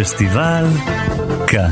פסטיבל 0.00 0.64
כאן. 1.46 1.70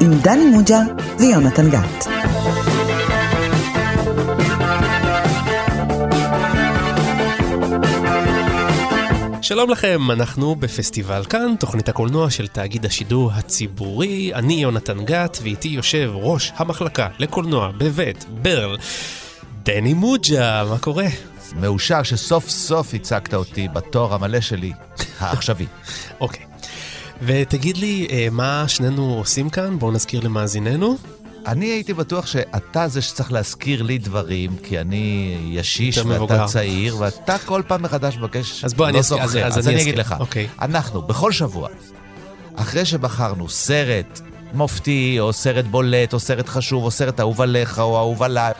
עם 0.00 0.12
דני 0.22 0.44
מוג'ה 0.44 0.80
ויונתן 1.18 1.70
גת. 1.70 2.06
שלום 9.42 9.70
לכם, 9.70 10.10
אנחנו 10.10 10.54
בפסטיבל 10.54 11.24
כאן, 11.24 11.54
תוכנית 11.58 11.88
הקולנוע 11.88 12.30
של 12.30 12.46
תאגיד 12.46 12.86
השידור 12.86 13.32
הציבורי. 13.32 14.34
אני 14.34 14.54
יונתן 14.54 15.04
גת, 15.04 15.38
ואיתי 15.42 15.68
יושב 15.68 16.10
ראש 16.14 16.52
המחלקה 16.56 17.08
לקולנוע 17.18 17.70
בבית 17.78 18.26
ברל, 18.42 18.76
דני 19.62 19.94
מוג'ה, 19.94 20.64
מה 20.70 20.78
קורה? 20.78 21.06
מאושר 21.56 22.02
שסוף 22.02 22.48
סוף 22.48 22.94
הצגת 22.94 23.34
אותי 23.34 23.68
בתואר 23.68 24.14
המלא 24.14 24.40
שלי, 24.40 24.72
העכשווי. 25.18 25.66
אוקיי. 26.20 26.44
ותגיד 27.22 27.76
לי, 27.76 28.06
אה, 28.10 28.28
מה 28.30 28.64
שנינו 28.68 29.14
עושים 29.14 29.50
כאן? 29.50 29.78
בואו 29.78 29.92
נזכיר 29.92 30.20
למאזיננו. 30.24 30.96
אני 31.46 31.66
הייתי 31.66 31.94
בטוח 31.94 32.26
שאתה 32.26 32.88
זה 32.88 33.02
שצריך 33.02 33.32
להזכיר 33.32 33.82
לי 33.82 33.98
דברים, 33.98 34.56
כי 34.62 34.80
אני 34.80 35.36
ישיש 35.50 35.98
ואתה 35.98 36.08
מבוגר. 36.08 36.46
צעיר, 36.46 36.96
ואתה 36.98 37.36
כל 37.38 37.62
פעם 37.66 37.82
מחדש 37.82 38.16
מבקש, 38.16 38.64
אז 38.64 38.74
בוא, 38.74 38.86
אני 38.86 38.92
לא 38.94 38.98
אזכיר- 38.98 39.22
אז-. 39.22 39.36
אז 39.36 39.58
אז 39.58 39.68
אני 39.68 39.74
אני 39.74 39.82
אגיד. 39.82 39.98
לך, 39.98 40.14
אוקיי. 40.20 40.48
אנחנו, 40.62 41.02
בכל 41.02 41.32
שבוע, 41.32 41.68
אחרי 42.56 42.84
שבחרנו 42.84 43.48
סרט 43.48 44.20
מופתי, 44.52 45.16
או 45.20 45.32
סרט 45.32 45.64
בולט, 45.64 46.12
או 46.12 46.20
סרט 46.20 46.48
חשוב, 46.48 46.84
או 46.84 46.90
סרט 46.90 47.20
אהוב 47.20 47.40
עליך, 47.40 47.78
או 47.78 47.98
אהוב 47.98 48.22
עליי, 48.22 48.52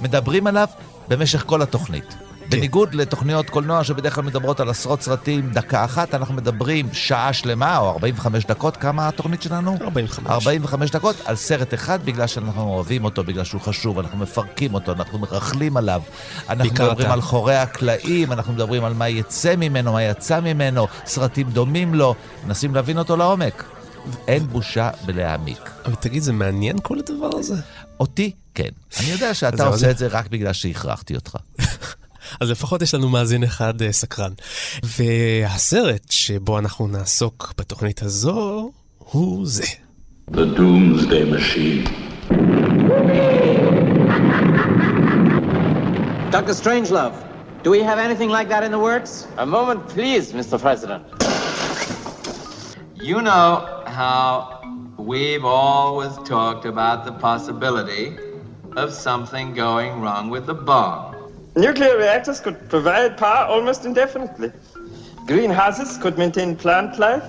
מדברים 0.00 0.46
עליו 0.46 0.66
במשך 1.08 1.42
כל 1.46 1.62
התוכנית. 1.62 2.14
כן. 2.52 2.58
בניגוד 2.58 2.94
לתוכניות 2.94 3.50
קולנוע 3.50 3.84
שבדרך 3.84 4.14
כלל 4.14 4.24
מדברות 4.24 4.60
על 4.60 4.70
עשרות 4.70 5.02
סרטים 5.02 5.50
דקה 5.50 5.84
אחת, 5.84 6.14
אנחנו 6.14 6.34
מדברים 6.34 6.88
שעה 6.92 7.32
שלמה, 7.32 7.78
או 7.78 7.90
45 7.90 8.44
דקות, 8.44 8.76
כמה 8.76 9.08
התוכנית 9.08 9.42
שלנו? 9.42 9.76
45. 9.80 10.30
45 10.30 10.90
דקות 10.90 11.16
על 11.24 11.36
סרט 11.36 11.74
אחד 11.74 11.98
בגלל 12.04 12.26
שאנחנו 12.26 12.62
אוהבים 12.62 13.04
אותו, 13.04 13.24
בגלל 13.24 13.44
שהוא 13.44 13.60
חשוב, 13.60 13.98
אנחנו 13.98 14.18
מפרקים 14.18 14.74
אותו, 14.74 14.92
אנחנו 14.92 15.18
מרכלים 15.18 15.76
עליו. 15.76 16.02
אנחנו 16.48 16.70
מדברים 16.70 17.06
אתה. 17.06 17.12
על 17.12 17.20
חורי 17.20 17.56
הקלעים, 17.56 18.32
אנחנו 18.32 18.52
מדברים 18.52 18.84
על 18.84 18.94
מה 18.94 19.08
יצא 19.08 19.56
ממנו, 19.56 19.92
מה 19.92 20.02
יצא 20.02 20.40
ממנו, 20.40 20.86
סרטים 21.06 21.50
דומים 21.50 21.94
לו, 21.94 22.14
מנסים 22.46 22.74
להבין 22.74 22.98
אותו 22.98 23.16
לעומק. 23.16 23.64
אין 24.28 24.46
בושה 24.46 24.90
בלהעמיק. 25.06 25.70
אבל 25.84 25.94
תגיד, 25.94 26.22
זה 26.22 26.32
מעניין 26.32 26.76
כל 26.82 26.98
הדבר 26.98 27.30
הזה? 27.38 27.54
אותי, 28.00 28.30
כן. 28.54 28.68
אני 29.00 29.06
יודע 29.10 29.34
שאתה 29.34 29.66
עושה 29.66 29.90
את 29.90 29.98
זה 29.98 30.06
רק 30.06 30.26
בגלל 30.28 30.52
שהכרחתי 30.52 31.14
אותך. 31.14 31.36
אז 32.40 32.50
לפחות 32.50 32.82
יש 32.82 32.94
לנו 32.94 33.08
מאזין 33.08 33.44
אחד 33.44 33.82
אה, 33.82 33.92
סקרן. 33.92 34.32
והסרט 34.82 36.10
שבו 36.10 36.58
אנחנו 36.58 36.86
נעסוק 36.86 37.52
בתוכנית 37.58 38.02
הזו 38.02 38.70
הוא 38.98 39.46
זה. 39.46 39.64
The 40.30 40.46
Doomsday 40.56 41.24
Machine. 41.36 41.88
Dr. 46.30 46.54
Strangelove, 46.54 47.16
do 47.62 47.70
we 47.70 47.80
have 47.82 47.98
anything 47.98 48.30
like 48.30 48.48
that 48.48 48.64
in 48.64 48.70
the 48.70 48.78
works? 48.78 49.26
A 49.36 49.44
moment, 49.44 49.86
please, 49.88 50.32
Mr. 50.32 50.58
President. 50.58 51.02
You 52.94 53.20
know 53.20 53.82
how 53.86 54.62
we've 54.96 55.44
always 55.44 56.16
talked 56.24 56.64
about 56.64 57.04
the 57.04 57.12
possibility 57.12 58.16
of 58.76 58.94
something 58.94 59.52
going 59.52 60.00
wrong 60.00 60.30
with 60.30 60.46
the 60.46 60.54
bomb. 60.54 61.11
Nuclear 61.55 61.97
reactors 61.97 62.39
could 62.39 62.69
provide 62.69 63.17
power 63.17 63.45
almost 63.47 63.85
indefinitely. 63.85 64.51
Greenhouses 65.25 65.97
could 65.97 66.17
maintain 66.17 66.55
plant 66.55 66.99
life. 66.99 67.23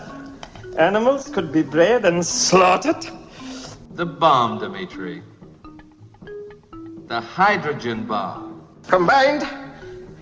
Animals 0.78 1.28
could 1.28 1.50
be 1.52 1.62
bred 1.62 2.05
and 2.05 2.24
slaughtered. 2.24 3.02
The 3.94 4.06
bomb, 4.06 4.58
Dmitri. 4.61 5.22
The 7.08 7.20
hydrogen 7.20 8.05
bomb. 8.06 8.62
Combined 8.86 9.46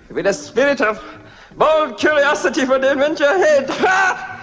with 0.09 0.27
a 0.27 0.33
spirit 0.33 0.81
of 0.81 1.03
bold 1.57 1.99
curiosity 1.99 2.65
for 2.65 2.79
the 2.79 2.93
adventure 2.93 3.25
ahead. 3.25 3.71
Ha! 3.71 4.33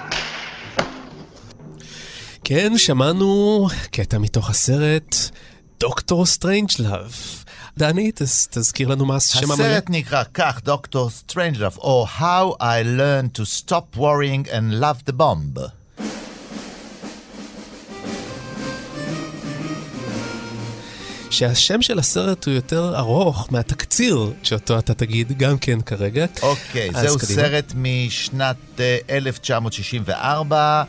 כן, 2.44 2.78
שמענו 2.78 3.68
קטע 3.92 4.18
מתוך 4.18 4.50
הסרט 4.50 5.16
דוקטור 5.80 6.26
סטרנג'לאב. 6.26 7.14
דני, 7.79 8.11
תז, 8.15 8.49
תזכיר 8.51 8.89
לנו 8.89 9.07
מה 9.07 9.17
השם 9.17 9.51
המלא. 9.51 9.65
הסרט 9.65 9.85
נקרא 9.89 10.23
כך, 10.35 10.61
דוקטור 10.65 11.11
סטרנג'לאב, 11.11 11.77
או 11.79 12.07
How 12.19 12.63
I 12.63 12.99
Learned 12.99 13.41
to 13.41 13.65
Stop 13.65 13.99
Worrying 13.99 14.49
and 14.49 14.83
Love 14.83 15.11
the 15.11 15.13
Bomb. 15.19 15.61
שהשם 21.31 21.83
של 21.83 21.99
הסרט 21.99 22.47
הוא 22.47 22.55
יותר 22.55 22.99
ארוך 22.99 23.49
מהתקציר 23.51 24.33
שאותו 24.43 24.79
אתה 24.79 24.95
תגיד 24.95 25.39
גם 25.39 25.59
כן 25.59 25.81
כרגע. 25.81 26.27
אוקיי, 26.43 26.91
אז 26.95 27.07
זהו 27.07 27.19
קדימה. 27.19 27.43
סרט 27.43 27.73
משנת 27.77 28.57
אה, 28.81 28.99
1964. 29.11 30.83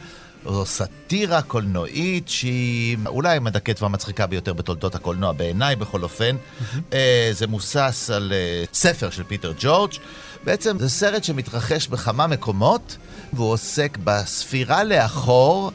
זו 0.46 0.66
סאטירה 0.66 1.42
קולנועית 1.42 2.30
שהיא 2.30 2.98
אולי 3.06 3.38
המדכאת 3.38 3.82
והמצחיקה 3.82 4.28
ביותר 4.28 4.54
בתולדות 4.54 4.96
הקולנוע, 4.96 5.32
בעיניי 5.32 5.76
בכל 5.76 6.04
אופן. 6.04 6.36
אה, 6.94 7.30
זה 7.32 7.48
מוסס 7.48 8.10
על 8.14 8.34
אה, 8.36 8.64
ספר 8.74 9.10
של 9.10 9.24
פיטר 9.24 9.54
ג'ורג'. 9.60 9.92
בעצם 10.44 10.80
זה 10.80 10.90
סרט 10.90 11.24
שמתרחש 11.24 11.88
בכמה 11.88 12.28
מקומות, 12.28 12.98
והוא 13.34 13.52
עוסק 13.52 13.98
בספירה 14.04 14.84
לאחור 14.84 15.72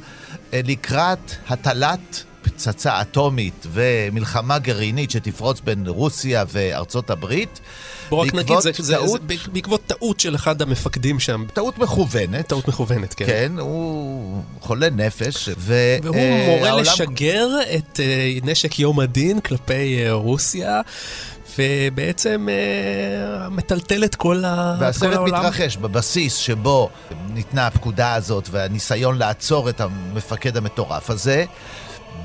אה, 0.52 0.60
לקראת 0.64 1.32
הטלת 1.48 2.24
פצצה 2.44 3.00
אטומית 3.00 3.66
ומלחמה 3.72 4.58
גרעינית 4.58 5.10
שתפרוץ 5.10 5.60
בין 5.60 5.84
רוסיה 5.86 6.44
וארצות 6.52 7.10
הברית. 7.10 7.60
בוא 8.08 8.26
רק 8.26 8.34
נגיד, 8.34 8.58
זה, 8.60 8.70
זה, 8.76 8.82
זה 8.82 8.96
טעות- 8.96 9.20
בעקבות 9.52 9.80
טעות 9.86 10.20
של 10.20 10.34
אחד 10.34 10.62
המפקדים 10.62 11.20
שם. 11.20 11.44
טעות 11.52 11.78
מכוונת. 11.78 12.46
טעות 12.48 12.68
מכוונת, 12.68 13.14
כן. 13.14 13.26
כן, 13.26 13.52
הוא 13.58 14.42
חולה 14.60 14.90
נפש, 14.90 15.48
ו... 15.58 15.74
והוא 16.02 16.16
אה, 16.16 16.46
מורה 16.56 16.68
העולם- 16.68 16.82
לשגר 16.82 17.48
את 17.76 18.00
אה, 18.00 18.04
נשק 18.42 18.78
יום 18.78 19.00
הדין 19.00 19.40
כלפי 19.40 19.72
אה, 20.06 20.12
רוסיה, 20.12 20.80
ובעצם 21.58 22.48
אה, 22.50 23.48
מטלטל 23.48 24.04
את 24.04 24.14
כל, 24.14 24.44
ה... 24.44 24.72
את 24.74 24.78
כל 24.78 24.84
והסרט 24.84 25.14
העולם. 25.14 25.38
מתרחש 25.40 25.76
בבסיס 25.76 26.34
שבו 26.36 26.88
ניתנה 27.34 27.66
הפקודה 27.66 28.14
הזאת 28.14 28.48
והניסיון 28.50 29.18
לעצור 29.18 29.68
את 29.68 29.80
המפקד 29.80 30.56
המטורף 30.56 31.10
הזה, 31.10 31.44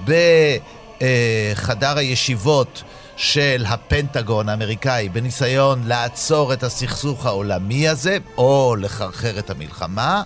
בחדר 0.04 1.98
הישיבות 1.98 2.84
של 3.16 3.66
הפנטגון 3.68 4.50
האמריקאי, 4.50 5.10
בניסיון 5.10 5.82
לעצור 5.86 6.54
את 6.54 6.64
הסכסוך 6.64 7.26
העולמי 7.26 7.90
הזה, 7.90 8.18
או 8.38 8.76
לחרחר 8.80 9.40
את 9.40 9.50
המלחמה, 9.50 10.24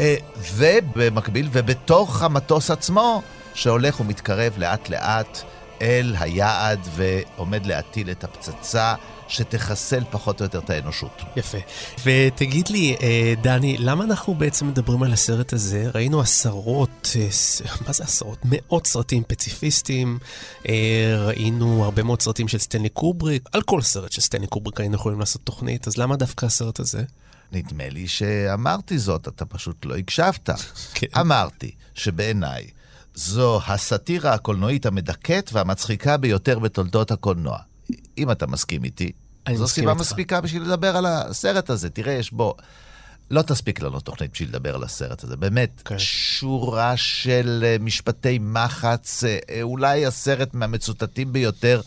אה, 0.00 0.16
ובמקביל, 0.54 1.48
ובתוך 1.52 2.22
המטוס 2.22 2.70
עצמו, 2.70 3.22
שהולך 3.54 4.00
ומתקרב 4.00 4.52
לאט-לאט 4.58 5.38
אל 5.82 6.14
היעד 6.20 6.80
ועומד 6.94 7.66
להטיל 7.66 8.10
את 8.10 8.24
הפצצה 8.24 8.94
שתחסל 9.28 10.04
פחות 10.10 10.40
או 10.40 10.44
יותר 10.44 10.58
את 10.58 10.70
האנושות. 10.70 11.22
יפה. 11.36 11.58
ותגיד 12.04 12.68
לי, 12.68 12.96
אה, 13.02 13.34
דני, 13.42 13.76
למה 13.78 14.04
אנחנו 14.04 14.34
בעצם 14.34 14.68
מדברים 14.68 15.02
על 15.02 15.12
הסרט 15.12 15.52
הזה? 15.52 15.90
ראינו 15.94 16.20
עשרות, 16.20 17.08
אה, 17.16 17.28
מה 17.86 17.92
זה 17.92 18.04
עשרות? 18.04 18.38
מאות 18.44 18.86
סרטים 18.86 19.22
פציפיסטיים, 19.28 20.18
אה, 20.68 21.24
ראינו 21.26 21.84
הרבה 21.84 22.02
מאוד 22.02 22.22
סרטים 22.22 22.48
של 22.48 22.58
סטנלי 22.58 22.88
קובריק, 22.88 23.48
על 23.52 23.62
כל 23.62 23.82
סרט 23.82 24.12
של 24.12 24.20
סטנלי 24.20 24.46
קובריק 24.46 24.80
היינו 24.80 24.94
יכולים 24.94 25.20
לעשות 25.20 25.42
תוכנית, 25.44 25.86
אז 25.86 25.96
למה 25.96 26.16
דווקא 26.16 26.46
הסרט 26.46 26.80
הזה? 26.80 27.02
נדמה 27.52 27.88
לי 27.88 28.08
שאמרתי 28.08 28.98
זאת, 28.98 29.28
אתה 29.28 29.44
פשוט 29.44 29.84
לא 29.84 29.96
הקשבת. 29.96 30.50
כן. 30.94 31.06
אמרתי 31.20 31.70
שבעיניי 31.94 32.66
זו 33.14 33.60
הסאטירה 33.66 34.34
הקולנועית 34.34 34.86
המדכאת 34.86 35.50
והמצחיקה 35.52 36.16
ביותר 36.16 36.58
בתולדות 36.58 37.10
הקולנוע. 37.10 37.58
אם 38.18 38.30
אתה 38.30 38.46
מסכים 38.46 38.84
איתי, 38.84 39.12
אני 39.46 39.56
זו 39.56 39.68
סיבה 39.68 39.90
איתך. 39.90 40.00
מספיקה 40.00 40.40
בשביל 40.40 40.62
לדבר 40.62 40.96
על 40.96 41.06
הסרט 41.06 41.70
הזה. 41.70 41.90
תראה, 41.90 42.12
יש 42.12 42.32
בו... 42.32 42.56
לא 43.30 43.42
תספיק 43.42 43.82
לנו 43.82 44.00
תוכנית 44.00 44.32
בשביל 44.32 44.48
לדבר 44.48 44.74
על 44.74 44.82
הסרט 44.82 45.24
הזה. 45.24 45.36
באמת, 45.36 45.82
כן. 45.84 45.98
שורה 45.98 46.96
של 46.96 47.64
אה, 47.66 47.76
משפטי 47.80 48.38
מחץ, 48.42 49.24
אה, 49.24 49.38
אה, 49.50 49.62
אולי 49.62 50.06
הסרט 50.06 50.54
מהמצוטטים 50.54 51.32
ביותר 51.32 51.80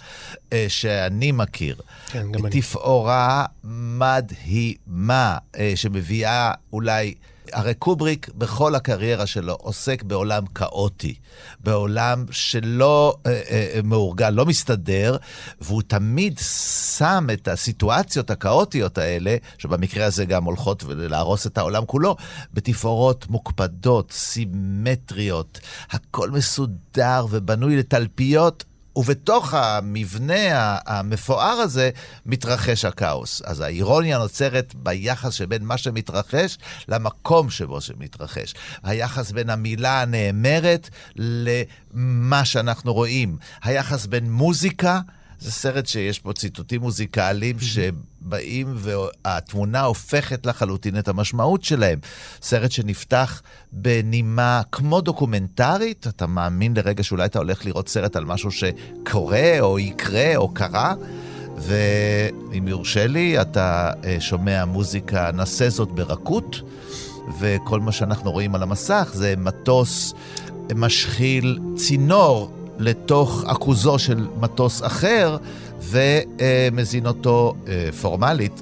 שאני 0.67 1.31
מכיר. 1.31 1.75
כן, 2.07 2.31
גם 2.31 2.45
אני. 2.45 2.61
תפאורה 2.61 3.45
מדהימה, 3.63 5.37
אה, 5.57 5.71
שמביאה 5.75 6.51
אולי 6.73 7.13
הרי 7.53 7.73
קובריק 7.73 8.29
בכל 8.35 8.75
הקריירה 8.75 9.25
שלו 9.25 9.53
עוסק 9.53 10.03
בעולם 10.03 10.45
כאוטי, 10.45 11.15
בעולם 11.59 12.25
שלא 12.31 13.17
אה, 13.25 13.41
אה, 13.49 13.79
מאורגן, 13.83 14.33
לא 14.33 14.45
מסתדר, 14.45 15.17
והוא 15.61 15.81
תמיד 15.87 16.39
שם 16.97 17.27
את 17.33 17.47
הסיטואציות 17.47 18.31
הכאוטיות 18.31 18.97
האלה, 18.97 19.35
שבמקרה 19.57 20.05
הזה 20.05 20.25
גם 20.25 20.43
הולכות 20.43 20.83
להרוס 20.87 21.47
את 21.47 21.57
העולם 21.57 21.85
כולו, 21.85 22.15
בתפאורות 22.53 23.29
מוקפדות, 23.29 24.11
סימטריות, 24.11 25.59
הכל 25.89 26.31
מסודר 26.31 27.25
ובנוי 27.29 27.75
לתלפיות. 27.77 28.63
ובתוך 28.97 29.53
המבנה 29.53 30.77
המפואר 30.85 31.57
הזה 31.59 31.89
מתרחש 32.25 32.85
הכאוס. 32.85 33.41
אז 33.45 33.59
האירוניה 33.59 34.17
נוצרת 34.17 34.75
ביחס 34.75 35.33
שבין 35.33 35.63
מה 35.63 35.77
שמתרחש 35.77 36.57
למקום 36.87 37.49
שבו 37.49 37.81
שמתרחש. 37.81 38.53
היחס 38.83 39.31
בין 39.31 39.49
המילה 39.49 40.01
הנאמרת 40.01 40.89
למה 41.15 42.45
שאנחנו 42.45 42.93
רואים. 42.93 43.37
היחס 43.63 44.05
בין 44.05 44.31
מוזיקה 44.31 44.99
זה 45.39 45.51
סרט 45.51 45.87
שיש 45.87 46.23
בו 46.23 46.33
ציטוטים 46.33 46.81
מוזיקליים 46.81 47.55
שבאים 47.59 48.75
והתמונה 48.75 49.81
הופכת 49.81 50.45
לחלוטין 50.45 50.99
את 50.99 51.07
המשמעות 51.07 51.63
שלהם. 51.63 51.99
סרט 52.41 52.71
שנפתח 52.71 53.41
בנימה 53.71 54.61
כמו 54.71 55.01
דוקומנטרית, 55.01 56.07
אתה 56.07 56.27
מאמין 56.27 56.77
לרגע 56.77 57.03
שאולי 57.03 57.25
אתה 57.25 57.39
הולך 57.39 57.65
לראות 57.65 57.89
סרט 57.89 58.15
על 58.15 58.25
משהו 58.25 58.49
שקורה 58.51 59.59
או 59.59 59.79
יקרה 59.79 60.35
או 60.35 60.49
קרה. 60.49 60.93
ואם 61.57 62.67
יורשה 62.67 63.07
לי, 63.07 63.41
אתה 63.41 63.91
אה, 64.03 64.17
שומע 64.19 64.65
מוזיקה, 64.65 65.31
נעשה 65.31 65.69
זאת 65.69 65.91
ברכות, 65.91 66.61
וכל 67.39 67.79
מה 67.79 67.91
שאנחנו 67.91 68.31
רואים 68.31 68.55
על 68.55 68.63
המסך 68.63 69.11
זה 69.13 69.33
מטוס 69.37 70.13
משחיל 70.75 71.59
צינור 71.75 72.56
לתוך 72.79 73.43
עכוזו 73.47 73.99
של 73.99 74.27
מטוס 74.39 74.83
אחר, 74.83 75.37
ומזין 75.81 77.07
אותו 77.07 77.53
אה, 77.67 77.89
פורמלית 78.01 78.61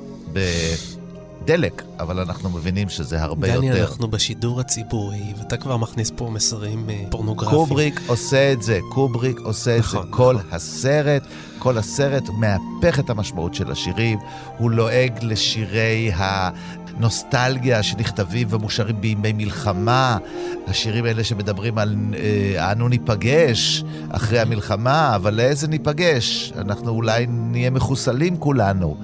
בדלק, 1.45 1.83
אבל 1.99 2.19
אנחנו 2.19 2.49
מבינים 2.49 2.89
שזה 2.89 3.23
הרבה 3.23 3.47
דני, 3.47 3.55
יותר. 3.55 3.77
דני, 3.77 3.81
אנחנו 3.81 4.07
בשידור 4.07 4.59
הציבורי, 4.59 5.33
ואתה 5.37 5.57
כבר 5.57 5.77
מכניס 5.77 6.11
פה 6.15 6.29
מסרים 6.29 6.89
אה, 6.89 7.03
פורנוגרפיים. 7.09 7.57
קובריק 7.57 8.01
עושה 8.07 8.53
את 8.53 8.61
זה, 8.61 8.79
קובריק 8.89 9.39
עושה 9.39 9.79
נכון, 9.79 9.99
את 9.99 10.05
זה 10.05 10.11
כל 10.11 10.35
נכון. 10.35 10.51
הסרט. 10.51 11.23
כל 11.59 11.77
הסרט 11.77 12.23
מהפך 12.29 12.99
את 12.99 13.09
המשמעות 13.09 13.53
של 13.53 13.71
השירים, 13.71 14.19
הוא 14.57 14.71
לועג 14.71 15.19
לשירי 15.21 16.11
הנוסטלגיה 16.15 17.83
שנכתבים 17.83 18.47
ומושרים 18.51 19.01
בימי 19.01 19.33
מלחמה, 19.33 20.17
השירים 20.67 21.05
האלה 21.05 21.23
שמדברים 21.23 21.77
על 21.77 21.95
אה, 22.15 22.71
אנו 22.71 22.87
ניפגש 22.87 23.83
אחרי 24.09 24.39
המלחמה, 24.39 25.15
אבל 25.15 25.33
לאיזה 25.33 25.67
ניפגש? 25.67 26.53
אנחנו 26.57 26.91
אולי 26.91 27.25
נהיה 27.29 27.69
מחוסלים 27.69 28.37
כולנו. 28.37 28.97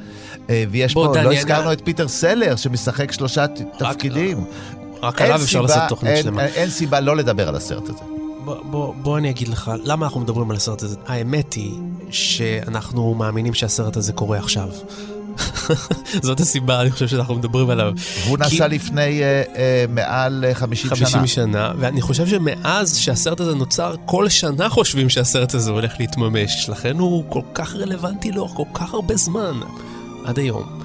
אה, 0.49 0.63
ויש 0.71 0.93
פה, 0.93 1.13
לא 1.23 1.33
הזכרנו 1.33 1.73
את 1.73 1.81
פיטר 1.83 2.07
סלר 2.07 2.55
שמשחק 2.55 3.11
שלושה 3.11 3.45
תפקידים. 3.77 4.45
רק 5.03 5.21
עליו 5.21 5.41
אפשר 5.43 5.61
לעשות 5.61 5.83
תוכנית 5.89 6.17
שלמה. 6.23 6.45
אין 6.45 6.69
סיבה 6.69 6.99
לא 6.99 7.17
לדבר 7.17 7.47
על 7.47 7.55
הסרט 7.55 7.83
הזה. 7.83 8.03
בוא, 8.45 8.55
בוא, 8.63 8.93
בוא 8.95 9.17
אני 9.17 9.29
אגיד 9.29 9.47
לך, 9.47 9.71
למה 9.83 10.05
אנחנו 10.05 10.19
מדברים 10.19 10.51
על 10.51 10.57
הסרט 10.57 10.83
הזה? 10.83 10.95
האמת 11.07 11.53
היא 11.53 11.73
שאנחנו 12.09 13.13
מאמינים 13.13 13.53
שהסרט 13.53 13.97
הזה 13.97 14.13
קורה 14.13 14.37
עכשיו. 14.37 14.69
זאת 16.21 16.39
הסיבה, 16.39 16.81
אני 16.81 16.91
חושב 16.91 17.07
שאנחנו 17.07 17.35
מדברים 17.35 17.69
עליו. 17.69 17.93
והוא 18.25 18.37
כי... 18.37 18.55
נסע 18.55 18.67
לפני 18.67 19.21
uh, 19.21 19.47
uh, 19.47 19.57
מעל 19.89 20.45
50, 20.53 20.89
50 20.89 21.07
שנה. 21.07 21.19
50 21.19 21.27
שנה, 21.27 21.71
ואני 21.79 22.01
חושב 22.01 22.27
שמאז 22.27 22.97
שהסרט 22.97 23.39
הזה 23.39 23.55
נוצר, 23.55 23.95
כל 24.05 24.29
שנה 24.29 24.69
חושבים 24.69 25.09
שהסרט 25.09 25.53
הזה 25.53 25.71
הולך 25.71 25.93
להתממש. 25.99 26.69
לכן 26.69 26.99
הוא 26.99 27.23
כל 27.29 27.41
כך 27.53 27.75
רלוונטי 27.75 28.31
לאורך 28.31 28.51
כל 28.51 28.63
כך 28.73 28.93
הרבה 28.93 29.15
זמן, 29.15 29.59
עד 30.25 30.39
היום. 30.39 30.79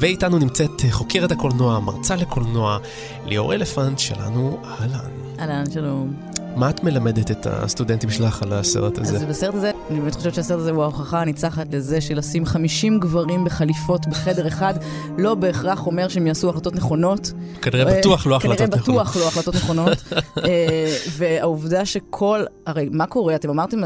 ואיתנו 0.00 0.38
נמצאת 0.38 0.82
חוקרת 0.90 1.32
הקולנוע, 1.32 1.80
מרצה 1.80 2.16
לקולנוע, 2.16 2.78
ליאור 3.26 3.54
אלפנט 3.54 3.98
שלנו, 3.98 4.60
אהלן. 4.64 5.10
אהלן, 5.40 5.64
שלום. 5.70 6.31
מה 6.56 6.70
את 6.70 6.84
מלמדת 6.84 7.30
את 7.30 7.46
הסטודנטים 7.46 8.10
שלך 8.10 8.42
על 8.42 8.52
הסרט 8.52 8.98
הזה? 8.98 9.16
אז 9.16 9.24
בסרט 9.24 9.54
הזה, 9.54 9.70
אני 9.90 10.00
באמת 10.00 10.14
חושבת 10.14 10.34
שהסרט 10.34 10.58
הזה 10.58 10.70
הוא 10.70 10.82
ההוכחה 10.82 11.20
הניצחת 11.20 11.74
לזה 11.74 12.00
שלשים 12.00 12.46
50 12.46 13.00
גברים 13.00 13.44
בחליפות 13.44 14.06
בחדר 14.06 14.48
אחד, 14.48 14.74
לא 15.18 15.34
בהכרח 15.34 15.86
אומר 15.86 16.08
שהם 16.08 16.26
יעשו 16.26 16.50
החלטות 16.50 16.74
נכונות. 16.74 17.32
כנראה 17.62 17.98
בטוח 17.98 18.26
לא 18.26 18.36
החלטות 18.36 18.60
נכונות. 18.60 18.84
כנראה 18.84 19.02
בטוח 19.04 19.16
לא 19.16 19.28
החלטות 19.28 19.54
נכונות. 19.54 19.98
אה, 20.46 20.94
והעובדה 21.16 21.84
שכל, 21.84 22.44
הרי 22.66 22.88
מה 22.92 23.06
קורה? 23.06 23.34
אתם 23.34 23.50
אמרתם, 23.50 23.78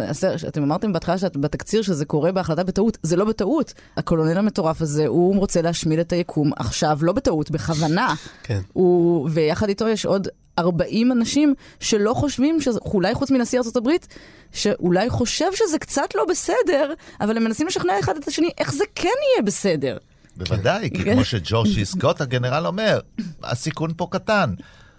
אתם 0.48 0.62
אמרתם 0.62 0.92
בהתחלה 0.92 1.16
בתקציר 1.36 1.82
שזה 1.82 2.04
קורה 2.04 2.32
בהחלטה 2.32 2.64
בטעות, 2.64 2.98
זה 3.02 3.16
לא 3.16 3.24
בטעות. 3.24 3.74
הקולונל 3.96 4.38
המטורף 4.38 4.82
הזה, 4.82 5.06
הוא 5.06 5.36
רוצה 5.38 5.62
להשמיד 5.62 5.98
את 5.98 6.12
היקום 6.12 6.50
עכשיו, 6.56 6.98
לא 7.02 7.12
בטעות, 7.12 7.50
בכוונה. 7.50 8.14
כן. 8.42 8.60
ויחד 9.30 9.68
איתו 9.68 9.88
יש 9.88 10.06
עוד 10.06 10.28
40 10.58 11.12
אנשים 11.12 11.54
שלא 11.80 12.14
חושבים, 12.14 12.60
שזה, 12.60 12.78
אולי 12.84 13.14
חוץ 13.14 13.30
מנשיא 13.30 13.60
הברית, 13.76 14.08
שאולי 14.52 15.10
חושב 15.10 15.54
שזה 15.54 15.78
קצת 15.78 16.14
לא 16.14 16.24
בסדר, 16.28 16.94
אבל 17.20 17.36
הם 17.36 17.44
מנסים 17.44 17.66
לשכנע 17.66 17.92
אחד 18.00 18.16
את 18.16 18.28
השני 18.28 18.50
איך 18.58 18.72
זה 18.72 18.84
כן 18.94 19.08
יהיה 19.08 19.42
בסדר. 19.42 19.96
בוודאי, 20.36 20.90
כי 20.94 21.04
כמו 21.04 21.24
שג'ורג' 21.24 21.72
סי 21.72 21.84
סקוט 21.84 22.20
הגנרל 22.20 22.66
אומר, 22.66 23.00
הסיכון 23.42 23.92
פה 23.96 24.06
קטן. 24.10 24.54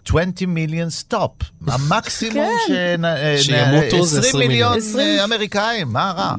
20 0.10 0.54
מיליון 0.54 0.90
סטופ, 0.90 1.32
המקסימום 1.68 2.50
כן. 2.68 3.02
שימותו 3.38 4.06
זה 4.06 4.20
20 4.20 4.50
מיליון 4.50 4.78
אמריקאים, 5.24 5.94
מה 5.94 6.12
רע? 6.12 6.36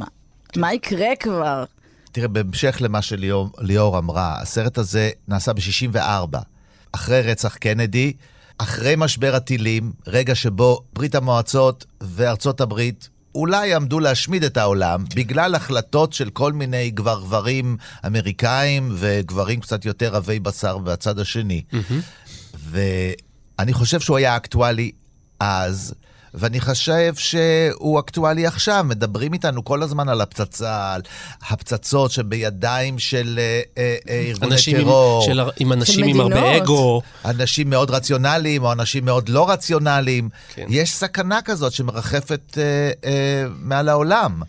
מה 0.57 0.75
יקרה 0.75 1.17
כבר? 1.21 1.65
תראה, 2.13 2.29
בהמשך 2.29 2.77
למה 2.81 3.03
שליאור 3.03 3.99
אמרה, 3.99 4.41
הסרט 4.41 4.79
הזה 4.79 5.11
נעשה 5.29 5.53
ב-64, 5.53 6.39
אחרי 6.93 7.23
רצח 7.23 7.57
קנדי, 7.57 8.13
אחרי 8.59 8.95
משבר 8.97 9.35
הטילים, 9.35 9.93
רגע 10.07 10.35
שבו 10.35 10.81
ברית 10.93 11.15
המועצות 11.15 11.87
וארצות 12.01 12.61
הברית 12.61 13.09
אולי 13.35 13.75
עמדו 13.75 14.01
להשמיד 14.01 14.45
את 14.45 14.57
העולם 14.57 15.05
בגלל 15.15 15.55
החלטות 15.55 16.13
של 16.13 16.31
כל 16.31 16.53
מיני 16.53 16.91
גבר 16.91 17.21
גברים 17.21 17.77
אמריקאים 18.07 18.93
וגברים 18.95 19.61
קצת 19.61 19.85
יותר 19.85 20.17
עבי 20.17 20.39
בשר 20.39 20.79
בצד 20.79 21.19
השני. 21.19 21.63
Mm-hmm. 21.73 22.55
ואני 22.55 23.73
חושב 23.73 24.01
שהוא 24.01 24.17
היה 24.17 24.37
אקטואלי 24.37 24.91
אז. 25.41 25.95
ואני 26.35 26.61
חושב 26.61 27.15
שהוא 27.15 28.01
אקטואלי 28.01 28.47
עכשיו. 28.47 28.85
מדברים 28.89 29.33
איתנו 29.33 29.65
כל 29.65 29.83
הזמן 29.83 30.09
על 30.09 30.21
הפצצה, 30.21 30.95
על 30.95 31.03
הפצצות 31.49 32.11
שבידיים 32.11 32.99
של 32.99 33.39
אה, 33.39 33.61
אה, 33.79 33.97
אה 34.09 34.25
ארגוני 34.29 34.57
טרור. 34.73 35.23
עם, 35.23 35.35
של, 35.35 35.41
עם 35.59 35.73
אנשים 35.73 36.05
עם 36.05 36.21
הרבה 36.21 36.57
אגו. 36.57 37.03
אנשים 37.25 37.71
מאוד 37.71 37.91
רציונליים 37.91 38.63
או 38.63 38.73
אנשים 38.73 39.05
מאוד 39.05 39.29
לא 39.29 39.51
רציונליים. 39.51 40.29
כן. 40.55 40.67
יש 40.69 40.95
סכנה 40.95 41.43
כזאת 41.43 41.73
שמרחפת 41.73 42.59
אה, 42.59 42.91
אה, 43.05 43.45
מעל 43.61 43.89
העולם. 43.89 44.43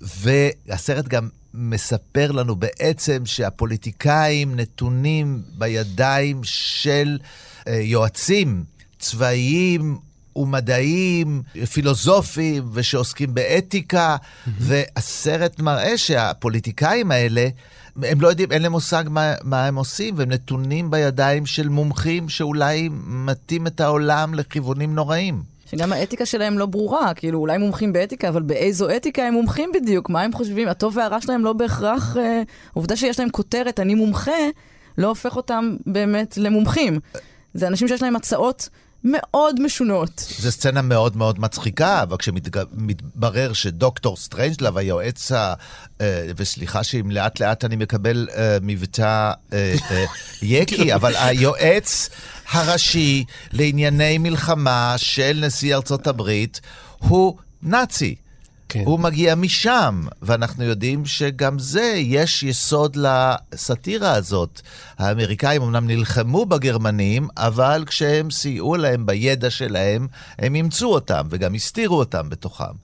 והסרט 0.00 1.08
גם 1.08 1.28
מספר 1.54 2.32
לנו 2.32 2.56
בעצם 2.56 3.26
שהפוליטיקאים 3.26 4.56
נתונים 4.56 5.42
בידיים 5.58 6.40
של 6.44 7.18
אה, 7.68 7.74
יועצים 7.74 8.64
צבאיים 8.98 9.98
ומדעיים, 10.36 11.42
פילוסופיים, 11.72 12.64
ושעוסקים 12.72 13.34
באתיקה, 13.34 14.16
mm-hmm. 14.16 14.50
והסרט 14.58 15.60
מראה 15.60 15.98
שהפוליטיקאים 15.98 17.10
האלה, 17.10 17.48
הם 18.02 18.20
לא 18.20 18.28
יודעים, 18.28 18.52
אין 18.52 18.62
להם 18.62 18.72
מושג 18.72 19.04
מה, 19.08 19.34
מה 19.42 19.66
הם 19.66 19.76
עושים, 19.76 20.14
והם 20.16 20.28
נתונים 20.28 20.90
בידיים 20.90 21.46
של 21.46 21.68
מומחים 21.68 22.28
שאולי 22.28 22.88
מטים 23.06 23.66
את 23.66 23.80
העולם 23.80 24.34
לכיוונים 24.34 24.94
נוראים. 24.94 25.42
שגם 25.66 25.92
האתיקה 25.92 26.26
שלהם 26.26 26.58
לא 26.58 26.66
ברורה, 26.66 27.14
כאילו 27.14 27.38
אולי 27.38 27.58
מומחים 27.58 27.92
באתיקה, 27.92 28.28
אבל 28.28 28.42
באיזו 28.42 28.96
אתיקה 28.96 29.22
הם 29.22 29.34
מומחים 29.34 29.70
בדיוק? 29.74 30.10
מה 30.10 30.22
הם 30.22 30.32
חושבים? 30.32 30.68
הטוב 30.68 30.96
והרע 30.96 31.20
שלהם 31.20 31.44
לא 31.44 31.52
בהכרח... 31.52 32.16
אה, 32.16 32.42
עובדה 32.72 32.96
שיש 32.96 33.20
להם 33.20 33.30
כותרת, 33.30 33.80
אני 33.80 33.94
מומחה, 33.94 34.32
לא 34.98 35.08
הופך 35.08 35.36
אותם 35.36 35.76
באמת 35.86 36.36
למומחים. 36.36 37.00
זה 37.54 37.66
אנשים 37.66 37.88
שיש 37.88 38.02
להם 38.02 38.16
הצעות 38.16 38.68
מאוד 39.04 39.60
משונות. 39.60 40.24
זו 40.38 40.52
סצנה 40.52 40.82
מאוד 40.82 41.16
מאוד 41.16 41.40
מצחיקה, 41.40 42.02
אבל 42.02 42.16
כשמתברר 42.16 43.52
שדוקטור 43.52 44.16
סטרנג'לב, 44.16 44.76
היועץ 44.76 45.32
ה... 45.32 45.54
אה, 46.00 46.26
וסליחה 46.36 46.84
שאם 46.84 47.10
לאט 47.10 47.40
לאט 47.40 47.64
אני 47.64 47.76
מקבל 47.76 48.28
אה, 48.36 48.58
מבטא 48.62 49.32
אה, 49.52 49.74
יקי, 50.42 50.92
אבל 50.94 51.12
היועץ 51.16 52.10
הראשי 52.52 53.24
לענייני 53.52 54.18
מלחמה 54.18 54.94
של 54.96 55.42
נשיא 55.46 55.74
ארצות 55.74 56.06
הברית 56.06 56.60
הוא 56.98 57.36
נאצי. 57.62 58.14
כן. 58.72 58.82
הוא 58.86 59.00
מגיע 59.00 59.34
משם, 59.34 60.04
ואנחנו 60.22 60.64
יודעים 60.64 61.06
שגם 61.06 61.58
זה, 61.58 61.94
יש 61.96 62.42
יסוד 62.42 62.96
לסאטירה 62.96 64.12
הזאת. 64.14 64.60
האמריקאים 64.98 65.62
אמנם 65.62 65.86
נלחמו 65.86 66.46
בגרמנים, 66.46 67.28
אבל 67.36 67.84
כשהם 67.86 68.30
סייעו 68.30 68.76
להם 68.76 69.06
בידע 69.06 69.50
שלהם, 69.50 70.06
הם 70.38 70.54
אימצו 70.54 70.86
אותם 70.86 71.26
וגם 71.30 71.54
הסתירו 71.54 71.98
אותם 71.98 72.28
בתוכם. 72.28 72.74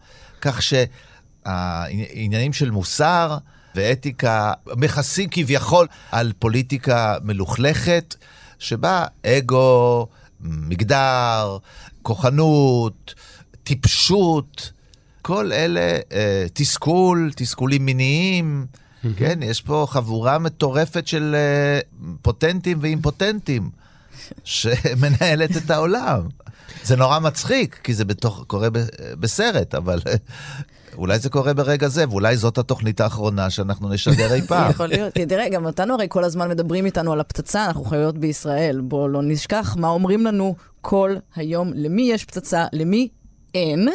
כך 0.41 0.61
שהעניינים 0.63 2.53
של 2.53 2.71
מוסר 2.71 3.39
ואתיקה 3.75 4.53
מכסים 4.77 5.29
כביכול 5.31 5.87
על 6.13 6.33
פוליטיקה 6.39 7.17
מלוכלכת, 7.23 8.15
שבה 8.59 9.05
אגו, 9.27 10.07
מגדר, 10.41 11.59
כוחנות, 12.03 13.15
טיפשות, 13.63 14.78
כל 15.29 15.53
אלה, 15.53 15.99
אה, 16.13 16.47
תסכול, 16.53 17.31
תסכולים 17.37 17.85
מיניים, 17.85 18.67
כן, 19.17 19.43
יש 19.43 19.63
פה 19.63 19.87
חבורה 19.91 20.39
מטורפת 20.39 21.07
של 21.07 21.35
אה, 21.35 21.81
פוטנטים 22.23 22.79
ואימפוטנטים 22.81 23.71
שמנהלת 24.45 25.57
את 25.57 25.71
העולם. 25.71 26.21
זה 26.85 26.97
נורא 26.97 27.19
מצחיק, 27.19 27.81
כי 27.85 27.95
זה 27.95 28.05
בתוך, 28.05 28.45
קורה 28.47 28.71
ב, 28.71 28.79
בסרט, 29.21 29.75
אבל 29.75 30.01
אה, 30.07 30.15
אולי 30.95 31.19
זה 31.19 31.31
קורה 31.31 31.55
ברגע 31.55 31.89
זה, 31.89 32.09
ואולי 32.09 32.37
זאת 32.37 32.59
התוכנית 32.59 33.01
האחרונה 33.01 33.51
שאנחנו 33.51 33.89
נשדר 33.89 34.35
אי 34.35 34.43
פעם. 34.43 34.71
יכול 34.73 34.87
להיות. 34.87 35.15
תראה, 35.15 35.49
גם 35.49 35.67
אותנו 35.67 35.95
הרי 35.95 36.07
כל 36.09 36.25
הזמן 36.25 36.49
מדברים 36.49 36.87
איתנו 36.87 37.13
על 37.13 37.21
הפצצה, 37.21 37.67
אנחנו 37.67 37.85
חיות 37.85 38.19
בישראל. 38.19 38.81
בואו 38.81 39.09
לא 39.09 39.23
נשכח 39.23 39.77
מה 39.79 39.89
אומרים 39.89 40.27
לנו 40.27 40.55
כל 40.81 41.17
היום, 41.37 41.73
למי 41.75 42.03
יש 42.03 42.25
פצצה, 42.25 42.67
למי 42.73 43.09
אין. 43.55 43.89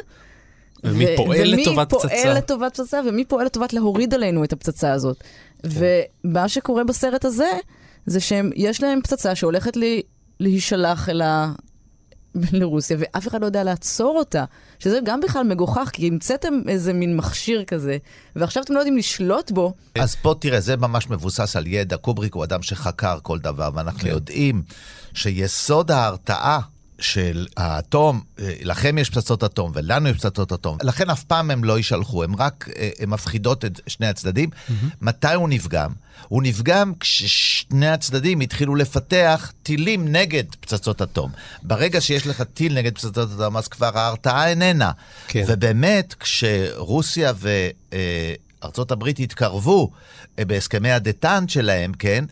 ומי 0.83 1.05
ו- 1.05 1.17
פועל 1.17 1.47
לטובת 1.47 1.93
ומי 1.93 2.01
פצצה. 2.01 2.23
פועל 2.23 2.37
לטובת 2.37 2.73
פצצה, 2.73 3.01
ומי 3.07 3.25
פועל 3.25 3.45
לטובת 3.45 3.73
להוריד 3.73 4.13
עלינו 4.13 4.43
את 4.43 4.53
הפצצה 4.53 4.93
הזאת. 4.93 5.23
ומה 5.63 6.49
שקורה 6.49 6.83
בסרט 6.83 7.25
הזה, 7.25 7.51
זה 8.05 8.19
שיש 8.19 8.83
להם 8.83 8.99
פצצה 9.03 9.35
שהולכת 9.35 9.77
לי, 9.77 10.01
להישלח 10.39 11.09
אל 11.09 11.21
ה... 11.21 11.51
לרוסיה, 12.51 12.97
ואף 12.99 13.27
אחד 13.27 13.41
לא 13.41 13.45
יודע 13.45 13.63
לעצור 13.63 14.17
אותה. 14.19 14.45
שזה 14.79 14.99
גם 15.03 15.19
בכלל 15.21 15.43
מגוחך, 15.43 15.89
כי 15.93 16.07
המצאתם 16.07 16.53
איזה 16.67 16.93
מין 16.93 17.17
מכשיר 17.17 17.63
כזה, 17.63 17.97
ועכשיו 18.35 18.63
אתם 18.63 18.73
לא 18.73 18.79
יודעים 18.79 18.97
לשלוט 18.97 19.51
בו. 19.51 19.73
אז 19.95 20.15
פה 20.15 20.35
תראה, 20.39 20.59
זה 20.59 20.77
ממש 20.77 21.09
מבוסס 21.09 21.55
על 21.55 21.67
ידע. 21.67 21.97
קובריק 21.97 22.35
הוא 22.35 22.43
אדם 22.43 22.61
שחקר 22.61 23.17
כל 23.21 23.39
דבר, 23.39 23.69
ואנחנו 23.73 23.99
כן. 23.99 24.07
יודעים 24.07 24.63
שיסוד 25.13 25.91
ההרתעה 25.91 26.59
של 26.99 27.47
האטום, 27.57 28.21
אה, 28.39 28.53
לכם 28.61 28.97
יש 28.97 29.09
פצצות 29.09 29.43
אטום 29.43 29.71
ולנו 29.75 30.09
יש 30.09 30.17
פצצות 30.17 30.53
אטום, 30.53 30.77
לכן 30.83 31.09
אף 31.09 31.23
פעם 31.23 31.51
הם 31.51 31.63
לא 31.63 31.77
יישלחו, 31.77 32.23
הם 32.23 32.35
רק 32.35 32.69
אה, 32.77 32.89
הם 32.99 33.09
מפחידות 33.09 33.65
את 33.65 33.81
שני 33.87 34.07
הצדדים. 34.07 34.49
מתי 35.01 35.33
הוא 35.33 35.49
נפגם? 35.49 35.91
הוא 36.27 36.43
נפגם 36.43 36.93
כששני 36.99 37.87
הצדדים 37.87 38.39
התחילו 38.39 38.75
לפתח 38.75 39.51
טילים 39.63 40.07
נגד 40.07 40.43
פצצות 40.59 41.01
אטום. 41.01 41.31
ברגע 41.63 42.01
שיש 42.01 42.27
לך 42.27 42.41
טיל 42.41 42.73
נגד 42.73 42.95
פצצות 42.95 43.31
אטום, 43.35 43.57
אז 43.57 43.67
כבר 43.67 43.97
ההרתעה 43.97 44.49
איננה. 44.49 44.91
כן. 45.27 45.43
ובאמת, 45.47 46.15
כשרוסיה 46.19 47.33
וארצות 48.61 48.91
הברית 48.91 49.19
התקרבו 49.19 49.91
אה, 50.39 50.45
בהסכמי 50.45 50.91
הדטאנט 50.91 51.49
שלהם, 51.49 51.93
כן, 51.93 52.25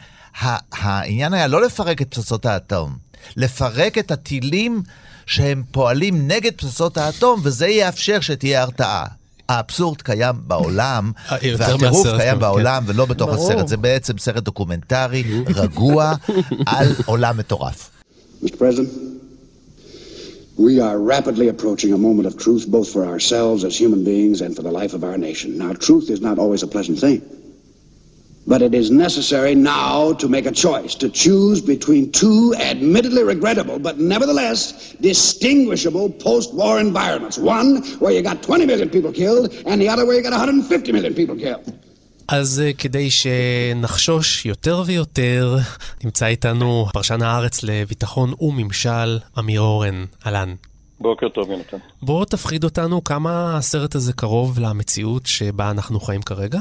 העניין 0.72 1.34
היה 1.34 1.48
לא 1.48 1.62
לפרק 1.62 2.02
את 2.02 2.08
פצצות 2.10 2.46
האטום, 2.46 2.98
לפרק 3.38 3.98
את 3.98 4.12
הטילים 4.12 4.82
שהם 5.26 5.64
פועלים 5.72 6.28
נגד 6.28 6.52
פצצות 6.56 6.98
האטום, 6.98 7.40
וזה 7.44 7.68
יאפשר 7.68 8.20
שתהיה 8.20 8.62
הרתעה. 8.62 9.06
האבסורד 9.50 10.02
קיים 10.02 10.36
בעולם, 10.48 11.12
אה, 11.32 11.38
והטירוף 11.58 12.08
קיים 12.18 12.34
גם, 12.34 12.40
בעולם 12.40 12.84
ולא 12.88 13.06
בתוך. 13.06 13.30
הסרט. 13.30 13.68
זה 13.68 13.78
בעצם 13.78 14.18
סרט 14.18 14.44
דוקומנטרי 14.44 15.24
רגוע 15.56 16.14
על 16.68 16.88
עולם 17.06 17.38
מטורף. 17.38 17.90
We 20.58 20.80
are 20.80 21.00
rapidly 21.00 21.48
approaching 21.48 21.92
a 21.94 21.98
moment 21.98 22.28
of 22.28 22.38
truth, 22.38 22.64
both 22.70 22.90
for 22.96 23.04
ourselves 23.14 23.64
as 23.64 23.74
human 23.84 24.04
beings 24.04 24.42
and 24.42 24.56
for 24.56 24.62
the 24.62 24.74
life 24.80 24.94
of 24.94 25.04
our 25.04 25.18
nation. 25.18 25.58
Now, 25.58 25.72
truth 25.74 26.08
is 26.16 26.22
not 26.22 26.38
always 26.38 26.62
a 26.62 26.68
pleasant 26.68 27.00
thing, 27.00 27.20
but 28.48 28.62
it 28.62 28.74
is 28.74 28.90
necessary 28.92 29.56
now 29.56 30.14
to 30.14 30.28
make 30.28 30.46
a 30.46 30.52
choice, 30.52 30.96
to 30.96 31.10
choose 31.10 31.62
between 31.62 32.12
two 32.12 32.56
admittedly 32.56 33.24
regrettable, 33.24 33.80
but 33.80 34.00
nevertheless 34.00 34.94
distinguishable 35.02 36.10
post-war 36.10 36.80
environments. 36.80 37.38
One 37.38 37.84
where 38.00 38.12
you 38.12 38.22
got 38.22 38.42
20 38.44 38.66
million 38.66 38.90
people 38.90 39.12
killed, 39.12 39.54
and 39.66 39.82
the 39.82 39.90
other 39.90 40.06
where 40.06 40.16
you 40.16 40.24
got 40.24 40.32
150 40.32 40.92
million 40.92 41.14
people 41.14 41.36
killed. 41.36 41.74
אז 42.28 42.62
אה, 42.66 42.74
כדי 42.74 43.10
שנחשוש 43.12 44.46
יותר 44.46 44.84
ויותר, 44.86 45.58
נמצא 46.04 46.26
איתנו 46.26 46.86
פרשן 46.94 47.22
הארץ 47.22 47.64
לביטחון 47.64 48.34
וממשל, 48.40 49.20
אמיר 49.40 49.62
אורן. 49.62 50.06
אהלן. 50.26 50.56
בוקר 51.00 51.30
טוב, 51.30 51.52
יונתן. 51.52 51.78
בוא 52.02 52.26
תפחיד 52.26 52.64
אותנו 52.64 53.04
כמה 53.04 53.58
הסרט 53.58 53.96
הזה 53.96 54.14
קרוב 54.14 54.60
למציאות 54.60 55.26
שבה 55.26 55.72
אנחנו 55.72 56.00
חיים 56.00 56.22
כרגע. 56.22 56.60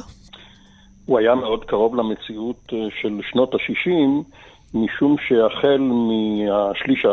הוא 1.10 1.18
היה 1.18 1.34
מאוד 1.34 1.64
קרוב 1.64 1.96
למציאות 1.96 2.72
אה, 2.72 2.78
של 3.00 3.20
שנות 3.30 3.54
ה-60, 3.54 3.90
משום 4.74 5.16
שהחל 5.28 5.78
מהשליש 5.80 7.06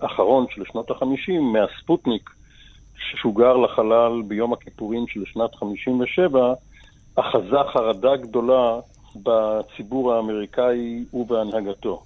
האחרון 0.00 0.46
של 0.50 0.62
שנות 0.72 0.90
ה-50, 0.90 1.40
מהספוטניק 1.40 2.30
ששוגר 2.96 3.56
לחלל 3.56 4.22
ביום 4.26 4.52
הכיפורים 4.52 5.06
של 5.06 5.24
שנת 5.26 5.54
57, 5.54 6.54
אחזה 7.16 7.56
חרדה 7.72 8.16
גדולה 8.16 8.80
בציבור 9.22 10.12
האמריקאי 10.12 11.04
ובהנהגתו. 11.12 12.02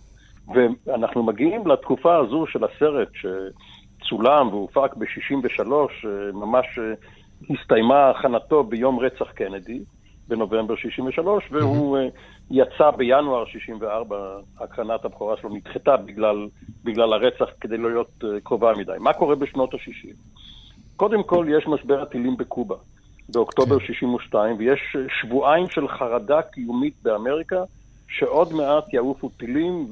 ואנחנו 0.55 1.23
מגיעים 1.23 1.67
לתקופה 1.67 2.17
הזו 2.17 2.47
של 2.47 2.65
הסרט 2.65 3.09
שצולם 3.15 4.49
והופק 4.49 4.97
ב-63, 4.97 5.67
ממש 6.33 6.79
אה, 6.79 6.95
הסתיימה 7.51 8.11
הכנתו 8.11 8.65
ביום 8.65 8.99
רצח 8.99 9.31
קנדי, 9.31 9.81
בנובמבר 10.29 10.77
63, 10.77 11.45
והוא 11.51 11.99
אה, 11.99 12.09
יצא 12.51 12.91
בינואר 12.91 13.45
64, 13.45 14.17
הקרנת 14.61 15.05
הבכורה 15.05 15.37
שלו 15.37 15.51
נדחתה 15.51 15.97
בגלל, 15.97 16.49
בגלל 16.85 17.13
הרצח 17.13 17.47
כדי 17.61 17.77
לא 17.77 17.91
להיות 17.91 18.25
אה, 18.25 18.41
קרובה 18.43 18.73
מדי. 18.79 18.93
מה 19.01 19.13
קורה 19.13 19.35
בשנות 19.35 19.75
ה-60? 19.75 20.15
קודם 20.97 21.23
כל, 21.23 21.47
יש 21.51 21.67
משבר 21.67 22.03
הטילים 22.03 22.37
בקובה, 22.37 22.77
באוקטובר 23.29 23.79
62, 23.79 24.57
ויש 24.59 24.97
אה, 24.97 25.01
שבועיים 25.21 25.69
של 25.69 25.89
חרדה 25.89 26.43
קיומית 26.43 26.95
באמריקה, 27.03 27.63
שעוד 28.09 28.53
מעט 28.53 28.95
יעופו 28.95 29.29
טילים 29.29 29.89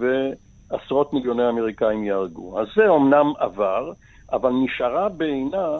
ועשרות 0.70 1.12
מיליוני 1.12 1.48
אמריקאים 1.48 2.04
ייהרגו. 2.04 2.60
אז 2.60 2.66
זה 2.76 2.88
אומנם 2.88 3.32
עבר, 3.38 3.92
אבל 4.32 4.50
נשארה 4.50 5.08
בעינה 5.08 5.78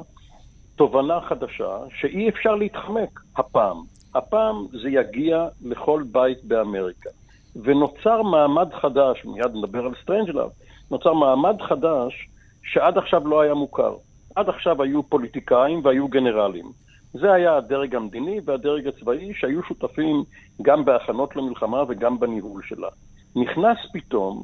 תובנה 0.77 1.21
חדשה 1.21 1.79
שאי 2.01 2.29
אפשר 2.29 2.55
להתחמק 2.55 3.21
הפעם. 3.37 3.77
הפעם 4.15 4.67
זה 4.83 4.89
יגיע 4.89 5.49
לכל 5.65 6.03
בית 6.13 6.45
באמריקה. 6.45 7.11
ונוצר 7.57 8.23
מעמד 8.23 8.69
חדש, 8.73 9.25
מיד 9.25 9.51
נדבר 9.55 9.85
על 9.85 9.93
סטרנג'לאב, 10.03 10.51
נוצר 10.91 11.13
מעמד 11.13 11.57
חדש 11.69 12.29
שעד 12.63 12.99
עכשיו 12.99 13.29
לא 13.29 13.41
היה 13.41 13.55
מוכר. 13.55 13.95
עד 14.37 14.49
עכשיו 14.49 14.83
היו 14.83 15.03
פוליטיקאים 15.03 15.81
והיו 15.85 16.09
גנרלים. 16.09 16.73
זה 17.13 17.33
היה 17.33 17.57
הדרג 17.57 17.95
המדיני 17.95 18.41
והדרג 18.45 18.87
הצבאי 18.87 19.35
שהיו 19.35 19.63
שותפים 19.63 20.25
גם 20.63 20.85
בהכנות 20.85 21.37
למלחמה 21.37 21.83
וגם 21.89 22.19
בניהול 22.21 22.63
שלה. 22.65 22.89
נכנס 23.37 23.79
פתאום 23.93 24.43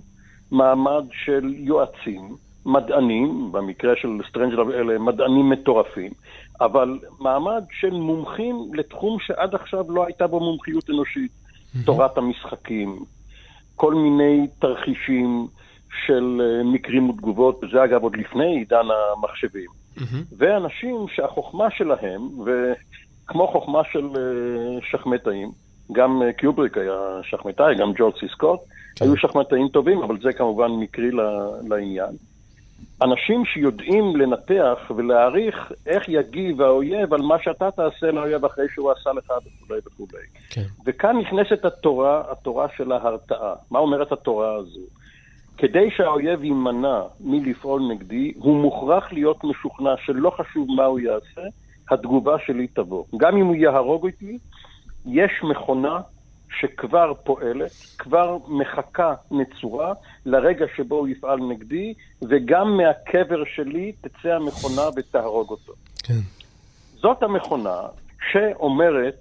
מעמד 0.51 1.05
של 1.13 1.55
יועצים, 1.57 2.37
מדענים, 2.67 3.53
במקרה 3.53 3.93
של 3.97 4.09
סטרנג'לאב 4.29 4.71
אלה 4.71 4.99
מדענים 4.99 5.51
מטורפים, 5.51 6.13
אבל 6.61 6.99
מעמד 7.21 7.65
של 7.81 7.91
מומחים 7.91 8.71
לתחום 8.75 9.19
שעד 9.21 9.55
עכשיו 9.55 9.85
לא 9.93 10.07
הייתה 10.07 10.27
בו 10.27 10.41
מומחיות 10.41 10.91
אנושית. 10.91 11.31
תורת 11.85 12.19
המשחקים, 12.19 12.99
כל 13.77 13.95
מיני 13.95 14.47
תרחישים 14.59 15.47
של 16.07 16.43
אה, 16.45 16.65
מקרים 16.65 17.11
ותגובות, 17.11 17.65
וזה 17.65 17.85
אגב 17.85 18.03
עוד 18.03 18.17
לפני 18.17 18.59
עידן 18.59 18.87
המחשבים. 19.17 19.71
ואנשים 20.39 21.07
שהחוכמה 21.15 21.71
שלהם, 21.71 22.21
וכמו 22.45 23.49
חוכמה 23.49 23.81
של 23.93 24.07
אה, 24.17 24.79
שחמטאים, 24.91 25.51
גם 25.93 26.23
אה, 26.23 26.33
קיובריק 26.33 26.79
היה 26.79 27.21
שחמטאי, 27.23 27.75
גם 27.75 27.93
ג'ורג' 27.97 28.15
סי 28.21 28.27
סקוט, 28.33 28.61
היו 29.01 29.17
שחמטאים 29.17 29.69
טובים, 29.69 30.03
אבל 30.03 30.17
זה 30.23 30.33
כמובן 30.33 30.71
מקרי 30.71 31.11
לעניין. 31.69 32.17
אנשים 33.03 33.45
שיודעים 33.45 34.17
לנתח 34.17 34.79
ולהעריך 34.97 35.73
איך 35.87 36.09
יגיב 36.09 36.63
האויב 36.63 37.15
על 37.15 37.23
מה 37.23 37.37
שאתה 37.43 37.71
תעשה 37.71 38.11
לאויב 38.11 38.45
אחרי 38.45 38.65
שהוא 38.75 38.93
עשה 38.93 39.11
לך 39.13 39.31
וכולי 39.31 39.81
וכולי. 39.87 40.25
כן. 40.51 40.63
וכאן 40.87 41.17
נכנסת 41.17 41.65
התורה, 41.65 42.23
התורה 42.31 42.67
של 42.77 42.93
ההרתעה. 42.93 43.55
מה 43.71 43.79
אומרת 43.79 44.13
התורה 44.13 44.55
הזו? 44.55 44.81
כדי 45.59 45.91
שהאויב 45.97 46.45
יימנע 46.45 47.01
מלפעול 47.21 47.83
נגדי, 47.93 48.33
הוא 48.37 48.57
מוכרח 48.57 49.13
להיות 49.13 49.45
משוכנע 49.45 49.95
שלא 50.05 50.31
חשוב 50.31 50.69
מה 50.77 50.85
הוא 50.85 51.01
יעשה, 51.01 51.43
התגובה 51.91 52.37
שלי 52.47 52.67
תבוא. 52.67 53.05
גם 53.17 53.37
אם 53.37 53.47
הוא 53.47 53.57
יהרוג 53.57 54.07
אותי, 54.07 54.39
יש 55.07 55.31
מכונה 55.43 56.01
שכבר 56.61 57.13
פועלת, 57.25 57.71
כבר 57.99 58.37
מחכה 58.49 59.15
נצורה 59.31 59.93
לרגע 60.27 60.67
שבו 60.77 60.95
הוא 60.95 61.09
יפעל 61.09 61.39
נגדי, 61.39 61.95
וגם 62.23 62.77
מהקבר 62.77 63.43
שלי 63.55 63.93
תצא 64.01 64.29
המכונה 64.29 64.83
ותהרוג 64.97 65.51
אותו. 65.51 65.73
כן. 66.03 66.21
זאת 66.95 67.23
המכונה 67.23 67.81
שאומרת, 68.33 69.21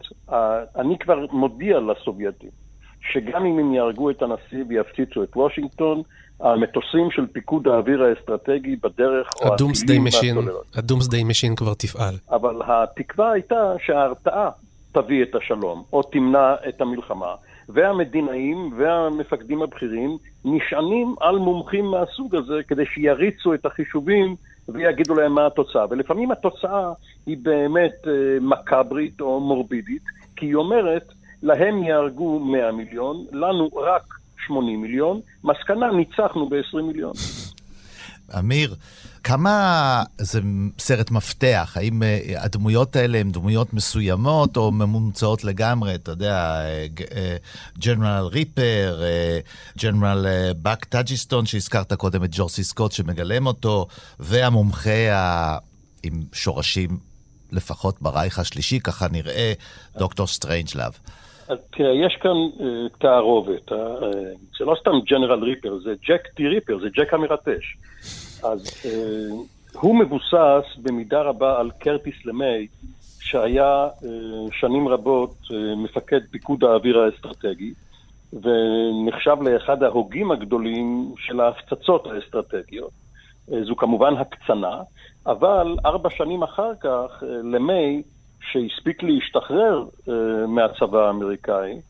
אני 0.75 0.97
כבר 0.99 1.25
מודיע 1.31 1.79
לסובייטים, 1.79 2.49
שגם 3.11 3.45
אם 3.45 3.59
הם 3.59 3.73
יהרגו 3.73 4.09
את 4.09 4.21
הנשיא 4.21 4.63
ויפציצו 4.69 5.23
את 5.23 5.37
וושינגטון, 5.37 6.01
המטוסים 6.39 7.11
של 7.11 7.27
פיקוד 7.27 7.67
האוויר 7.67 8.03
האסטרטגי 8.03 8.75
בדרך, 8.75 9.29
או 9.41 9.53
ה-doomsday 9.53 9.99
machine. 9.99 10.37
ה-doomsday 10.75 11.23
machine 11.23 11.55
כבר 11.55 11.73
תפעל. 11.73 12.15
אבל 12.29 12.61
התקווה 12.65 13.31
הייתה 13.31 13.73
שההרתעה 13.85 14.49
תביא 14.95 15.23
את 15.23 15.35
השלום, 15.35 15.83
או 15.93 16.03
תמנע 16.03 16.55
את 16.69 16.81
המלחמה. 16.81 17.35
והמדינאים 17.69 18.73
והמפקדים 18.77 19.61
הבכירים 19.61 20.17
נשענים 20.45 21.15
על 21.21 21.37
מומחים 21.37 21.85
מהסוג 21.85 22.35
הזה 22.35 22.59
כדי 22.67 22.83
שיריצו 22.85 23.53
את 23.53 23.65
החישובים 23.65 24.35
ויגידו 24.69 25.15
להם 25.15 25.35
מה 25.35 25.45
התוצאה. 25.45 25.85
ולפעמים 25.89 26.31
התוצאה 26.31 26.93
היא 27.25 27.37
באמת 27.41 28.07
אה, 28.07 28.11
מקברית 28.41 29.21
או 29.21 29.39
מורבידית, 29.39 30.03
כי 30.35 30.45
היא 30.45 30.55
אומרת, 30.55 31.11
להם 31.43 31.83
ייהרגו 31.83 32.39
100 32.39 32.71
מיליון, 32.71 33.25
לנו 33.31 33.67
רק 33.67 34.03
80 34.47 34.81
מיליון, 34.81 35.19
מסקנה, 35.43 35.91
ניצחנו 35.91 36.49
ב-20 36.49 36.81
מיליון. 36.81 37.13
אמיר, 38.39 38.75
כמה 39.27 40.03
זה 40.17 40.39
סרט 40.79 41.11
מפתח? 41.11 41.73
האם 41.79 42.03
אה, 42.03 42.19
הדמויות 42.37 42.95
האלה 42.95 43.17
הן 43.17 43.31
דמויות 43.31 43.73
מסוימות 43.73 44.57
או 44.57 44.71
מומצאות 44.71 45.43
לגמרי? 45.43 45.95
אתה 45.95 46.11
יודע, 46.11 46.61
General 47.77 48.25
ריפר, 48.25 49.01
General 49.77 50.25
באק 50.61 50.85
טרג'ידסון, 50.85 51.45
שהזכרת 51.45 51.93
קודם 51.93 52.23
את 52.23 52.29
ג'ורג' 52.31 52.55
סי 52.55 52.63
סקוט 52.63 52.91
שמגלם 52.91 53.47
אותו, 53.47 53.87
והמומחה. 54.19 55.57
עם 56.05 56.13
שורשים 56.33 56.89
לפחות 57.51 57.95
ברייך 58.01 58.39
השלישי, 58.39 58.79
ככה 58.79 59.05
נראה, 59.11 59.53
דוקטור 59.97 60.27
סטרנג'לאב. 60.27 60.93
אז 61.47 61.57
תראה, 61.71 61.93
יש 62.05 62.17
כאן 62.21 62.37
אה, 62.59 62.89
תערובת. 62.99 63.71
אה, 63.71 63.77
אה, 63.77 64.09
זה 64.59 64.65
לא 64.65 64.75
סתם 64.81 64.91
ג'נרל 65.09 65.43
ריפר, 65.43 65.77
זה 65.83 65.93
ג'ק 66.07 66.27
טי 66.35 66.47
ריפר, 66.47 66.79
זה 66.79 66.87
ג'ק 66.89 67.13
המרטש. 67.13 67.65
אז 68.51 68.67
אה, 68.85 69.35
הוא 69.73 69.99
מבוסס 69.99 70.77
במידה 70.77 71.21
רבה 71.21 71.59
על 71.59 71.71
קרטיס 71.79 72.25
למי, 72.25 72.67
שהיה 73.19 73.83
אה, 73.83 74.09
שנים 74.51 74.87
רבות 74.87 75.35
אה, 75.51 75.75
מפקד 75.75 76.19
פיקוד 76.31 76.63
האוויר 76.63 76.99
האסטרטגי, 76.99 77.73
ונחשב 78.33 79.37
לאחד 79.41 79.83
ההוגים 79.83 80.31
הגדולים 80.31 81.13
של 81.17 81.39
ההפצצות 81.39 82.07
האסטרטגיות. 82.07 82.91
אה, 83.51 83.63
זו 83.63 83.75
כמובן 83.75 84.13
הקצנה, 84.13 84.81
אבל 85.25 85.75
ארבע 85.85 86.09
שנים 86.09 86.43
אחר 86.43 86.71
כך, 86.79 87.23
אה, 87.23 87.27
למי, 87.43 88.01
שהספיק 88.51 89.03
להשתחרר 89.03 89.85
uh, 90.07 90.11
מהצבא 90.47 91.07
האמריקאי, 91.07 91.81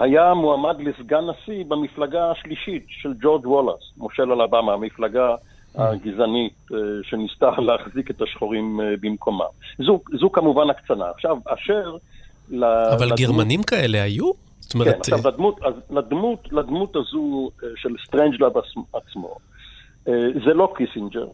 היה 0.00 0.34
מועמד 0.34 0.76
לסגן 0.80 1.24
נשיא 1.24 1.64
במפלגה 1.68 2.30
השלישית 2.30 2.86
של 2.88 3.14
ג'ורג' 3.20 3.46
וולאס, 3.46 3.80
מושל 3.96 4.32
אלבמה, 4.32 4.72
המפלגה 4.72 5.34
הגזענית 5.74 6.54
אה, 6.70 6.74
שניסתה 7.02 7.50
להחזיק 7.66 8.10
את 8.10 8.22
השחורים 8.22 8.80
אה, 8.80 9.00
במקומה. 9.00 9.44
זו, 9.78 10.00
זו 10.20 10.32
כמובן 10.32 10.70
הקצנה. 10.70 11.10
עכשיו, 11.14 11.36
אשר... 11.46 11.96
אבל 12.50 13.06
לדמות... 13.06 13.18
גרמנים 13.18 13.62
כאלה 13.62 14.02
היו? 14.02 14.30
זאת 14.60 14.74
אומרת... 14.74 14.94
כן, 14.94 15.00
עכשיו, 15.00 15.18
לדמות, 15.32 15.60
לדמות, 15.90 16.48
לדמות 16.52 16.96
הזו 16.96 17.50
של 17.76 17.94
סטרנג'לאב 18.06 18.52
עצמו, 18.92 19.36
זה 20.44 20.54
לא 20.54 20.72
קיסינג'ר. 20.76 21.26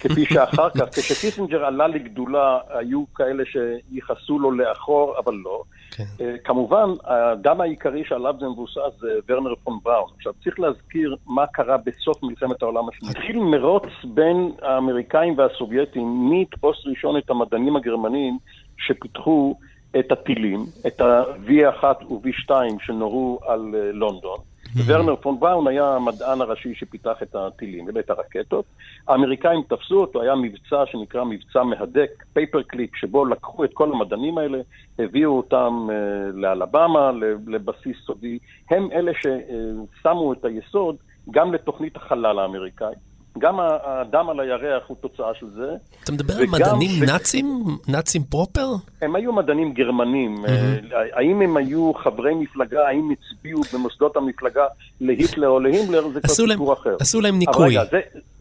כפי 0.00 0.26
שאחר 0.34 0.70
כך, 0.70 0.88
כשקיסינג'ר 0.98 1.64
עלה 1.64 1.88
לגדולה, 1.88 2.58
היו 2.68 3.04
כאלה 3.14 3.42
שייחסו 3.44 4.38
לו 4.38 4.50
לאחור, 4.50 5.14
אבל 5.18 5.34
לא. 5.34 5.62
כן. 5.96 6.04
כמובן, 6.44 6.88
האדם 7.04 7.60
העיקרי 7.60 8.04
שעליו 8.04 8.34
זה 8.40 8.46
מבוסס 8.46 9.00
זה 9.00 9.08
ורנר 9.28 9.54
פון 9.64 9.78
בראון. 9.82 10.10
עכשיו, 10.16 10.32
צריך 10.44 10.60
להזכיר 10.60 11.16
מה 11.26 11.46
קרה 11.46 11.76
בסוף 11.76 12.22
מלחמת 12.22 12.62
העולם 12.62 12.88
השנייה. 12.88 13.12
התחיל 13.12 13.38
מרוץ 13.38 13.86
בין 14.04 14.52
האמריקאים 14.62 15.38
והסובייטים, 15.38 16.30
מי 16.30 16.42
יתפוס 16.42 16.76
ראשון 16.86 17.16
את 17.16 17.30
המדענים 17.30 17.76
הגרמנים 17.76 18.38
שפיתחו 18.78 19.54
את 19.98 20.12
הטילים, 20.12 20.66
את 20.86 21.00
ה-V1 21.00 21.84
ו-V2 21.84 22.50
שנורו 22.86 23.38
על 23.46 23.74
לונדון. 23.92 24.38
ורנר 24.76 25.16
פון 25.16 25.40
בראון 25.40 25.66
היה 25.66 25.84
המדען 25.84 26.40
הראשי 26.40 26.74
שפיתח 26.74 27.22
את 27.22 27.34
הטילים 27.34 27.86
ואת 27.94 28.10
הרקטות. 28.10 28.64
האמריקאים 29.08 29.62
תפסו 29.68 30.00
אותו, 30.00 30.22
היה 30.22 30.34
מבצע 30.34 30.86
שנקרא 30.86 31.24
מבצע 31.24 31.62
מהדק, 31.62 32.10
Paperclip, 32.32 32.96
שבו 32.96 33.24
לקחו 33.24 33.64
את 33.64 33.70
כל 33.74 33.92
המדענים 33.92 34.38
האלה, 34.38 34.58
הביאו 34.98 35.36
אותם 35.36 35.88
uh, 35.88 35.92
לאלבמה, 36.36 37.10
לבסיס 37.46 37.96
סודי. 38.06 38.38
הם 38.70 38.88
אלה 38.92 39.12
ששמו 39.14 40.32
את 40.32 40.44
היסוד 40.44 40.96
גם 41.30 41.54
לתוכנית 41.54 41.96
החלל 41.96 42.38
האמריקאי. 42.38 42.94
גם 43.38 43.60
האדם 43.60 44.30
על 44.30 44.40
הירח 44.40 44.82
הוא 44.86 44.96
תוצאה 45.00 45.34
של 45.34 45.46
זה. 45.50 45.70
אתה 46.04 46.12
מדבר 46.12 46.34
על 46.34 46.46
מדענים 46.46 46.90
ש... 46.90 47.10
נאצים? 47.10 47.64
נאצים 47.88 48.22
פרופר? 48.22 48.68
הם 49.02 49.16
היו 49.16 49.32
מדענים 49.32 49.72
גרמנים. 49.72 50.44
Mm-hmm. 50.44 50.94
האם 51.12 51.42
הם 51.42 51.56
היו 51.56 51.92
חברי 51.94 52.34
מפלגה, 52.34 52.88
האם 52.88 53.10
הצביעו 53.10 53.62
במוסדות 53.74 54.16
המפלגה 54.16 54.64
להיטלר 55.00 55.48
או 55.48 55.60
להימלר, 55.60 56.08
זה 56.08 56.20
כבר 56.20 56.34
סיפור 56.34 56.72
אחר. 56.72 56.96
עשו 57.00 57.20
להם 57.20 57.38
ניקוי. 57.38 57.68
רגע, 57.68 57.84
זה, 57.90 58.00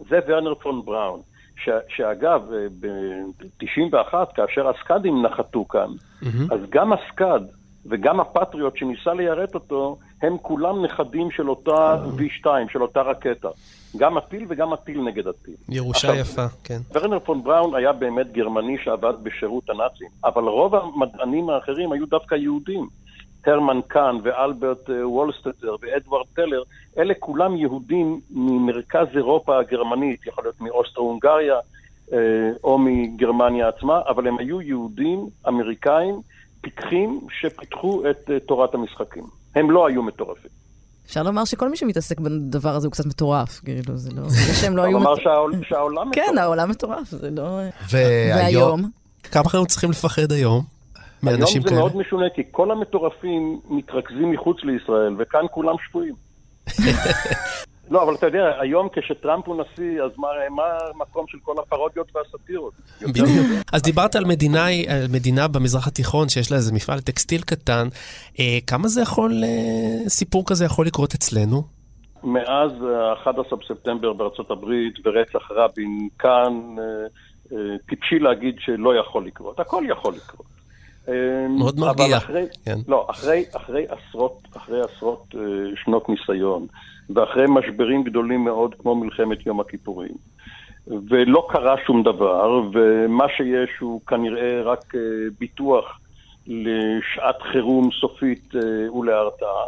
זה 0.10 0.20
ורנר 0.28 0.56
פון 0.56 0.86
בראון. 0.86 1.22
ש, 1.64 1.70
שאגב, 1.96 2.42
אה, 2.54 2.68
ב-91, 2.80 4.14
כאשר 4.36 4.70
הסקאדים 4.70 5.26
נחתו 5.26 5.68
כאן, 5.68 5.88
אהמ. 5.90 6.54
אז 6.54 6.60
גם 6.70 6.94
הסקאד 6.94 7.48
וגם 7.86 8.20
הפטריוט 8.20 8.78
שניסה 8.78 9.14
ליירט 9.14 9.56
אותו, 9.56 9.98
הם 10.22 10.38
כולם 10.42 10.86
נכדים 10.86 11.32
של 11.32 11.50
אותה 11.50 11.98
V2, 12.18 12.46
של 12.72 12.82
אותה 12.82 13.02
רקטה. 13.02 13.50
גם 13.98 14.18
הטיל 14.18 14.46
וגם 14.50 14.74
הטיל 14.74 15.02
נגד 15.02 15.28
הטיל. 15.28 15.56
ירושה 15.70 16.08
עכשיו, 16.08 16.22
יפה, 16.22 16.46
כן. 16.64 16.80
ורנר 16.94 17.20
פון 17.20 17.44
בראון 17.44 17.76
היה 17.76 17.94
באמת 17.94 18.32
גרמני 18.32 18.78
שעבד 18.84 19.14
בשירות 19.24 19.70
הנאצים, 19.70 20.08
אבל 20.24 20.44
רוב 20.44 20.76
המדענים 20.76 21.50
האחרים 21.50 21.92
היו 21.92 22.06
דווקא 22.06 22.36
יהודים. 22.36 22.88
הרמן 23.46 23.80
קאן 23.88 24.18
ואלברט 24.24 24.90
וולסטטר 25.04 25.76
ואדוארד 25.82 26.26
טלר, 26.34 26.64
אלה 26.98 27.14
כולם 27.20 27.56
יהודים 27.56 28.20
ממרכז 28.32 29.08
אירופה 29.16 29.60
הגרמנית, 29.60 30.28
יכול 30.28 30.44
להיות 30.44 30.62
מאוסטרו-הונגריה 30.62 31.56
או 32.64 32.78
מגרמניה 32.80 33.68
עצמה, 33.68 34.02
אבל 34.08 34.28
הם 34.28 34.38
היו 34.38 34.62
יהודים 34.62 35.28
אמריקאים, 35.48 36.22
פיקחים, 36.62 37.22
שפיתחו 37.30 38.04
את 38.10 38.30
תורת 38.46 38.74
המשחקים. 38.74 39.41
הם 39.56 39.72
לא 39.72 39.88
היו 39.88 40.04
מטורפים. 40.04 40.52
אפשר 41.06 41.24
לומר 41.24 41.46
שכל 41.46 41.70
מי 41.70 41.78
שמתעסק 41.78 42.20
בדבר 42.20 42.70
הזה 42.70 42.88
הוא 42.88 42.92
קצת 42.92 43.06
מטורף, 43.06 43.62
כאילו, 43.66 43.98
זה 43.98 44.12
לא... 44.16 44.30
זה 44.30 44.54
שהם 44.54 44.78
לא 44.78 44.82
היו... 44.82 44.98
הוא 44.98 45.02
אמר 45.02 45.16
שהעולם 45.64 46.10
מטורף. 46.10 46.28
כן, 46.28 46.38
העולם 46.38 46.70
מטורף, 46.70 47.10
זה 47.10 47.30
לא... 47.32 47.60
והיום? 47.90 48.90
כמה 49.24 49.44
אנחנו 49.44 49.66
צריכים 49.66 49.90
לפחד 49.92 50.32
היום? 50.32 50.64
היום 51.24 51.50
זה 51.68 51.76
מאוד 51.76 51.96
משונה, 51.96 52.26
כי 52.36 52.42
כל 52.52 52.72
המטורפים 52.72 53.60
מתרכזים 53.70 54.32
מחוץ 54.32 54.58
לישראל, 54.64 55.16
וכאן 55.20 55.46
כולם 55.52 55.76
שפויים. 55.88 56.16
לא, 57.92 58.04
אבל 58.04 58.16
אתה 58.16 58.26
יודע, 58.26 58.52
היום 58.60 58.88
כשטראמפ 58.94 59.48
הוא 59.48 59.56
נשיא, 59.62 60.04
אז 60.04 60.12
מה, 60.18 60.28
מה 60.50 60.64
המקום 60.94 61.26
של 61.28 61.38
כל 61.44 61.56
הפרודיות 61.60 62.16
והסאטירות? 62.16 62.74
בדיוק. 63.02 63.28
אז 63.74 63.82
דיברת 63.82 64.16
על 64.16 64.26
מדינה, 64.26 64.68
על 64.68 65.08
מדינה 65.14 65.48
במזרח 65.48 65.88
התיכון 65.88 66.30
שיש 66.30 66.52
לה 66.52 66.58
איזה 66.58 66.74
מפעל 66.74 67.00
טקסטיל 67.00 67.42
קטן. 67.42 67.88
אה, 68.40 68.58
כמה 68.68 68.88
זה 68.88 69.02
יכול, 69.02 69.44
אה, 69.44 70.10
סיפור 70.10 70.44
כזה 70.48 70.66
יכול 70.66 70.86
לקרות 70.86 71.14
אצלנו? 71.14 71.64
מאז 72.24 72.72
11 73.14 73.60
בספטמבר 73.60 74.14
בארצות 74.14 74.52
הברית 74.52 74.94
ורצח 75.06 75.52
רבין 75.52 76.10
כאן, 76.20 76.76
אה, 76.80 76.84
אה, 77.52 77.78
טיפשי 77.90 78.20
להגיד 78.20 78.56
שלא 78.60 78.96
יכול 78.96 79.26
לקרות. 79.26 79.60
הכל 79.60 79.84
יכול 79.90 80.14
לקרות. 80.14 80.52
מאוד 81.50 81.80
מרגיע. 81.80 82.18
אחרי, 82.18 82.46
כן. 82.66 82.80
לא, 82.88 83.08
אחרי, 83.10 83.44
אחרי 83.56 83.86
עשרות, 83.90 84.48
אחרי 84.58 84.82
עשרות 84.82 85.24
uh, 85.34 85.38
שנות 85.84 86.10
ניסיון, 86.10 86.68
ואחרי 87.10 87.46
משברים 87.50 88.04
גדולים 88.04 88.44
מאוד 88.44 88.76
כמו 88.80 88.96
מלחמת 88.96 89.46
יום 89.46 89.60
הכיפורים, 89.60 90.12
ולא 90.88 91.48
קרה 91.50 91.76
שום 91.86 92.04
דבר, 92.04 92.62
ומה 92.74 93.26
שיש 93.38 93.70
הוא 93.80 94.02
כנראה 94.08 94.62
רק 94.62 94.96
uh, 94.96 94.98
ביטוח 95.40 96.00
לשעת 96.48 97.42
חירום 97.52 97.90
סופית 98.02 98.52
uh, 98.54 98.94
ולהרתעה. 98.96 99.66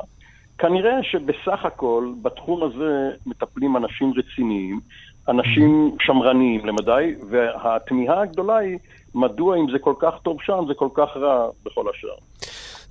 כנראה 0.58 1.04
שבסך 1.04 1.66
הכל 1.66 2.14
בתחום 2.22 2.64
הזה 2.64 3.10
מטפלים 3.26 3.78
אנשים 3.78 4.14
רציניים, 4.18 4.80
אנשים 5.28 5.96
שמרניים 6.00 6.66
למדי, 6.66 7.16
והתמיהה 7.30 8.22
הגדולה 8.22 8.58
היא, 8.58 8.78
מדוע 9.16 9.58
אם 9.58 9.72
זה 9.72 9.80
כל 9.80 9.94
כך 10.00 10.14
טוב 10.24 10.38
שם, 10.42 10.64
זה 10.68 10.74
כל 10.74 10.90
כך 10.94 11.10
רע 11.16 11.50
בכל 11.66 11.86
השאר. 11.90 12.16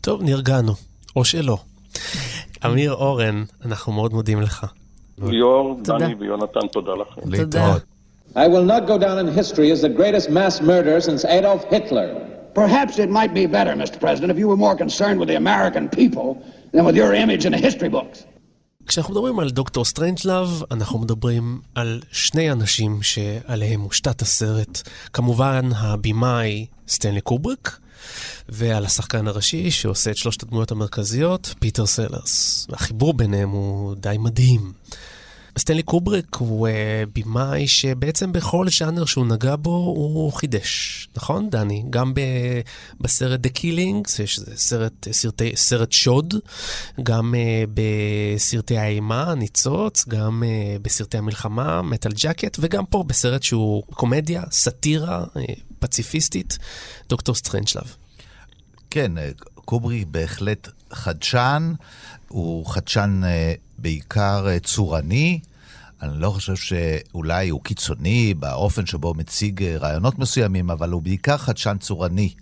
טוב, 0.01 0.23
נרגענו. 0.23 0.73
או 1.17 1.25
שלא. 1.25 1.57
אמיר 2.67 2.93
אורן, 2.93 3.45
אנחנו 3.65 3.93
מאוד 3.93 4.13
מודים 4.13 4.43
לך. 4.43 4.67
ליאור, 5.19 5.81
תודה. 5.85 5.99
דני 5.99 6.15
ויונתן, 6.15 6.67
תודה 6.73 6.93
לכם. 6.93 7.31
להתראות. 7.31 7.83
I 8.35 8.47
will 8.49 8.65
not 8.65 8.87
go 8.87 8.97
down 8.99 9.19
in 9.19 9.29
history 9.41 9.71
as 9.71 9.83
the 9.83 9.93
greatest 10.01 10.31
mass 10.31 10.55
murderer 10.63 11.01
since 11.01 11.25
Adolf 11.25 11.63
Hitler. 11.75 12.09
Perhaps 12.55 12.99
it 12.99 13.11
might 13.19 13.33
be 13.41 13.45
better, 13.47 13.75
Mr. 13.85 13.97
President, 14.05 14.31
if 14.35 14.39
you 14.43 14.49
were 14.53 14.61
more 14.67 14.77
concerned 14.85 15.19
with 15.21 15.29
the 15.33 15.39
American 15.45 15.85
people 16.01 16.29
than 16.73 16.83
with 16.89 16.97
your 17.03 17.13
image 17.25 17.43
in 17.47 17.53
the 17.53 17.63
history 17.69 17.91
books. 17.91 18.25
כשאנחנו 18.87 19.15
מדברים 19.15 19.41
על 19.41 19.51
דוקטור 19.51 19.85
סטרנג'לאב, 19.85 20.63
אנחנו 20.71 20.99
מדברים 20.99 21.61
על 21.75 22.01
שני 22.13 22.53
אנשים 22.53 23.03
שעליהם 23.03 23.81
מושתת 23.81 24.23
הסרט. 24.23 24.83
כמובן, 25.13 25.69
הבמאי 25.77 26.67
סטנלי 26.89 27.21
קובריק, 27.21 27.79
ועל 28.49 28.85
השחקן 28.85 29.29
הראשי 29.29 29.71
שעושה 29.71 30.11
את 30.11 30.17
שלושת 30.17 30.43
הדמויות 30.43 30.71
המרכזיות, 30.71 31.55
פיטר 31.59 31.87
סלרס. 31.87 32.67
והחיבור 32.71 33.15
ביניהם 33.15 33.49
הוא 33.49 33.95
די 33.95 34.17
מדהים. 34.19 34.73
סטנלי 35.59 35.83
קובריק 35.83 36.35
הוא 36.35 36.69
אה, 36.69 36.71
במאי 37.15 37.69
שבעצם 37.69 38.33
בכל 38.33 38.67
ז'אנר 38.69 39.05
שהוא 39.05 39.27
נגע 39.27 39.57
בו 39.57 39.71
הוא 39.71 40.33
חידש, 40.33 41.09
נכון 41.17 41.51
דני? 41.51 41.85
גם 41.91 42.15
ב, 42.15 42.21
בסרט 43.01 43.47
The 43.47 43.51
Killing, 43.59 44.27
שזה 44.27 44.57
סרט, 44.57 45.09
סרטי, 45.13 45.53
סרט 45.57 45.93
שוד, 45.93 46.35
גם 47.03 47.35
אה, 47.35 47.71
בסרטי 47.75 48.79
האימה, 48.79 49.23
הניצוץ, 49.23 50.05
גם 50.09 50.43
אה, 50.43 50.83
בסרטי 50.83 51.19
המלחמה, 51.19 51.83
Metal 51.83 52.13
Jacket, 52.13 52.57
וגם 52.61 52.87
פה 52.87 53.05
בסרט 53.07 53.43
שהוא 53.43 53.83
קומדיה, 53.91 54.43
סאטירה, 54.51 55.25
אה, 55.25 55.72
פציפיסטית, 55.83 56.59
דוקטור 57.09 57.35
סטרנג'לאב. 57.35 57.95
כן, 58.91 59.19
אה, 59.19 59.31
קובריק 59.55 60.05
בהחלט 60.05 60.69
חדשן, 60.93 61.73
הוא 62.29 62.67
חדשן 62.67 63.21
אה, 63.25 63.55
בעיקר 63.79 64.49
אה, 64.49 64.59
צורני. 64.59 65.41
אני 66.03 66.21
לא 66.21 66.31
חושב 66.31 66.57
שאולי 66.57 67.49
הוא 67.49 67.61
קיצוני 67.63 68.35
באופן 68.35 68.87
שבו 68.87 69.09
הוא 69.09 69.17
מציג 69.17 69.63
רעיונות 69.63 70.19
מסוימים, 70.19 70.71
אבל 70.71 70.91
הוא 70.91 71.03
בעיקר 71.03 71.37
חדשן 71.37 71.77
צורני. 71.81 72.35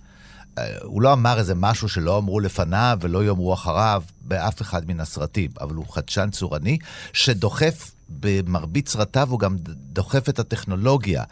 אה, 0.58 0.64
הוא 0.82 1.02
לא 1.02 1.12
אמר 1.12 1.38
איזה 1.38 1.54
משהו 1.54 1.88
שלא 1.88 2.18
אמרו 2.18 2.40
לפניו 2.40 2.98
ולא 3.00 3.24
יאמרו 3.24 3.54
אחריו 3.54 4.02
באף 4.22 4.62
אחד 4.62 4.88
מן 4.88 5.00
הסרטים, 5.00 5.50
אבל 5.60 5.74
הוא 5.74 5.86
חדשן 5.92 6.28
צורני 6.30 6.78
שדוחף 7.12 7.90
במרבית 8.08 8.88
סרטיו, 8.88 9.30
הוא 9.30 9.40
גם 9.40 9.56
דוחף 9.92 10.28
את 10.28 10.38
הטכנולוגיה. 10.38 11.24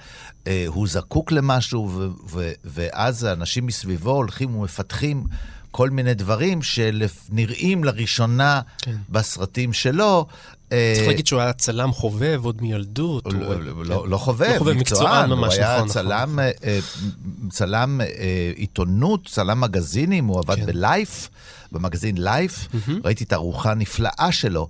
אה, 0.46 0.64
הוא 0.66 0.88
זקוק 0.88 1.32
למשהו, 1.32 1.90
ו- 1.90 2.08
ו- 2.30 2.52
ואז 2.64 3.24
האנשים 3.24 3.66
מסביבו 3.66 4.10
הולכים 4.10 4.56
ומפתחים 4.56 5.24
כל 5.70 5.90
מיני 5.90 6.14
דברים 6.14 6.62
שנראים 6.62 7.84
לראשונה 7.84 8.60
כן. 8.78 8.96
בסרטים 9.08 9.72
שלו. 9.72 10.26
אה, 10.72 10.92
צריך 10.96 11.08
להגיד 11.08 11.26
שהוא 11.26 11.40
היה 11.40 11.52
צלם 11.52 11.92
חובב 11.92 12.40
עוד 12.44 12.62
מילדות. 12.62 13.26
לא, 13.26 13.32
לא, 13.32 13.54
כן. 13.54 13.88
לא, 13.88 14.08
לא 14.08 14.16
חובב, 14.16 14.62
מקצוען 14.76 15.30
ממש, 15.30 15.54
הוא 15.54 15.64
היה 15.64 15.76
נכון, 15.76 15.88
צלם, 15.88 16.30
נכון. 16.32 16.38
אה, 16.38 16.50
אה, 16.64 17.84
אה, 18.18 18.52
עיתונות, 18.56 19.28
צלם 19.28 19.60
מגזינים, 19.60 20.26
הוא 20.26 20.38
עבד 20.38 20.56
כן. 20.56 20.66
בלייף, 20.66 21.28
במגזין 21.72 22.18
לייף. 22.18 22.68
ראיתי 23.04 23.24
תערוכה 23.24 23.74
נפלאה 23.74 24.28
שלו, 24.32 24.68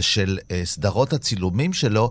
של 0.00 0.38
סדרות 0.64 1.12
הצילומים 1.12 1.72
שלו. 1.72 2.10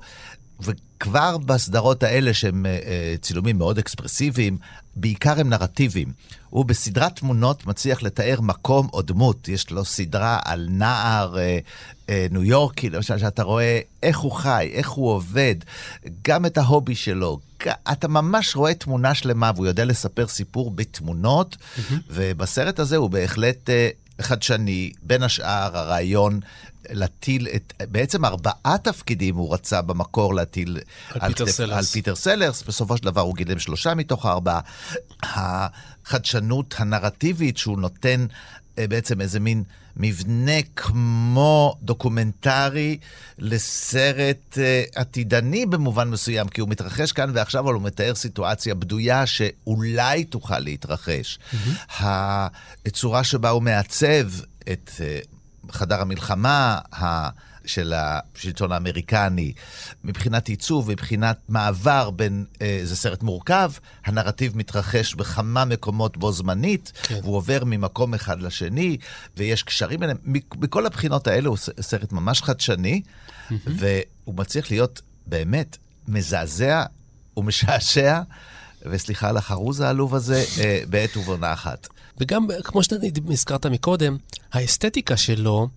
וכבר 0.59 1.37
בסדרות 1.37 2.03
האלה, 2.03 2.33
שהם 2.33 2.65
אה, 2.65 2.79
אה, 2.85 3.15
צילומים 3.21 3.57
מאוד 3.57 3.77
אקספרסיביים, 3.77 4.57
בעיקר 4.95 5.39
הם 5.39 5.49
נרטיביים. 5.49 6.13
הוא 6.49 6.65
בסדרת 6.65 7.15
תמונות 7.15 7.65
מצליח 7.65 8.03
לתאר 8.03 8.41
מקום 8.41 8.87
או 8.93 9.01
דמות. 9.01 9.47
יש 9.47 9.71
לו 9.71 9.85
סדרה 9.85 10.39
על 10.45 10.67
נער 10.69 11.37
אה, 11.37 11.59
אה, 12.09 12.27
ניו 12.31 12.43
יורקי, 12.43 12.89
למשל, 12.89 13.17
שאתה 13.17 13.43
רואה 13.43 13.79
איך 14.03 14.17
הוא 14.19 14.31
חי, 14.31 14.69
איך 14.73 14.89
הוא 14.89 15.11
עובד, 15.11 15.55
גם 16.27 16.45
את 16.45 16.57
ההובי 16.57 16.95
שלו. 16.95 17.39
אתה 17.91 18.07
ממש 18.07 18.55
רואה 18.55 18.73
תמונה 18.73 19.15
שלמה, 19.15 19.51
והוא 19.55 19.67
יודע 19.67 19.85
לספר 19.85 20.27
סיפור 20.27 20.71
בתמונות, 20.71 21.57
ובסרט 22.09 22.79
הזה 22.79 22.97
הוא 22.97 23.09
בהחלט 23.09 23.69
אה, 23.69 23.89
חדשני. 24.21 24.91
בין 25.03 25.23
השאר, 25.23 25.77
הרעיון 25.77 26.39
להטיל 26.89 27.47
את, 27.55 27.73
בעצם 27.91 28.25
ארבעה 28.25 28.77
תפקידים 28.83 29.35
הוא 29.35 29.53
רצה 29.53 29.81
במקור 29.81 30.33
להטיל 30.35 30.79
על 31.09 31.29
פיטר 31.33 31.45
כתף- 31.45 31.51
סלרס. 31.55 31.77
על 31.77 31.83
פיטר 31.85 32.15
סלרס, 32.15 32.63
בסופו 32.63 32.97
של 32.97 33.03
דבר 33.03 33.21
הוא 33.21 33.35
גילם 33.35 33.59
שלושה 33.59 33.93
מתוך 33.95 34.25
הארבעה. 34.25 34.59
החדשנות 35.23 36.75
הנרטיבית 36.77 37.57
שהוא 37.57 37.79
נותן 37.79 38.25
אה, 38.79 38.87
בעצם 38.87 39.21
איזה 39.21 39.39
מין 39.39 39.63
מבנה 39.97 40.61
כמו 40.75 41.75
דוקומנטרי 41.81 42.97
לסרט 43.39 44.57
אה, 44.57 44.83
עתידני 44.95 45.65
במובן 45.65 46.09
מסוים, 46.09 46.47
כי 46.47 46.61
הוא 46.61 46.69
מתרחש 46.69 47.11
כאן 47.11 47.31
ועכשיו, 47.33 47.63
אבל 47.63 47.73
הוא 47.73 47.81
מתאר 47.81 48.15
סיטואציה 48.15 48.75
בדויה 48.75 49.25
שאולי 49.25 50.23
תוכל 50.23 50.59
להתרחש. 50.59 51.39
הצורה 51.99 53.23
שבה 53.23 53.49
הוא 53.49 53.61
מעצב 53.61 54.27
את 54.71 54.91
אה, 54.99 55.19
חדר 55.71 56.01
המלחמה, 56.01 56.79
ה... 56.95 57.29
של 57.65 57.93
השלטון 57.95 58.71
האמריקני, 58.71 59.53
מבחינת 60.03 60.47
עיצוב, 60.47 60.91
מבחינת 60.91 61.37
מעבר 61.49 62.09
בין, 62.09 62.45
אה, 62.61 62.79
זה 62.83 62.95
סרט 62.95 63.23
מורכב, 63.23 63.71
הנרטיב 64.05 64.57
מתרחש 64.57 65.15
בכמה 65.15 65.65
מקומות 65.65 66.17
בו 66.17 66.31
זמנית, 66.31 66.91
כן. 67.03 67.19
והוא 67.23 67.35
עובר 67.35 67.63
ממקום 67.65 68.13
אחד 68.13 68.41
לשני, 68.41 68.97
ויש 69.37 69.63
קשרים 69.63 69.99
ביניהם. 69.99 70.17
מכל 70.55 70.85
הבחינות 70.85 71.27
האלה 71.27 71.49
הוא 71.49 71.57
סרט 71.81 72.11
ממש 72.11 72.41
חדשני, 72.41 73.01
והוא 73.51 74.35
מצליח 74.35 74.71
להיות 74.71 75.01
באמת 75.27 75.77
מזעזע 76.07 76.83
ומשעשע, 77.37 78.21
וסליחה 78.91 79.29
על 79.29 79.37
החרוז 79.37 79.79
העלוב 79.81 80.15
הזה, 80.15 80.43
אה, 80.59 80.79
בעת 80.89 81.17
ובעונה 81.17 81.53
אחת. 81.53 81.87
וגם, 82.17 82.47
כמו 82.63 82.83
שאתה 82.83 82.95
הזכרת 83.29 83.65
מקודם, 83.65 84.17
האסתטיקה 84.53 85.17
שלו 85.17 85.67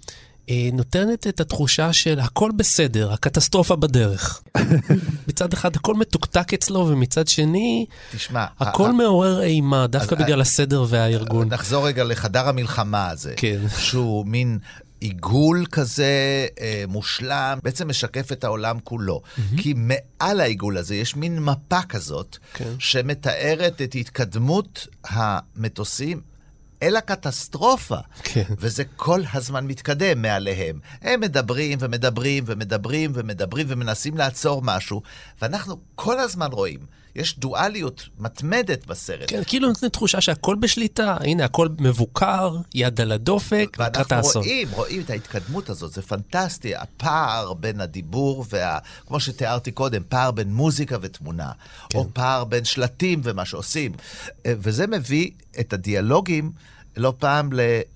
אה, 0.50 0.68
נותנת 0.72 1.26
את 1.26 1.40
התחושה 1.40 1.92
של 1.92 2.20
הכל 2.20 2.50
בסדר, 2.56 3.12
הקטסטרופה 3.12 3.76
בדרך. 3.76 4.42
מצד 5.28 5.52
אחד 5.52 5.76
הכל 5.76 5.94
מתוקתק 5.94 6.54
אצלו, 6.54 6.86
ומצד 6.88 7.28
שני, 7.28 7.86
תשמע, 8.12 8.44
הכל 8.60 8.88
ה- 8.88 8.92
מעורר 8.92 9.42
אימה, 9.42 9.86
דווקא 9.86 10.16
בגלל 10.16 10.40
הסדר 10.40 10.84
והארגון. 10.88 11.48
נחזור 11.48 11.86
רגע 11.86 12.04
לחדר 12.04 12.48
המלחמה 12.48 13.08
הזה. 13.10 13.34
כן. 13.36 13.58
שהוא 13.78 14.26
מין 14.26 14.58
עיגול 15.00 15.66
כזה 15.72 16.46
אה, 16.60 16.84
מושלם, 16.88 17.58
בעצם 17.62 17.88
משקף 17.88 18.32
את 18.32 18.44
העולם 18.44 18.78
כולו. 18.84 19.22
כי 19.56 19.74
מעל 19.76 20.40
העיגול 20.40 20.78
הזה 20.78 20.94
יש 20.94 21.16
מין 21.16 21.38
מפה 21.38 21.82
כזאת, 21.82 22.38
כן. 22.54 22.72
שמתארת 22.78 23.82
את 23.82 23.94
התקדמות 23.94 24.86
המטוסים. 25.04 26.20
אל 26.82 26.96
הקטסטרופה, 26.96 27.96
כן. 28.22 28.42
וזה 28.58 28.84
כל 28.96 29.20
הזמן 29.34 29.66
מתקדם 29.66 30.22
מעליהם. 30.22 30.78
הם 31.02 31.20
מדברים 31.20 31.78
ומדברים 31.80 32.44
ומדברים 32.46 33.10
ומדברים 33.14 33.66
ומנסים 33.70 34.16
לעצור 34.16 34.62
משהו, 34.62 35.02
ואנחנו 35.42 35.76
כל 35.94 36.20
הזמן 36.20 36.48
רואים, 36.52 36.80
יש 37.16 37.38
דואליות 37.38 38.08
מתמדת 38.18 38.86
בסרט. 38.86 39.24
כן, 39.26 39.42
כאילו 39.46 39.68
נותנת 39.68 39.92
תחושה 39.92 40.20
שהכל 40.20 40.56
בשליטה, 40.60 41.16
הנה, 41.20 41.44
הכל 41.44 41.68
מבוקר, 41.80 42.56
יד 42.74 43.00
על 43.00 43.12
הדופק, 43.12 43.68
לקראת 43.72 43.96
ואנחנו 43.96 44.16
האסון. 44.16 44.42
רואים, 44.42 44.68
רואים 44.70 45.00
את 45.00 45.10
ההתקדמות 45.10 45.70
הזאת, 45.70 45.92
זה 45.92 46.02
פנטסטי, 46.02 46.76
הפער 46.76 47.52
בין 47.52 47.80
הדיבור 47.80 48.44
וה... 48.50 48.78
כמו 49.06 49.20
שתיארתי 49.20 49.72
קודם, 49.72 50.02
פער 50.08 50.30
בין 50.30 50.54
מוזיקה 50.54 50.96
ותמונה, 51.00 51.50
כן. 51.90 51.98
או 51.98 52.06
פער 52.12 52.44
בין 52.44 52.64
שלטים 52.64 53.20
ומה 53.24 53.44
שעושים. 53.44 53.92
אה, 54.46 54.52
וזה 54.58 54.86
מביא 54.86 55.30
את 55.60 55.72
הדיאלוגים 55.72 56.52
לא 56.96 57.14
פעם 57.18 57.50
לאבסורד. 57.52 57.95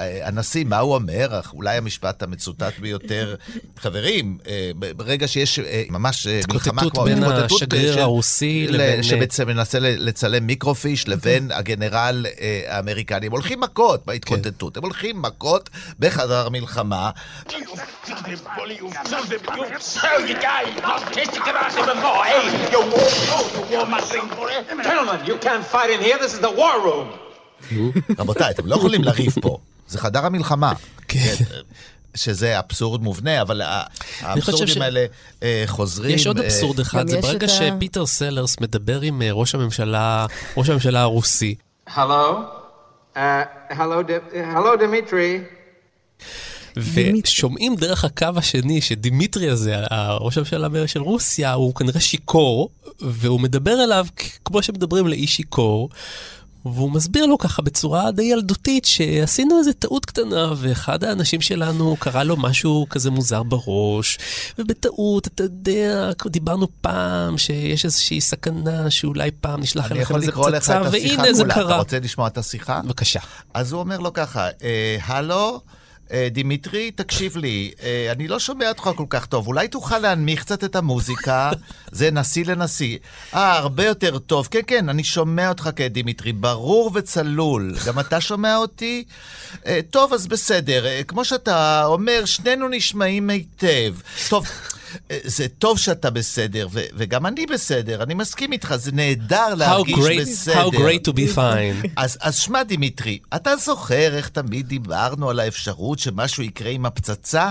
אה, 0.00 0.26
הנשיא, 0.26 0.64
מה 0.64 0.78
הוא 0.78 0.94
אומר? 0.94 1.40
אולי 1.52 1.76
המשפט 1.76 2.22
המצוטט 2.22 2.78
ביותר, 2.78 3.34
חברים, 3.82 4.38
אה, 4.48 4.70
ברגע 4.96 5.28
שיש 5.28 5.58
אה, 5.58 5.82
ממש 5.90 6.26
מלחמה 6.26 6.38
התקוטטות 6.82 6.92
כמו... 6.94 7.04
בין 7.04 7.22
התקוטטות 7.24 7.52
השגריר 7.52 7.92
של- 7.94 7.98
הרוסי 8.00 8.66
לבין- 8.70 9.02
שבעצם 9.02 9.46
מנסה 9.46 9.78
לצלם 9.80 10.46
מיקרופיש 10.46 11.08
לבין 11.08 11.52
הגנרל 11.52 12.26
האמריקני. 12.68 13.26
הם 13.26 13.32
הולכים 13.32 13.60
מכות 13.60 14.06
בהתקוטטות, 14.06 14.76
הם 14.76 14.82
הולכים 14.82 15.22
מכות 15.22 15.70
בחדר 15.98 16.48
מלחמה. 16.48 17.10
Gentlemen, 24.82 25.24
you 25.26 25.36
can't 25.38 25.64
fight 25.64 25.90
in 25.90 26.00
here. 26.00 26.18
This 26.18 26.32
is 26.34 26.40
the 26.40 26.50
war 26.50 26.80
room. 26.80 27.08
רבותיי, 28.18 28.50
אתם 28.50 28.66
לא 28.66 28.74
יכולים 28.76 29.04
לריב 29.04 29.34
פה, 29.42 29.58
זה 29.88 29.98
חדר 29.98 30.26
המלחמה. 30.26 30.72
כן. 31.08 31.34
שזה 32.14 32.58
אבסורד 32.58 33.02
מובנה, 33.02 33.42
אבל 33.42 33.62
האבסורדים 34.20 34.66
ש- 34.66 34.76
האלה 34.76 35.06
אה, 35.42 35.62
חוזרים. 35.66 36.14
יש 36.14 36.26
עוד 36.26 36.38
אה, 36.38 36.44
אבסורד 36.44 36.80
אחד, 36.80 37.08
זה 37.08 37.20
ברגע 37.20 37.46
את 37.46 37.50
שפיטר 37.50 38.06
סלרס 38.06 38.60
מדבר 38.60 39.00
עם 39.00 39.22
אה, 39.22 39.32
ראש 39.32 39.54
הממשלה, 39.54 40.26
ראש 40.56 40.68
הממשלה 40.70 41.00
הרוסי. 41.00 41.54
Hello? 41.88 42.34
Hello, 43.16 43.18
Di- 44.06 44.34
hello, 44.54 44.80
Dimitri. 44.80 45.40
ושומעים 46.76 47.76
דרך 47.76 48.04
הקו 48.04 48.26
השני 48.36 48.80
שדימיטרי 48.80 49.48
הזה, 49.50 49.76
ראש 50.20 50.36
הממשלה 50.38 50.68
של 50.86 51.00
רוסיה, 51.02 51.52
הוא 51.52 51.74
כנראה 51.74 52.00
שיכור, 52.00 52.70
והוא 53.00 53.40
מדבר 53.40 53.84
אליו 53.84 54.06
כמו 54.44 54.62
שמדברים 54.62 55.06
לאיש 55.06 55.36
שיכור. 55.36 55.88
והוא 56.64 56.90
מסביר 56.90 57.26
לו 57.26 57.38
ככה 57.38 57.62
בצורה 57.62 58.12
די 58.12 58.22
ילדותית 58.22 58.84
שעשינו 58.84 59.58
איזה 59.58 59.72
טעות 59.72 60.06
קטנה 60.06 60.52
ואחד 60.56 61.04
האנשים 61.04 61.40
שלנו 61.40 61.96
קרא 61.98 62.22
לו 62.22 62.36
משהו 62.36 62.86
כזה 62.90 63.10
מוזר 63.10 63.42
בראש 63.42 64.18
ובטעות, 64.58 65.26
אתה 65.26 65.42
יודע, 65.42 66.10
דיברנו 66.26 66.66
פעם 66.80 67.38
שיש 67.38 67.84
איזושהי 67.84 68.20
סכנה 68.20 68.90
שאולי 68.90 69.30
פעם 69.40 69.60
נשלח 69.60 69.86
אני 69.86 69.94
אליך 69.94 70.02
יכול 70.10 70.16
איזה 70.20 70.30
לקרוא 70.30 70.50
לך 70.50 70.62
פצצה 70.62 70.80
את 70.80 70.86
השיחה 70.86 71.20
והנה 71.22 71.32
זה 71.32 71.42
כולה. 71.42 71.54
אתה 71.54 71.62
קרה. 71.62 71.78
רוצה 71.78 71.98
לשמוע 72.00 72.26
את 72.26 72.38
השיחה? 72.38 72.80
בבקשה. 72.84 73.20
אז 73.54 73.72
הוא 73.72 73.80
אומר 73.80 73.98
לו 73.98 74.12
ככה, 74.12 74.48
אה, 74.62 74.96
הלו, 75.02 75.54
אה, 75.54 75.79
דימיטרי, 76.30 76.90
תקשיב 76.90 77.36
לי, 77.36 77.70
אה, 77.82 78.12
אני 78.12 78.28
לא 78.28 78.38
שומע 78.38 78.68
אותך 78.68 78.90
כל 78.96 79.04
כך 79.10 79.26
טוב, 79.26 79.46
אולי 79.46 79.68
תוכל 79.68 79.98
להנמיך 79.98 80.40
קצת 80.40 80.64
את 80.64 80.76
המוזיקה? 80.76 81.50
זה 81.92 82.10
נשיא 82.10 82.44
לנשיא. 82.44 82.98
אה, 83.34 83.52
הרבה 83.52 83.84
יותר 83.84 84.18
טוב. 84.18 84.48
כן, 84.50 84.60
כן, 84.66 84.88
אני 84.88 85.04
שומע 85.04 85.48
אותך 85.48 85.70
כעת 85.76 85.95
דימיטרי, 85.95 86.32
ברור 86.32 86.90
וצלול. 86.94 87.74
גם 87.86 88.00
אתה 88.00 88.20
שומע 88.20 88.56
אותי? 88.56 89.04
אה, 89.66 89.80
טוב, 89.90 90.12
אז 90.12 90.26
בסדר. 90.26 90.86
אה, 90.86 91.02
כמו 91.08 91.24
שאתה 91.24 91.84
אומר, 91.84 92.24
שנינו 92.24 92.68
נשמעים 92.68 93.30
היטב. 93.30 93.94
טוב. 94.28 94.46
זה 95.24 95.46
טוב 95.58 95.78
שאתה 95.78 96.10
בסדר, 96.10 96.68
ו- 96.70 96.84
וגם 96.94 97.26
אני 97.26 97.46
בסדר, 97.46 98.02
אני 98.02 98.14
מסכים 98.14 98.52
איתך, 98.52 98.74
זה 98.76 98.92
נהדר 98.92 99.54
להרגיש 99.54 99.96
great- 99.96 100.20
בסדר. 100.20 100.68
how 100.68 100.72
great 100.72 101.10
to 101.10 101.12
be 101.12 101.36
fine. 101.36 101.88
אז, 101.96 102.18
אז 102.20 102.36
שמע, 102.36 102.62
דימיטרי, 102.62 103.18
אתה 103.36 103.56
זוכר 103.56 104.16
איך 104.16 104.28
תמיד 104.28 104.66
דיברנו 104.68 105.30
על 105.30 105.40
האפשרות 105.40 105.98
שמשהו 105.98 106.42
יקרה 106.42 106.70
עם 106.70 106.86
הפצצה? 106.86 107.50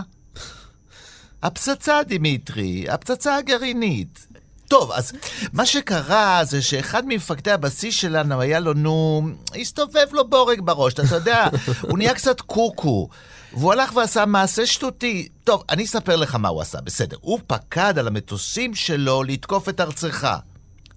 הפצצה, 1.43 1.99
דימיטרי, 2.07 2.85
הפצצה 2.89 3.35
הגרעינית. 3.35 4.27
טוב, 4.67 4.91
אז 4.91 5.11
מה 5.53 5.65
שקרה 5.65 6.41
זה 6.43 6.61
שאחד 6.61 7.03
ממפקדי 7.07 7.51
הבסיס 7.51 7.95
שלנו 7.95 8.41
היה 8.41 8.59
לו, 8.59 8.73
נו, 8.73 9.21
הסתובב 9.61 10.05
לו 10.11 10.27
בורג 10.29 10.59
בראש, 10.63 10.93
אתה 10.93 11.15
יודע, 11.15 11.47
הוא 11.81 11.97
נהיה 11.97 12.13
קצת 12.13 12.41
קוקו. 12.41 13.09
והוא 13.53 13.73
הלך 13.73 13.95
ועשה 13.95 14.25
מעשה 14.25 14.65
שטותי. 14.65 15.27
טוב, 15.43 15.63
אני 15.69 15.83
אספר 15.83 16.15
לך 16.15 16.35
מה 16.35 16.47
הוא 16.47 16.61
עשה, 16.61 16.81
בסדר. 16.81 17.17
הוא 17.21 17.39
פקד 17.47 17.99
על 17.99 18.07
המטוסים 18.07 18.75
שלו 18.75 19.23
לתקוף 19.23 19.69
את 19.69 19.81
ארצך. 19.81 20.27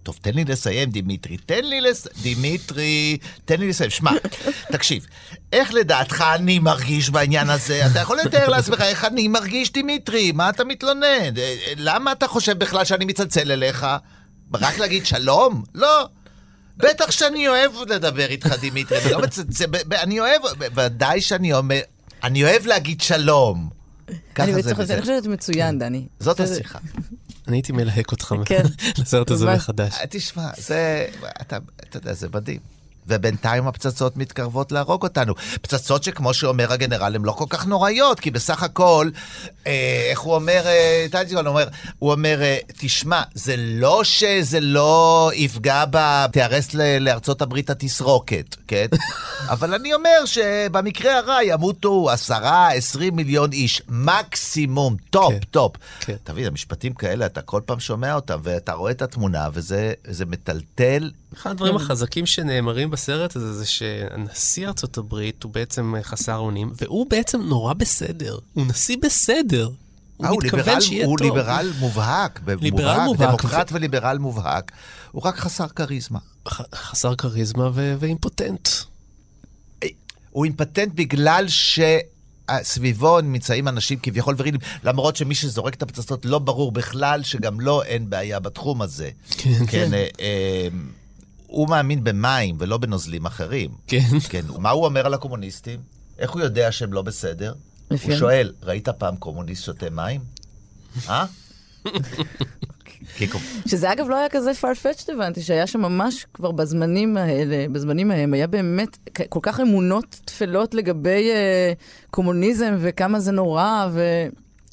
טוב, 0.03 0.19
תן 0.23 0.35
לי 0.35 0.45
לסיים, 0.45 0.91
דימיטרי. 0.91 1.37
תן 1.37 1.65
לי 1.65 1.81
לס... 1.81 2.09
דימיטרי, 2.23 3.19
תן 3.45 3.61
לי 3.61 3.69
לסיים. 3.69 3.91
שמע, 3.91 4.11
תקשיב, 4.73 5.07
איך 5.53 5.75
לדעתך 5.75 6.25
אני 6.35 6.59
מרגיש 6.59 7.11
בעניין 7.11 7.51
הזה? 7.51 7.87
אתה 7.87 7.99
יכול 7.99 8.19
לתאר 8.25 8.49
לעצמך 8.49 8.81
איך 8.81 9.05
אני 9.05 9.29
מרגיש, 9.29 9.73
דימיטרי? 9.73 10.33
מה 10.33 10.49
אתה 10.49 10.65
מתלונן? 10.65 11.03
אה, 11.03 11.29
אה, 11.37 11.73
למה 11.77 12.12
אתה 12.12 12.29
חושב 12.29 12.59
בכלל 12.59 12.85
שאני 12.85 13.05
מצלצל 13.05 13.53
אליך? 13.53 13.87
רק 14.55 14.79
להגיד 14.79 15.07
שלום? 15.07 15.65
לא. 15.75 16.09
בטח 16.77 17.11
שאני 17.11 17.49
אוהב 17.49 17.73
לדבר 17.88 18.27
איתך, 18.27 18.55
דימיטרי. 18.61 19.15
אני 19.93 20.19
לא 20.19 20.25
אוהב, 20.25 20.43
ודאי 20.75 21.21
שאני 21.21 21.53
אומר, 21.53 21.81
אני 22.25 22.45
אוהב 22.45 22.67
להגיד 22.67 23.01
שלום. 23.01 23.71
אני 24.09 24.17
ככה 24.35 24.47
זה 24.53 24.59
בצוחקת, 24.59 24.79
וזה. 24.79 24.95
אני 24.95 25.01
חושבת 25.03 25.23
שזה 25.23 25.29
מצוין, 25.29 25.79
דני. 25.79 26.07
זאת 26.21 26.41
השיחה. 26.41 26.79
אני 27.49 27.57
הייתי 27.57 27.73
מלהק 27.73 28.13
אותך 28.13 28.35
כן. 28.45 28.63
לסרט 28.99 29.31
הזה. 29.31 29.55
מחדש. 29.55 29.95
אה, 30.01 30.07
תשמע, 30.11 30.51
זה, 30.57 31.07
אתה, 31.41 31.59
אתה 31.81 31.97
יודע, 31.97 32.13
זה 32.13 32.29
מדהים. 32.35 32.61
ובינתיים 33.07 33.67
הפצצות 33.67 34.17
מתקרבות 34.17 34.73
להרוג 34.73 35.03
אותנו. 35.03 35.35
פצצות 35.62 36.03
שכמו 36.03 36.35
שאומר 36.35 36.73
הגנרל, 36.73 37.15
הן 37.15 37.23
לא 37.23 37.33
כל 37.33 37.45
כך 37.49 37.67
נוראיות, 37.67 38.21
כי 38.21 38.31
בסך 38.31 38.62
הכל, 38.62 39.11
אה, 39.67 40.07
איך 40.11 40.21
הוא 40.21 40.35
אומר, 40.35 40.62
אה, 40.67 41.07
טרג'דסון 41.11 41.47
אומר, 41.47 41.69
הוא 41.99 42.12
אומר, 42.12 42.43
אה, 42.43 42.59
תשמע, 42.79 43.23
זה 43.35 43.55
לא 43.59 44.05
שזה 44.05 44.61
לא 44.61 45.31
יפגע 45.35 45.85
ב... 45.91 46.27
תיהרס 46.27 46.75
לארצות 47.01 47.43
הברית 47.43 47.71
התסרוקת, 47.71 48.57
כן? 48.69 48.87
אבל 49.53 49.75
אני 49.75 49.95
אומר 49.95 50.25
שבמקרה 50.25 51.19
הרע 51.19 51.38
ימותו 51.45 52.11
עשרה, 52.11 52.73
עשרים 52.73 53.17
מיליון 53.17 53.53
איש, 53.53 53.83
מקסימום, 53.88 54.97
top, 55.11 55.33
כן. 55.33 55.38
top. 55.51 55.73
כן. 56.01 56.17
תבין, 56.25 56.47
המשפטים 56.47 56.95
כאלה, 56.95 57.27
אתה 57.27 57.43
כל 57.43 57.61
פעם 57.67 57.81
שומע 57.81 58.15
אותם, 58.15 58.38
ואתה 58.43 58.73
רואה 58.73 58.91
את 58.91 59.03
התמונה, 59.03 59.49
וזה 59.53 59.93
זה 60.05 60.27
מטלטל. 60.27 61.11
אחד 61.35 61.51
הדברים 61.51 61.77
החזקים 61.77 62.27
שנאמרים 62.27 62.92
בסרט 62.93 63.37
הזה 63.37 63.53
זה 63.55 63.67
שנשיא 63.67 64.67
ארצות 64.69 64.99
הברית 64.99 65.43
הוא 65.43 65.53
בעצם 65.53 65.95
חסר 66.03 66.37
אונים, 66.37 66.73
והוא 66.75 67.07
בעצם 67.11 67.43
נורא 67.43 67.73
בסדר. 67.75 68.39
הוא 68.53 68.67
נשיא 68.67 68.97
בסדר. 69.03 69.71
הוא 70.17 70.27
אה, 70.27 70.31
הוא 70.31 70.41
מתכוון 70.45 70.65
ליברל, 70.65 70.81
שיהיה 70.81 71.07
הוא 71.07 71.19
טוב. 71.19 71.27
ליברל 71.27 71.73
מובהק, 71.79 72.41
ליברל 72.47 72.61
מובהק, 72.71 73.07
מובהק, 73.07 73.29
דמוקרט 73.29 73.71
וליברל 73.73 74.19
מובהק, 74.19 74.73
הוא 75.13 75.23
רק 75.25 75.37
חסר 75.37 75.69
כריזמה. 75.69 76.19
ח- 76.49 76.75
חסר 76.75 77.15
כריזמה 77.15 77.71
ו- 77.75 77.95
ואימפוטנט. 77.99 78.69
הוא 80.31 80.45
אימפטנט 80.45 80.93
בגלל 80.95 81.47
שסביבו 81.49 83.21
נמצאים 83.21 83.69
אנשים 83.69 83.99
כביכול 84.03 84.35
ורידים, 84.39 84.61
למרות 84.85 85.17
שמי 85.17 85.35
שזורק 85.35 85.75
את 85.75 85.83
הפצצות 85.83 86.25
לא 86.25 86.39
ברור 86.39 86.73
בכלל 86.73 87.23
שגם 87.23 87.61
לו 87.61 87.83
אין 87.83 88.11
בעיה 88.11 88.41
בתחום 88.41 88.83
הזה. 88.83 89.11
כן, 89.31 89.67
כן. 89.67 89.95
אה, 89.95 90.07
אה, 90.21 90.69
הוא 91.53 91.69
מאמין 91.69 92.05
במים 92.05 92.57
ולא 92.59 92.79
בנוזלים 92.79 93.27
אחרים. 93.27 93.71
כן. 93.87 93.99
כן. 94.29 94.43
מה 94.59 94.71
הוא 94.71 94.85
אומר 94.85 95.07
על 95.07 95.15
הקומוניסטים? 95.15 95.81
איך 96.19 96.31
הוא 96.31 96.43
יודע 96.43 96.73
שהם 96.73 96.93
לא 96.93 97.03
בסדר? 97.03 97.55
לפי 97.91 98.11
הוא 98.11 98.19
שואל, 98.19 98.53
ראית 98.62 98.88
פעם 98.88 99.17
קומוניסט 99.17 99.65
שותה 99.65 99.91
מים? 99.91 100.21
אה? 101.09 101.25
שזה 103.67 103.93
אגב 103.93 104.09
לא 104.09 104.17
היה 104.17 104.29
כזה 104.29 104.51
farfetched 104.51 105.12
הבנתי, 105.12 105.43
שהיה 105.43 105.67
שם 105.67 105.81
ממש 105.81 106.27
כבר 106.35 106.51
בזמנים 106.51 107.17
האלה, 107.17 107.67
בזמנים 107.73 108.11
ההם, 108.11 108.35
היה 108.35 108.47
באמת 108.47 108.99
כל 109.29 109.41
כך 109.43 109.61
אמונות 109.61 110.21
טפלות 110.25 110.75
לגבי 110.75 111.31
אה, 111.31 111.73
קומוניזם 112.11 112.77
וכמה 112.81 113.21
זה 113.21 113.33
נורא, 113.33 113.88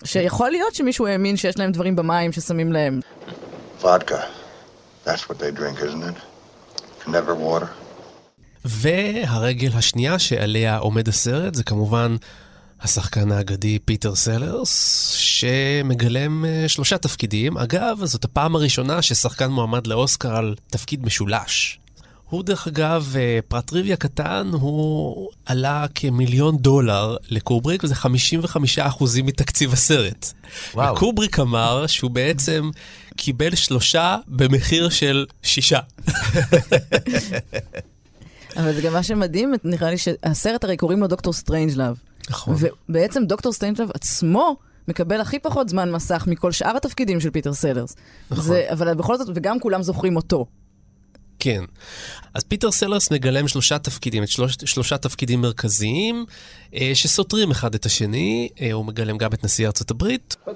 ושיכול 0.01 0.49
להיות 0.49 0.75
שמישהו 0.75 1.07
האמין 1.07 1.37
שיש 1.37 1.57
להם 1.57 1.71
דברים 1.71 1.95
במים 1.95 2.31
ששמים 2.31 2.73
להם. 2.73 2.99
Vodka. 3.81 4.21
That's 5.05 5.29
what 5.29 5.39
they 5.39 5.51
drink, 5.51 5.79
isn't 5.79 6.03
it? 6.03 6.28
Never 7.11 7.41
water. 7.41 7.65
והרגל 8.65 9.71
השנייה 9.73 10.19
שעליה 10.19 10.77
עומד 10.77 11.07
הסרט 11.07 11.55
זה 11.55 11.63
כמובן 11.63 12.15
השחקן 12.81 13.31
האגדי 13.31 13.79
פיטר 13.79 14.15
סלרס, 14.15 15.07
שמגלם 15.17 16.45
אה, 16.45 16.67
שלושה 16.67 16.97
תפקידים. 16.97 17.57
אגב, 17.57 17.99
זאת 18.03 18.25
הפעם 18.25 18.55
הראשונה 18.55 19.01
ששחקן 19.01 19.51
מועמד 19.51 19.87
לאוסקר 19.87 20.35
על 20.35 20.55
תפקיד 20.67 21.05
משולש. 21.05 21.79
הוא 22.29 22.43
דרך 22.43 22.67
אגב, 22.67 23.13
אה, 23.15 23.39
פרט 23.47 23.67
טריוויה 23.67 23.95
קטן, 23.95 24.49
הוא 24.53 25.29
עלה 25.45 25.85
כמיליון 25.95 26.57
דולר 26.57 27.17
לקובריק, 27.29 27.83
וזה 27.83 27.95
55% 27.95 29.21
מתקציב 29.23 29.73
הסרט. 29.73 30.33
וואו. 30.73 30.95
וקובריק 30.95 31.39
אמר 31.39 31.87
שהוא 31.87 32.11
בעצם 32.11 32.69
קיבל 33.19 33.55
שלושה 33.55 34.17
במחיר 34.27 34.89
של 34.89 35.25
שישה. 35.43 35.79
אבל 38.57 38.73
זה 38.73 38.81
גם 38.81 38.93
מה 38.93 39.03
שמדהים, 39.03 39.53
נראה 39.63 39.89
לי 39.89 39.97
שהסרט 39.97 40.63
הרי 40.63 40.77
קוראים 40.77 40.99
לו 40.99 41.07
דוקטור 41.07 41.33
סטרנג'לאב. 41.33 41.97
נכון. 42.29 42.55
ובעצם 42.89 43.25
דוקטור 43.25 43.53
סטרנג'לאב 43.53 43.89
עצמו 43.93 44.57
מקבל 44.87 45.21
הכי 45.21 45.39
פחות 45.39 45.69
זמן 45.69 45.91
מסך 45.91 46.23
מכל 46.27 46.51
שאר 46.51 46.77
התפקידים 46.77 47.19
של 47.19 47.29
פיטר 47.29 47.53
סלרס. 47.53 47.95
נכון. 48.31 48.43
זה, 48.43 48.65
אבל 48.69 48.93
בכל 48.93 49.17
זאת, 49.17 49.27
וגם 49.35 49.59
כולם 49.59 49.83
זוכרים 49.83 50.15
אותו. 50.15 50.45
כן. 51.39 51.63
אז 52.33 52.43
פיטר 52.43 52.71
סלרס 52.71 53.11
מגלם 53.11 53.47
שלושה 53.47 53.79
תפקידים, 53.79 54.23
את 54.23 54.27
שלוש, 54.27 54.57
שלושה 54.65 54.97
תפקידים 54.97 55.41
מרכזיים 55.41 56.25
אה, 56.73 56.91
שסותרים 56.93 57.51
אחד 57.51 57.75
את 57.75 57.85
השני. 57.85 58.49
אה, 58.61 58.71
הוא 58.71 58.85
מגלם 58.85 59.17
גם 59.17 59.33
את 59.33 59.43
נשיא 59.43 59.67
ארצות 59.67 59.91
הברית, 59.91 60.35
But 60.47 60.49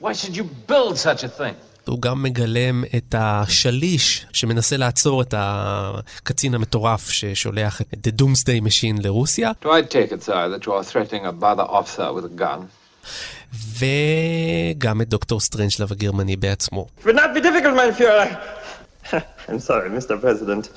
Why 0.00 0.14
should 0.14 0.34
you 0.34 0.44
build 0.66 0.96
such 0.98 1.24
a 1.24 1.28
thing? 1.28 1.54
הוא 1.86 2.02
גם 2.02 2.22
mגלם 2.22 2.84
את 2.96 3.14
השליש 3.18 4.26
שמנסה 4.32 4.76
לעצור 4.76 5.22
את 5.22 5.34
הקצין 5.36 6.54
המטורף 6.54 7.10
ששולח 7.10 7.80
את 7.80 8.06
The 8.06 8.20
Doomsday 8.20 8.66
Machine 8.66 9.02
לרוסיה, 9.02 9.52
Do 9.62 9.66
I 9.66 9.82
take 9.82 10.12
it, 10.12 10.22
sir, 10.22 10.48
that 10.48 10.66
you 10.66 10.72
are 10.72 10.84
threatening 10.84 11.26
a 11.26 11.32
brother 11.32 11.62
officer 11.62 12.12
with 12.12 12.24
a 12.24 12.40
gun? 12.40 12.66
וגם 13.78 15.00
את 15.00 15.08
דוקטור 15.08 15.40
סטרנג'לב 15.40 15.92
הגרמני 15.92 16.36
בעצמו. 16.36 16.86
It 17.00 17.06
would 17.06 17.16
not 17.16 17.34
be 17.34 17.40
difficult, 17.40 17.74
mein 17.76 17.92
Führer. 17.92 18.38
I'm 19.48 19.58
sorry, 19.58 19.90
Mr. 19.90 20.20
President. 20.20 20.68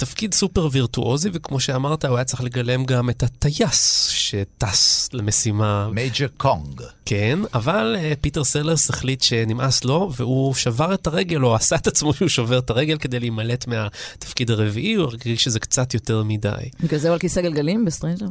תפקיד 0.00 0.34
סופר 0.34 0.68
וירטואוזי, 0.72 1.30
וכמו 1.32 1.60
שאמרת, 1.60 2.04
הוא 2.04 2.16
היה 2.16 2.24
צריך 2.24 2.42
לגלם 2.42 2.84
גם 2.84 3.10
את 3.10 3.22
הטייס 3.22 4.08
שטס 4.08 5.08
למשימה. 5.12 5.88
מייג'ר 5.92 6.26
קונג. 6.36 6.82
כן, 7.04 7.38
אבל 7.54 7.96
uh, 7.98 8.16
פיטר 8.20 8.44
סלרס 8.44 8.90
החליט 8.90 9.22
שנמאס 9.22 9.84
לו, 9.84 10.12
והוא 10.16 10.54
שבר 10.54 10.94
את 10.94 11.06
הרגל, 11.06 11.44
או 11.44 11.54
עשה 11.54 11.76
את 11.76 11.86
עצמו 11.86 12.14
שהוא 12.14 12.28
שובר 12.28 12.58
את 12.58 12.70
הרגל 12.70 12.98
כדי 12.98 13.20
להימלט 13.20 13.66
מהתפקיד 13.66 14.50
הרביעי, 14.50 14.94
הוא 14.94 15.06
הרגיש 15.06 15.44
שזה 15.44 15.60
קצת 15.60 15.94
יותר 15.94 16.22
מדי. 16.22 16.50
בגלל 16.80 17.00
זה 17.00 17.08
הוא 17.08 17.12
על 17.12 17.18
כיסא 17.18 17.40
גלגלים 17.40 17.84
בסטרנג'לאב? 17.84 18.26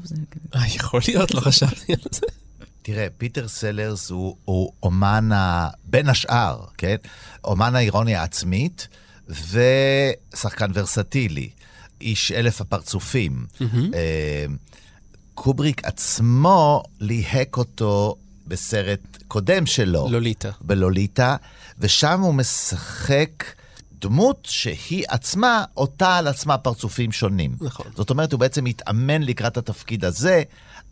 אה, 0.55 0.67
יכול 0.75 1.01
להיות, 1.07 1.33
לא 1.33 1.39
חשבתי 1.39 1.93
על 1.93 1.99
זה. 2.11 2.21
תראה, 2.81 3.07
פיטר 3.17 3.47
סלרס 3.47 4.09
הוא, 4.09 4.35
הוא 4.45 4.71
אומן, 4.83 5.31
ה... 5.31 5.69
בין 5.83 6.09
השאר, 6.09 6.63
כן? 6.77 6.95
אומן 7.43 7.75
האירוניה 7.75 8.21
העצמית 8.21 8.87
ושחקן 9.29 10.71
ורסטילי. 10.73 11.49
איש 12.01 12.31
אלף 12.31 12.61
הפרצופים. 12.61 13.45
אה, 13.93 14.45
קובריק 15.33 15.85
עצמו 15.85 16.83
ליהק 16.99 17.57
אותו 17.57 18.15
בסרט 18.47 19.17
קודם 19.27 19.65
שלו. 19.65 20.07
לוליטה. 20.11 20.49
בלוליטה, 20.61 21.35
ושם 21.79 22.21
הוא 22.21 22.33
משחק 22.33 23.43
דמות 24.01 24.47
שהיא 24.49 25.05
עצמה, 25.07 25.63
אותה 25.77 26.15
על 26.17 26.27
עצמה 26.27 26.57
פרצופים 26.57 27.11
שונים. 27.11 27.55
נכון. 27.61 27.85
זאת 27.95 28.09
אומרת, 28.09 28.31
הוא 28.31 28.39
בעצם 28.39 28.63
מתאמן 28.63 29.21
לקראת 29.21 29.57
התפקיד 29.57 30.05
הזה, 30.05 30.43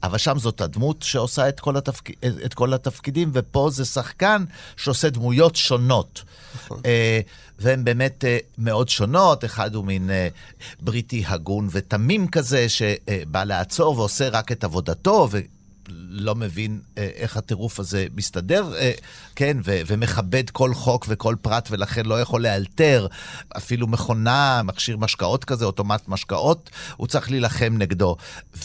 אבל 0.03 0.17
שם 0.17 0.39
זאת 0.39 0.62
הדמות 0.62 1.03
שעושה 1.03 1.49
את 1.49 1.60
כל, 1.60 1.77
התפק... 1.77 2.10
את 2.45 2.53
כל 2.53 2.73
התפקידים, 2.73 3.29
ופה 3.33 3.69
זה 3.71 3.86
שחקן 3.86 4.43
שעושה 4.77 5.10
דמויות 5.10 5.55
שונות. 5.55 6.23
נכון. 6.55 6.81
אה, 6.86 7.19
והן 7.60 7.83
באמת 7.83 8.25
אה, 8.25 8.38
מאוד 8.57 8.89
שונות, 8.89 9.45
אחד 9.45 9.75
הוא 9.75 9.86
מין 9.86 10.10
אה, 10.10 10.27
בריטי 10.81 11.23
הגון 11.27 11.67
ותמים 11.71 12.27
כזה, 12.27 12.69
שבא 12.69 13.43
לעצור 13.43 13.99
ועושה 13.99 14.29
רק 14.29 14.51
את 14.51 14.63
עבודתו, 14.63 15.27
ולא 15.89 16.36
מבין 16.36 16.80
אה, 16.97 17.10
איך 17.15 17.38
הטירוף 17.38 17.80
הזה 17.80 18.06
מסתדר, 18.15 18.73
אה, 18.78 18.91
כן, 19.36 19.58
ו- 19.63 19.82
ומכבד 19.88 20.50
כל 20.50 20.73
חוק 20.73 21.06
וכל 21.10 21.36
פרט, 21.41 21.67
ולכן 21.71 22.06
לא 22.06 22.21
יכול 22.21 22.43
לאלתר 22.43 23.08
אפילו 23.58 23.88
מכונה, 23.88 24.62
מכשיר 24.63 24.97
משקאות 24.97 25.45
כזה, 25.45 25.65
אוטומט 25.65 26.08
משקאות, 26.08 26.69
הוא 26.97 27.08
צריך 27.08 27.32
להילחם 27.32 27.76
נגדו. 27.78 28.15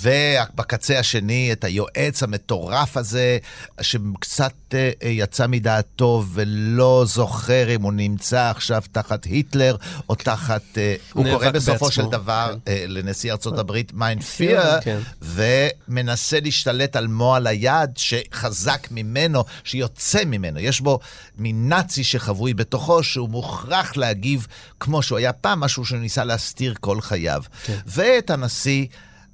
ובקצה 0.03 0.99
השני, 0.99 1.53
את 1.53 1.65
היועץ 1.65 2.23
המטורף 2.23 2.97
הזה, 2.97 3.39
שקצת 3.81 4.55
אה, 4.75 4.91
יצא 5.03 5.47
מדעתו 5.47 6.25
ולא 6.33 7.05
זוכר 7.07 7.75
אם 7.75 7.83
הוא 7.83 7.93
נמצא 7.93 8.51
עכשיו 8.51 8.83
תחת 8.93 9.25
היטלר, 9.25 9.77
או 10.09 10.15
תחת... 10.15 10.63
הוא 11.13 11.25
קורא 11.25 11.51
בסופו 11.51 11.73
בעצמו, 11.73 11.91
של 11.91 12.11
דבר 12.11 12.55
כן. 12.65 12.73
לנשיא 12.89 13.33
ארצות 13.33 13.59
הברית 13.59 13.93
mein 13.93 14.23
Führer, 14.23 14.81
כן. 14.81 14.99
ומנסה 15.23 16.41
להשתלט 16.41 16.97
על 16.97 17.07
מועל 17.13 17.47
היד 17.47 17.91
שחזק 17.97 18.89
ממנו, 18.91 19.45
שיוצא 19.65 20.25
ממנו. 20.25 20.61
יש 20.61 20.81
בו 20.81 20.99
מין 21.39 21.69
נאצי 21.69 22.05
שחבוי 22.05 22.55
בתוכו, 22.55 23.03
שהוא 23.03 23.29
מוכרח 23.29 23.97
להגיב 23.97 24.47
כמו 24.81 25.03
שהוא 25.03 25.19
היה 25.19 25.33
פעם, 25.33 25.61
משהו 25.61 25.85
שהוא 25.85 25.99
ניסה 25.99 26.25
להסתיר 26.25 26.75
כל 26.81 27.01
חייו. 27.01 27.43
כן. 27.65 27.79
ואת 27.87 28.31
הנשיא, 28.31 28.87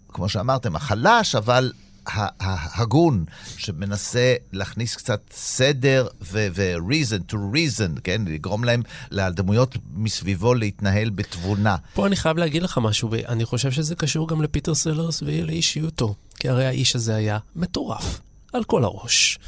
כמו 0.09 0.29
שאמרתם, 0.29 0.77
החלש, 0.77 1.35
אבל... 1.35 1.73
ה- 2.09 2.45
ה- 2.45 2.83
הגון, 2.83 3.25
שמנסה 3.57 4.35
להכניס 4.53 4.97
קצת 4.97 5.21
סדר 5.35 6.07
ו- 6.23 6.50
reason 6.50 7.33
to 7.33 7.37
reason, 7.55 8.01
כן? 8.05 8.23
לגרום 8.27 8.65
להם, 8.65 8.83
לדמויות 9.11 9.77
מסביבו 9.95 10.55
להתנהל 10.55 11.11
בתבונה. 11.11 11.77
פה 11.95 12.07
אני 12.07 12.17
חייב 12.17 12.37
להגיד 12.37 12.63
לך 12.63 12.79
משהו, 12.83 13.11
ואני 13.11 13.45
חושב 13.45 13.71
שזה 13.71 13.95
קשור 13.95 14.29
גם 14.29 14.43
לפיטר 14.43 14.75
סלרס 14.75 15.23
ולאישיותו, 15.23 16.15
כי 16.39 16.49
הרי 16.49 16.67
האיש 16.67 16.97
הזה 16.97 17.15
היה 17.17 17.39
מטורף, 17.57 18.21
על 18.53 18.65
כל 18.65 18.85
הראש. 18.85 19.39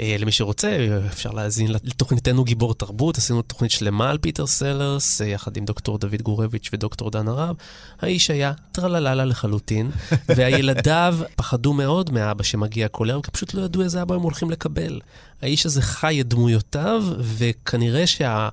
אה, 0.00 0.16
למי 0.18 0.32
שרוצה, 0.32 0.86
אפשר 1.06 1.30
להאזין 1.30 1.72
לתוכניתנו 1.84 2.44
גיבור 2.44 2.74
תרבות, 2.74 3.18
עשינו 3.18 3.42
תוכנית 3.42 3.70
שלמה 3.70 4.10
על 4.10 4.18
פיטר 4.18 4.46
סלרס, 4.46 5.20
אה, 5.20 5.26
יחד 5.26 5.56
עם 5.56 5.64
דוקטור 5.64 5.98
דוד 5.98 6.22
גורביץ' 6.22 6.70
ודוקטור 6.72 7.10
דן 7.10 7.28
הרב. 7.28 7.56
האיש 8.00 8.30
היה 8.30 8.52
טרלללה 8.72 9.24
לחלוטין, 9.24 9.90
והילדיו 10.36 11.18
פחדו 11.36 11.72
מאוד 11.72 12.10
מהאבא 12.12 12.42
שמגיע 12.42 12.88
כל 12.88 13.10
ערב, 13.10 13.22
כי 13.22 13.30
פשוט 13.30 13.54
לא 13.54 13.62
ידעו 13.62 13.82
איזה 13.82 14.02
אבא 14.02 14.14
הם 14.14 14.20
הולכים 14.20 14.50
לקבל. 14.50 15.00
האיש 15.42 15.66
הזה 15.66 15.82
חי 15.82 16.20
את 16.20 16.28
דמויותיו, 16.28 17.04
וכנראה 17.18 18.06
שה... 18.06 18.48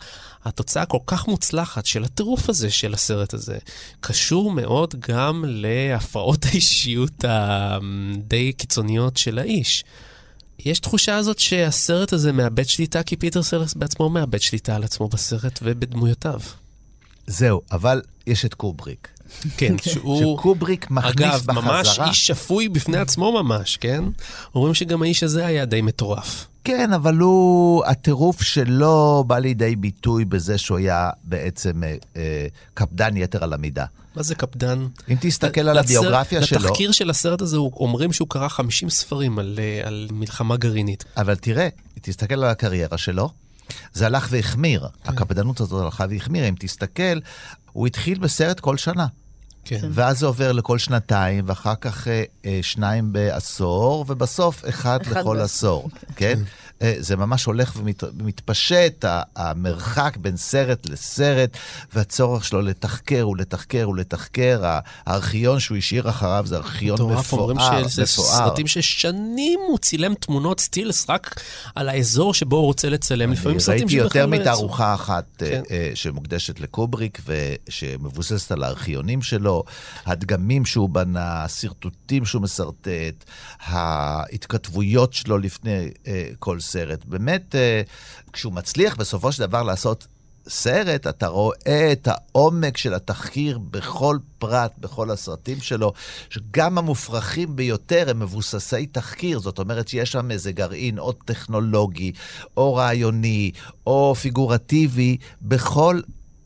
התוצאה 0.46 0.84
הכל 0.84 0.98
כך 1.06 1.28
מוצלחת 1.28 1.86
של 1.86 2.04
הטירוף 2.04 2.50
הזה, 2.50 2.72
של 2.72 2.94
הסרט 2.94 3.34
הזה, 3.34 3.58
קשור 4.00 4.52
מאוד 4.52 4.96
גם 5.00 5.44
להפרעות 5.48 6.46
האישיות 6.52 7.26
הדי 7.28 8.54
קיצוניות 8.54 9.18
של 9.18 9.40
האיש. 9.40 9.84
יש 10.66 10.80
תחושה 10.80 11.16
הזאת 11.16 11.40
שהסרט 11.40 12.14
הזה 12.14 12.32
מאבד 12.32 12.68
שליטה, 12.68 13.04
כי 13.04 13.16
פיטר 13.16 13.44
סלרס 13.44 13.74
בעצמו 13.74 14.10
מאבד 14.10 14.42
שליטה 14.42 14.76
על 14.76 14.84
עצמו 14.84 15.08
בסרט 15.08 15.60
ובדמויותיו. 15.64 16.40
זהו, 17.28 17.62
אבל 17.72 18.02
יש 18.28 18.46
את 18.46 18.54
קובריק. 18.54 19.08
כן, 19.58 19.76
שהוא... 19.82 20.38
שקובריק 20.38 20.92
מכניס 20.92 21.16
אגב, 21.16 21.44
בחזרה... 21.46 21.62
ממש 21.62 22.00
איש 22.08 22.28
שפוי 22.28 22.70
בפני 22.70 22.98
עצמו 22.98 23.44
ממש, 23.44 23.78
כן? 23.78 24.04
אומרים 24.56 24.74
שגם 24.74 25.02
האיש 25.02 25.24
הזה 25.24 25.46
היה 25.46 25.66
די 25.66 25.82
מטורף. 25.82 26.48
כן, 26.64 26.94
אבל 26.94 27.18
הוא, 27.18 27.86
הטירוף 27.86 28.42
שלו 28.42 29.24
בא 29.28 29.40
לידי 29.40 29.76
ביטוי 29.76 30.26
בזה 30.26 30.58
שהוא 30.58 30.78
היה 30.78 31.10
בעצם 31.24 31.84
אה, 31.84 31.96
אה, 32.16 32.48
קפדן 32.74 33.18
יתר 33.18 33.44
על 33.44 33.54
המידה. 33.54 33.86
מה 34.16 34.24
זה 34.24 34.36
קפדן? 34.36 34.88
אם 35.10 35.16
תסתכל 35.20 35.62
על 35.70 35.78
הביוגרפיה 35.78 36.44
שלו... 36.44 36.60
לתחקיר 36.60 36.92
של 36.92 37.10
הסרט 37.10 37.42
הזה, 37.42 37.58
הוא- 37.58 37.72
אומרים 37.76 38.14
שהוא 38.14 38.28
קרא 38.30 38.48
50 38.48 38.90
ספרים 38.90 39.40
על, 39.40 39.60
אה, 39.60 39.88
על 39.88 40.08
מלחמה 40.12 40.58
גרעינית. 40.58 41.04
אבל 41.18 41.36
תראה, 41.36 41.68
תסתכל 42.02 42.34
על 42.34 42.44
הקריירה 42.44 42.98
שלו, 42.98 43.30
זה 43.94 44.06
הלך 44.06 44.28
והחמיר. 44.32 44.88
כן. 45.04 45.12
הקפדנות 45.14 45.60
הזאת 45.60 45.84
הלכה 45.84 46.06
והחמירה. 46.10 46.48
אם 46.50 46.56
תסתכל, 46.60 47.20
הוא 47.72 47.88
התחיל 47.88 48.20
בסרט 48.20 48.60
כל 48.60 48.78
שנה. 48.78 49.08
כן. 49.66 49.80
ואז 49.92 50.20
זה 50.20 50.26
עובר 50.26 50.52
לכל 50.52 50.78
שנתיים, 50.78 51.44
ואחר 51.48 51.74
כך 51.82 52.08
אה, 52.08 52.24
אה, 52.46 52.60
שניים 52.62 53.14
בעשור, 53.14 54.06
ובסוף 54.08 54.64
אחד, 54.70 55.00
אחד 55.02 55.18
לכל 55.20 55.38
בעשור. 55.38 55.44
עשור, 55.44 55.90
כן? 56.16 56.40
אה, 56.84 56.96
זה 57.00 57.16
ממש 57.16 57.46
הולך 57.46 57.74
ומת- 57.76 58.04
ומתפשט, 58.18 59.06
המרחק 59.36 60.18
בין 60.18 60.38
סרט 60.38 60.90
לסרט, 60.90 61.58
והצורך 61.94 62.46
שלו 62.46 62.62
לתחקר 62.62 63.30
ולתחקר 63.30 63.90
ולתחקר. 63.90 64.62
הארכיון 65.06 65.60
שהוא 65.60 65.78
השאיר 65.78 66.10
אחריו 66.10 66.44
זה 66.48 66.58
ארכיון 66.58 67.00
אומרים 67.00 67.20
מפואר, 67.20 67.54
שזה 67.88 68.04
מפואר. 68.04 68.28
סרטים 68.28 68.68
ששנים 68.68 69.60
הוא 69.68 69.78
צילם 69.78 70.14
תמונות 70.14 70.60
סטילס 70.60 71.10
רק 71.10 71.42
על 71.76 71.90
האזור 71.90 72.34
שבו 72.34 72.56
הוא 72.56 72.66
רוצה 72.66 72.90
לצלם. 72.90 73.32
לפעמים 73.32 73.60
סרטים 73.60 73.80
ראיתי 73.88 73.94
שבכלל 73.94 74.06
יותר 74.06 74.26
לא 74.26 74.36
יצאו. 74.36 74.42
מתערוכה 74.42 74.94
אחת 74.94 75.26
כן. 75.38 75.62
כן. 75.70 75.76
שמוקדשת 75.96 76.60
לקובריק 76.60 77.22
ושמבוססת 77.26 78.52
על 78.52 78.64
הארכיונים 78.64 79.22
שלו, 79.22 79.64
הדגמים 80.06 80.66
שהוא 80.66 80.90
בנה, 80.90 81.44
השרטוטים 81.44 82.26
שהוא 82.26 82.42
משרטט, 82.42 83.24
ההתכתבויות 83.60 85.14
שלו 85.14 85.38
לפני 85.38 85.90
אה, 86.08 86.28
כל 86.40 86.60
סרט. 86.74 87.06
באמת, 87.06 87.56
אה, 87.56 87.82
כשהוא 88.34 88.54
מצליח 88.54 88.96
בסופו 88.96 89.32
של 89.32 89.48
דבר 89.48 89.64
לעשות 89.64 90.08
סרט, 90.48 91.08
אתה 91.08 91.28
רואה 91.28 91.90
את 91.92 92.08
העומק 92.08 92.78
של 92.78 92.94
התחקיר 92.94 93.58
בכל 93.58 94.18
פרט, 94.40 94.72
בכל 94.80 95.12
הסרטים 95.12 95.62
שלו, 95.62 95.94
שגם 96.30 96.78
המופרכים 96.78 97.56
ביותר 97.56 98.10
הם 98.10 98.20
מבוססי 98.20 98.86
תחקיר, 98.86 99.40
זאת 99.40 99.60
אומרת 99.60 99.88
שיש 99.88 100.12
שם 100.12 100.32
איזה 100.32 100.52
גרעין 100.52 101.00
או 101.00 101.12
טכנולוגי, 101.12 102.12
או 102.58 102.76
רעיוני, 102.76 103.52
או 103.88 104.16
פיגורטיבי, 104.16 105.18
בכל 105.42 106.00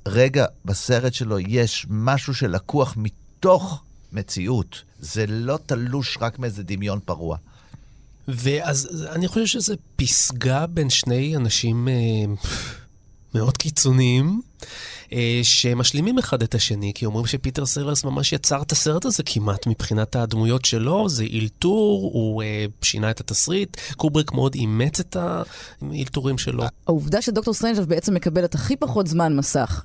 רגע 0.07 0.45
בסרט 0.65 1.13
שלו 1.13 1.39
יש 1.39 1.85
משהו 1.89 2.33
שלקוח 2.33 2.93
מתוך 2.97 3.83
מציאות. 4.13 4.83
זה 4.99 5.25
לא 5.27 5.59
תלוש 5.65 6.17
רק 6.21 6.39
מאיזה 6.39 6.63
דמיון 6.63 6.99
פרוע. 7.05 7.37
ואז 8.27 9.07
אני 9.11 9.27
חושב 9.27 9.45
שזה 9.45 9.75
פסגה 9.95 10.67
בין 10.67 10.89
שני 10.89 11.35
אנשים 11.35 11.87
אה, 11.87 11.93
מאוד 13.35 13.57
קיצוניים, 13.57 14.41
אה, 15.13 15.39
שמשלימים 15.43 16.17
אחד 16.17 16.43
את 16.43 16.55
השני, 16.55 16.91
כי 16.95 17.05
אומרים 17.05 17.25
שפיטר 17.25 17.65
סלרס 17.65 18.03
ממש 18.03 18.33
יצר 18.33 18.61
את 18.61 18.71
הסרט 18.71 19.05
הזה 19.05 19.23
כמעט 19.25 19.67
מבחינת 19.67 20.15
הדמויות 20.15 20.65
שלו, 20.65 21.09
זה 21.09 21.23
אילתור, 21.23 22.11
הוא 22.13 22.43
אה, 22.43 22.65
שינה 22.81 23.11
את 23.11 23.19
התסריט, 23.19 23.77
קובריק 23.95 24.31
מאוד 24.31 24.55
אימץ 24.55 24.99
את 24.99 25.17
האילתורים 25.81 26.37
שלו. 26.37 26.63
העובדה 26.87 27.21
שדוקטור 27.21 27.53
סטרנג'לאב 27.53 27.83
בעצם 27.83 28.13
מקבל 28.13 28.45
את 28.45 28.55
הכי 28.55 28.75
פחות 28.75 29.07
זמן 29.07 29.35
מסך 29.35 29.83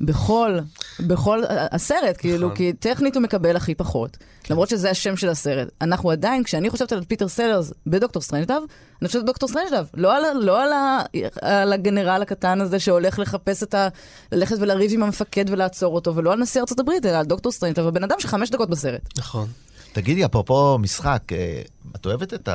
בכל, 0.00 0.58
בכל 1.00 1.42
הסרט, 1.48 2.16
כאילו, 2.18 2.54
כי 2.54 2.72
טכנית 2.72 3.16
הוא 3.16 3.22
מקבל 3.22 3.56
הכי 3.56 3.74
פחות. 3.74 4.16
למרות 4.50 4.68
שזה 4.68 4.90
השם 4.90 5.16
של 5.16 5.28
הסרט. 5.28 5.68
אנחנו 5.80 6.10
עדיין, 6.10 6.44
כשאני 6.44 6.70
חושבת 6.70 6.92
על 6.92 7.04
פיטר 7.04 7.28
סלרס 7.28 7.72
בדוקטור 7.86 8.22
סטרנג'לאב, 8.22 8.60
אני 9.02 9.06
חושבת 9.06 9.20
על 9.20 9.26
דוקטור 9.26 9.48
סטרנג'לאב, 9.48 9.86
לא, 9.94 10.16
על, 10.16 10.22
לא 10.42 10.62
על, 10.62 10.72
ה, 10.72 11.00
על 11.40 11.72
הגנרל 11.72 12.22
הקטן 12.22 12.60
הזה 12.60 12.78
שהולך 12.78 13.18
לחפש 13.18 13.62
את 13.62 13.74
ה... 13.74 13.88
ללכת 14.32 14.56
ולריב 14.60 14.90
עם 14.94 15.02
המפקד 15.02 15.44
ולעצור 15.48 15.94
אותו, 15.94 16.16
ולא 16.16 16.32
על 16.32 16.38
נשיא 16.38 16.60
ארצות 16.60 16.80
הברית, 16.80 17.06
אלא 17.06 17.16
על 17.16 17.24
דוקטור 17.24 17.52
סטרנג'לאב, 17.52 17.86
הבן 17.86 18.04
אדם 18.04 18.16
שחמש 18.20 18.50
דקות 18.50 18.70
בסרט. 18.70 19.18
נכון. 19.18 19.48
תגידי, 19.94 20.24
אפרופו 20.24 20.78
משחק, 20.78 21.22
אה, 21.32 21.62
את 21.96 22.06
אוהבת 22.06 22.34
את 22.34 22.48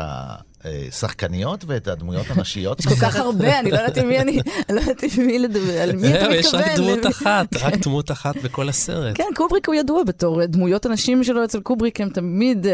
השחקניות 0.64 1.64
ואת 1.68 1.88
הדמויות 1.88 2.26
הנשיות? 2.30 2.80
יש 2.80 2.88
כל 2.88 2.96
כך 2.96 3.16
הרבה, 3.26 3.60
אני 3.60 3.72
לא 3.72 3.78
יודעת 3.78 3.98
עם 3.98 4.08
מי 4.08 4.20
אני, 4.20 4.40
אני 4.70 4.76
לא 4.76 4.82
יודעת 4.82 5.04
עם 5.04 5.26
מי 5.26 5.40
לדבר, 5.40 5.82
על 5.82 5.96
מי 5.96 6.08
אתה 6.08 6.18
מתכוון. 6.18 6.34
יש 6.34 6.54
רק 6.54 6.66
דמות 6.76 7.06
אחת, 7.08 7.48
רק 7.62 7.76
דמות 7.76 8.12
אחת 8.12 8.36
בכל 8.38 8.70
הסרט. 8.70 9.18
כן, 9.18 9.24
קובריק 9.36 9.68
הוא 9.68 9.76
ידוע 9.76 10.04
בתור 10.04 10.46
דמויות 10.46 10.86
הנשים 10.86 11.24
שלו 11.24 11.44
אצל 11.44 11.60
קובריק 11.60 12.02
הן 12.02 12.10
תמיד 12.10 12.68
אה, 12.68 12.72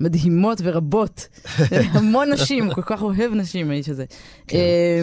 מדהימות 0.00 0.60
ורבות. 0.64 1.28
המון 1.94 2.32
נשים, 2.32 2.66
הוא 2.66 2.74
כל 2.74 2.82
כך 2.82 3.02
אוהב 3.02 3.32
נשים, 3.34 3.70
האיש 3.70 3.88
הזה. 3.88 4.04
כן. 4.48 4.58
אה, 4.58 5.02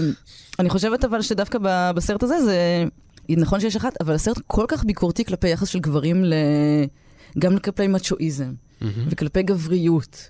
אני 0.59 0.69
חושבת 0.69 1.05
אבל 1.05 1.21
שדווקא 1.21 1.59
בסרט 1.95 2.23
הזה, 2.23 2.35
זה 2.43 2.85
נכון 3.29 3.59
שיש 3.59 3.75
אחת, 3.75 3.93
אבל 4.01 4.13
הסרט 4.13 4.37
כל 4.47 4.65
כך 4.67 4.83
ביקורתי 4.83 5.25
כלפי 5.25 5.49
יחס 5.49 5.67
של 5.67 5.79
גברים 5.79 6.25
ל... 6.25 6.33
גם 7.39 7.57
כלפי 7.57 7.87
מצ'ואיזם, 7.87 8.53
וכלפי 9.09 9.43
גבריות, 9.43 10.29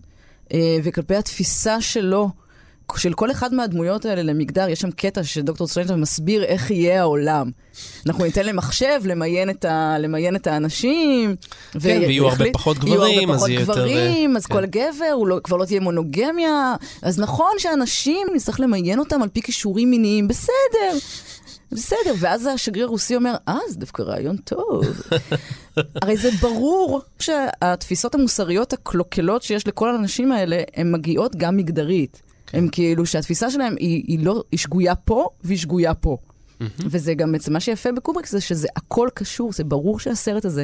אה, 0.53 0.77
וכלפי 0.83 1.15
התפיסה 1.15 1.81
שלו. 1.81 2.29
של 2.97 3.13
כל 3.13 3.31
אחד 3.31 3.53
מהדמויות 3.53 4.05
האלה 4.05 4.23
למגדר, 4.23 4.69
יש 4.69 4.79
שם 4.79 4.91
קטע 4.91 5.23
שדוקטור 5.23 5.67
סטרנג'לאב 5.67 5.95
מסביר 5.95 6.43
איך 6.43 6.71
יהיה 6.71 7.01
העולם. 7.01 7.51
אנחנו 8.05 8.23
ניתן 8.23 8.45
למחשב 8.45 9.01
למיין 9.05 9.49
את, 9.49 9.65
ה, 9.65 9.97
למיין 9.99 10.35
את 10.35 10.47
האנשים. 10.47 11.35
כן, 11.71 11.79
ויהיו 11.79 12.27
הרבה 12.27 12.45
פחות 12.53 12.77
גברים, 12.77 13.29
יהיו 13.29 13.33
אז 13.33 13.41
הרבה 13.41 13.53
יהיה 13.53 13.65
פחות 13.65 13.77
יותר, 13.77 13.87
גברים, 13.87 14.37
אז 14.37 14.45
כן. 14.45 14.53
כל 14.53 14.65
גבר, 14.65 15.11
הוא 15.13 15.27
לא, 15.27 15.39
כבר 15.43 15.57
לא 15.57 15.65
תהיה 15.65 15.79
מונוגמיה. 15.79 16.75
אז 17.01 17.19
נכון 17.19 17.51
שאנשים, 17.57 18.27
נצטרך 18.35 18.59
למיין 18.59 18.99
אותם 18.99 19.21
על 19.21 19.29
פי 19.29 19.41
כישורים 19.41 19.91
מיניים, 19.91 20.27
בסדר. 20.27 20.97
בסדר, 21.75 22.13
ואז 22.19 22.45
השגריר 22.45 22.85
הרוסי 22.85 23.15
אומר, 23.15 23.35
אה, 23.47 23.57
זה 23.69 23.79
דווקא 23.79 24.01
רעיון 24.01 24.37
טוב. 24.37 24.85
הרי 26.01 26.17
זה 26.17 26.29
ברור 26.41 27.01
שהתפיסות 27.19 28.15
המוסריות 28.15 28.73
הקלוקלות 28.73 29.43
שיש 29.43 29.67
לכל 29.67 29.89
האנשים 29.89 30.31
האלה, 30.31 30.61
הן 30.75 30.91
מגיעות 30.91 31.35
גם 31.35 31.57
מגדרית. 31.57 32.21
הם 32.53 32.67
כאילו 32.71 33.05
שהתפיסה 33.05 33.49
שלהם 33.49 33.75
היא, 33.79 34.03
היא 34.07 34.25
לא, 34.25 34.43
היא 34.51 34.59
שגויה 34.59 34.95
פה 34.95 35.29
והיא 35.43 35.57
שגויה 35.57 35.93
פה. 35.93 36.17
וזה 36.79 37.13
גם 37.13 37.31
בעצם 37.31 37.53
מה 37.53 37.59
שיפה 37.59 37.91
בקובריק 37.91 38.27
זה 38.27 38.41
שזה 38.41 38.67
הכל 38.75 39.09
קשור, 39.13 39.53
זה 39.53 39.63
ברור 39.63 39.99
שהסרט 39.99 40.45
הזה 40.45 40.63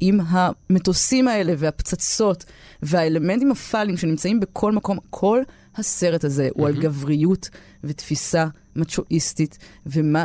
עם 0.00 0.20
המטוסים 0.28 1.28
האלה 1.28 1.54
והפצצות 1.58 2.44
והאלמנטים 2.82 3.50
הפאליים 3.50 3.96
שנמצאים 3.96 4.40
בכל 4.40 4.72
מקום, 4.72 4.98
כל 5.10 5.42
הסרט 5.76 6.24
הזה 6.24 6.48
הוא 6.54 6.66
על 6.66 6.80
גבריות 6.80 7.48
ותפיסה 7.84 8.46
מצ'ואיסטית, 8.76 9.58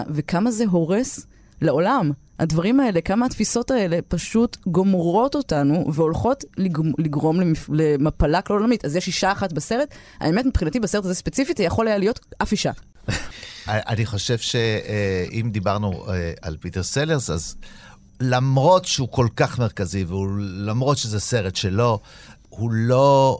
וכמה 0.09 0.51
זה 0.51 0.63
הורס 0.69 1.27
לעולם. 1.61 2.11
הדברים 2.39 2.79
האלה, 2.79 3.01
כמה 3.01 3.25
התפיסות 3.25 3.71
האלה 3.71 3.99
פשוט 4.07 4.57
גומרות 4.67 5.35
אותנו 5.35 5.93
והולכות 5.93 6.43
לגרום, 6.57 6.91
לגרום 6.97 7.41
למפ... 7.41 7.69
למפלה 7.69 8.41
כלל 8.41 8.55
עולמית. 8.55 8.85
אז 8.85 8.95
יש 8.95 9.07
אישה 9.07 9.31
אחת 9.31 9.53
בסרט, 9.53 9.95
האמת 10.19 10.45
מבחינתי 10.45 10.79
בסרט 10.79 11.05
הזה 11.05 11.13
ספציפית, 11.13 11.59
יכול 11.59 11.87
היה 11.87 11.97
להיות 11.97 12.19
אף 12.41 12.51
אישה. 12.51 12.71
אני 13.67 14.05
חושב 14.05 14.37
שאם 14.37 15.49
דיברנו 15.51 16.05
אה, 16.09 16.33
על 16.41 16.57
פיטר 16.59 16.83
סלרס, 16.83 17.29
אז 17.29 17.55
למרות 18.19 18.85
שהוא 18.85 19.07
כל 19.11 19.27
כך 19.35 19.59
מרכזי, 19.59 20.03
ולמרות 20.03 20.97
שזה 20.97 21.19
סרט 21.19 21.55
שלו, 21.55 21.99
הוא 22.49 22.71
לא... 22.71 23.39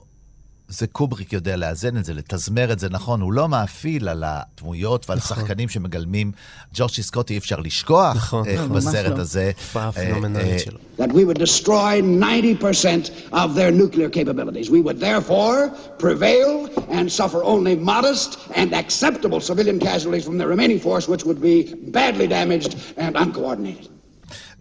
זה 0.70 0.88
קובריק 0.88 1.34
יודע 1.34 1.56
לאזן 1.56 1.98
את 1.98 2.06
זה, 2.06 2.14
לתזמר 2.14 2.72
את 2.72 2.80
זה 2.80 2.90
נכון, 2.90 3.22
הוא 3.22 3.34
לא 3.34 3.50
מאפיל 3.50 4.10
על 4.10 4.24
הדמויות 4.26 5.10
ועל 5.10 5.18
נכון. 5.18 5.38
שחקנים 5.38 5.70
שמגלמים. 5.70 6.32
ג'ורג' 6.74 7.04
סי 7.04 7.14
סקוט 7.14 7.34
אי 7.34 7.38
אפשר 7.38 7.60
לשכוח 7.60 8.16
נכון. 8.16 8.48
איך 8.48 8.62
לא, 8.62 8.68
ממש 8.68 8.84
בסרט 8.86 9.18
לא. 9.18 9.22
הזה. 9.22 9.52
הופעה 9.58 9.86
אה, 9.86 9.92
פנומנלית 9.92 10.46
אה, 10.46 10.60
שלו. 10.60 10.80
that 10.98 11.12
we 11.12 11.24
would 11.26 11.40
destroy 11.40 12.02
90% 12.02 13.12
of 13.32 13.56
their 13.56 13.72
nuclear 13.72 14.10
capabilities. 14.10 14.70
We 14.70 14.82
would 14.82 15.00
therefore 15.00 15.58
prevail 16.00 16.52
and 16.90 17.12
suffer 17.12 17.44
only 17.44 17.76
modest 17.76 18.30
and 18.56 18.74
acceptable 18.74 19.40
civilian 19.40 19.80
casualties 19.80 20.26
from 20.26 20.38
the 20.42 20.48
remaining 20.54 20.80
force, 20.80 21.06
which 21.08 21.24
would 21.28 21.42
be 21.50 21.56
badly 21.98 22.28
damaged 22.28 22.76
and 22.98 23.16
uncoordinated. 23.16 23.90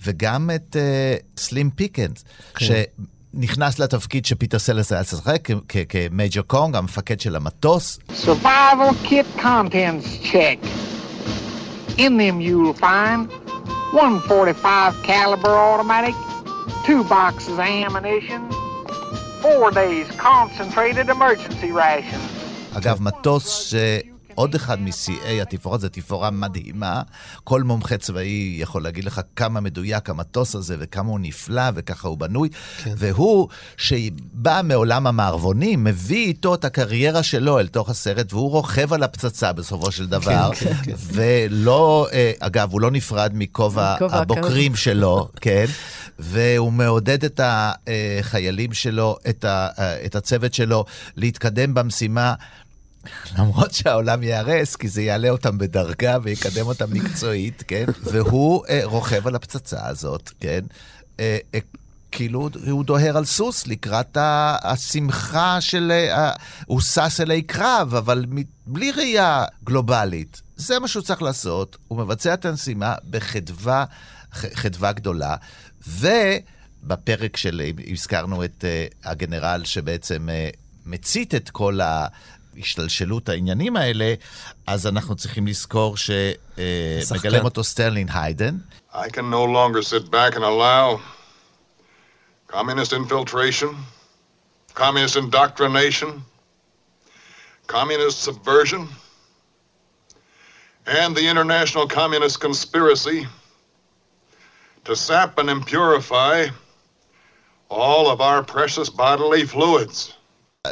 וגם 0.05 0.51
את 0.55 0.77
אה, 0.77 1.17
סלים 1.37 1.71
פיקנס, 1.71 2.25
שנכנס 3.36 3.80
לתפקיד 3.80 4.26
שפיטר 4.26 4.60
סלרס 4.60 4.92
היה 4.92 5.04
צריך 5.04 5.22
לשחק, 5.28 5.48
כ- 5.52 5.54
כ- 5.70 5.78
כמייג'ר 5.90 6.42
קונג, 6.42 6.76
המפקד 6.76 7.20
של 7.20 7.36
המטוס. 7.36 8.00
Survival 8.26 9.08
kit 9.08 9.40
contents 9.42 10.32
check. 10.32 10.58
In 11.98 12.18
them 12.18 12.38
you'll 12.42 12.74
find 12.82 13.30
one 13.94 14.20
45 14.28 14.94
caliber 15.04 15.54
automatic, 15.70 16.16
two 16.86 17.04
boxes 17.04 17.50
of 17.50 17.60
ammunition, 17.60 18.42
four 19.44 19.72
days 19.72 20.08
concentrated 20.18 21.10
emergency 21.10 21.72
rations. 21.72 22.78
אגב, 22.78 23.02
מטוס 23.02 23.74
שעוד 24.37 24.55
אחד 24.55 24.81
משיאי 24.81 25.41
התפאורות, 25.41 25.81
זו 25.81 25.89
תפאורה 25.89 26.31
מדהימה. 26.31 27.03
כל 27.45 27.63
מומחה 27.63 27.97
צבאי 27.97 28.57
יכול 28.61 28.83
להגיד 28.83 29.05
לך 29.05 29.21
כמה 29.37 29.61
מדויק 29.61 30.11
המטוס 30.11 30.55
הזה 30.55 30.77
וכמה 30.79 31.11
הוא 31.11 31.21
נפלא 31.21 31.63
וככה 31.75 32.09
הוא 32.09 32.19
בנוי. 32.19 32.49
כן. 32.85 32.95
והוא, 32.97 33.49
שבא 33.77 34.61
מעולם 34.65 35.07
המערבונים, 35.07 35.85
מביא 35.85 36.27
איתו 36.27 36.55
את 36.55 36.65
הקריירה 36.65 37.23
שלו 37.23 37.61
אל 37.61 37.67
תוך 37.67 37.91
הסרט, 37.91 38.33
והוא 38.33 38.51
רוכב 38.51 38.93
על 38.93 39.03
הפצצה 39.03 39.53
בסופו 39.53 39.93
של 39.93 40.07
דבר. 40.07 40.51
כן, 40.55 40.75
כן. 40.85 40.95
ולא, 40.99 42.09
אה, 42.13 42.33
אגב, 42.39 42.73
הוא 42.73 42.81
לא 42.81 42.91
נפרד 42.91 43.31
מכובע 43.35 43.97
הבוקרים 44.01 44.77
שלו, 44.77 45.29
כן? 45.41 45.65
והוא 46.19 46.73
מעודד 46.73 47.25
את 47.25 47.41
החיילים 47.45 48.73
שלו, 48.73 49.17
את, 49.29 49.45
ה, 49.45 49.69
את 50.07 50.15
הצוות 50.15 50.55
שלו, 50.55 50.85
להתקדם 51.17 51.75
במשימה. 51.75 52.35
למרות 53.39 53.75
שהעולם 53.75 54.23
ייהרס, 54.23 54.77
כי 54.77 54.89
זה 54.89 55.03
יעלה 55.03 55.31
אותם 55.31 55.59
בדרגה 55.59 56.19
ויקדם 56.23 56.67
אותם 56.67 56.87
מקצועית, 56.93 57.63
כן? 57.69 57.85
והוא 58.03 58.65
אה, 58.69 58.81
רוכב 58.85 59.27
על 59.27 59.35
הפצצה 59.35 59.87
הזאת, 59.87 60.31
כן? 60.41 60.61
אה, 61.21 61.39
אה, 61.55 61.61
כאילו 62.17 62.49
הוא 62.71 62.85
דוהר 62.85 63.17
על 63.17 63.25
סוס 63.25 63.67
לקראת 63.67 64.17
השמחה 64.63 65.61
של... 65.61 65.93
אה, 65.93 66.33
הוא 66.67 66.81
שש 66.81 67.21
אלי 67.21 67.43
קרב, 67.43 67.95
אבל 67.95 68.25
בלי 68.67 68.91
ראייה 68.91 69.45
גלובלית. 69.65 70.43
זה 70.57 70.79
מה 70.79 70.89
שהוא 70.89 71.03
צריך 71.03 71.23
לעשות, 71.23 71.77
הוא 71.89 71.99
מבצע 71.99 72.35
את 72.35 72.45
המשימה 72.45 72.95
בחדווה, 73.11 73.85
חדווה 74.33 74.93
גדולה, 74.93 75.37
ובפרק 75.89 77.37
של, 77.37 77.63
הזכרנו 77.93 78.45
את 78.45 78.65
אה, 78.65 78.87
הגנרל 79.11 79.63
שבעצם 79.65 80.29
אה, 80.29 80.49
מצית 80.87 81.35
את 81.35 81.51
כל 81.51 81.81
ה... 81.81 82.07
השתלשלות 82.58 83.30
העניינים 83.30 83.76
האלה, 83.78 84.14
אז 84.68 84.88
אנחנו 84.88 85.16
צריכים 85.16 85.48
לזכור 85.48 85.98
שמגלם 85.98 87.46
אותו 87.46 87.64
סטרלין 87.64 88.08
היידן. 88.14 88.58
I 88.94 89.10
can 89.10 89.30
no 89.30 89.46
longer 89.46 89.82
sit 89.82 90.12
back 90.12 90.36
and 90.36 90.44
allow 90.44 91.00
communist 92.48 92.92
infiltration, 92.94 93.76
communist 94.74 95.16
indoctrination, 95.16 96.22
communist 97.68 98.18
subversion, 98.28 98.84
and 100.86 101.16
the 101.16 101.26
international 101.34 101.88
communist 101.88 102.42
conspiracy 102.42 103.20
to 104.84 104.94
sap 104.96 105.38
and 105.38 105.50
impurify 105.58 106.52
all 107.70 108.10
of 108.14 108.20
our 108.20 108.44
precious 108.44 108.90
bodily 108.90 109.44
fluids. 109.46 109.98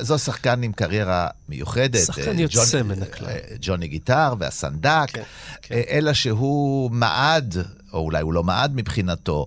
זו 0.01 0.19
שחקן 0.19 0.63
עם 0.63 0.73
קריירה 0.73 1.29
מיוחדת. 1.49 2.07
שחקן 2.07 2.37
אה, 2.37 2.43
יוצא 2.43 2.83
מן 2.83 3.03
הכלל. 3.03 3.29
אה, 3.29 3.39
ג'וני 3.61 3.89
גיטר 3.89 4.35
והסנדק, 4.39 5.07
כן, 5.13 5.23
כן. 5.63 5.75
אה, 5.75 5.83
אלא 5.91 6.13
שהוא 6.13 6.91
מעד, 6.91 7.57
או 7.93 7.99
אולי 7.99 8.23
הוא 8.23 8.33
לא 8.33 8.45
מעד 8.45 8.73
מבחינתו. 8.75 9.47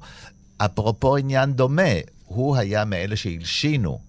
אפרופו 0.57 1.17
עניין 1.17 1.53
דומה, 1.53 1.91
הוא 2.25 2.57
היה 2.57 2.85
מאלה 2.85 3.15
שהלשינו. 3.15 4.06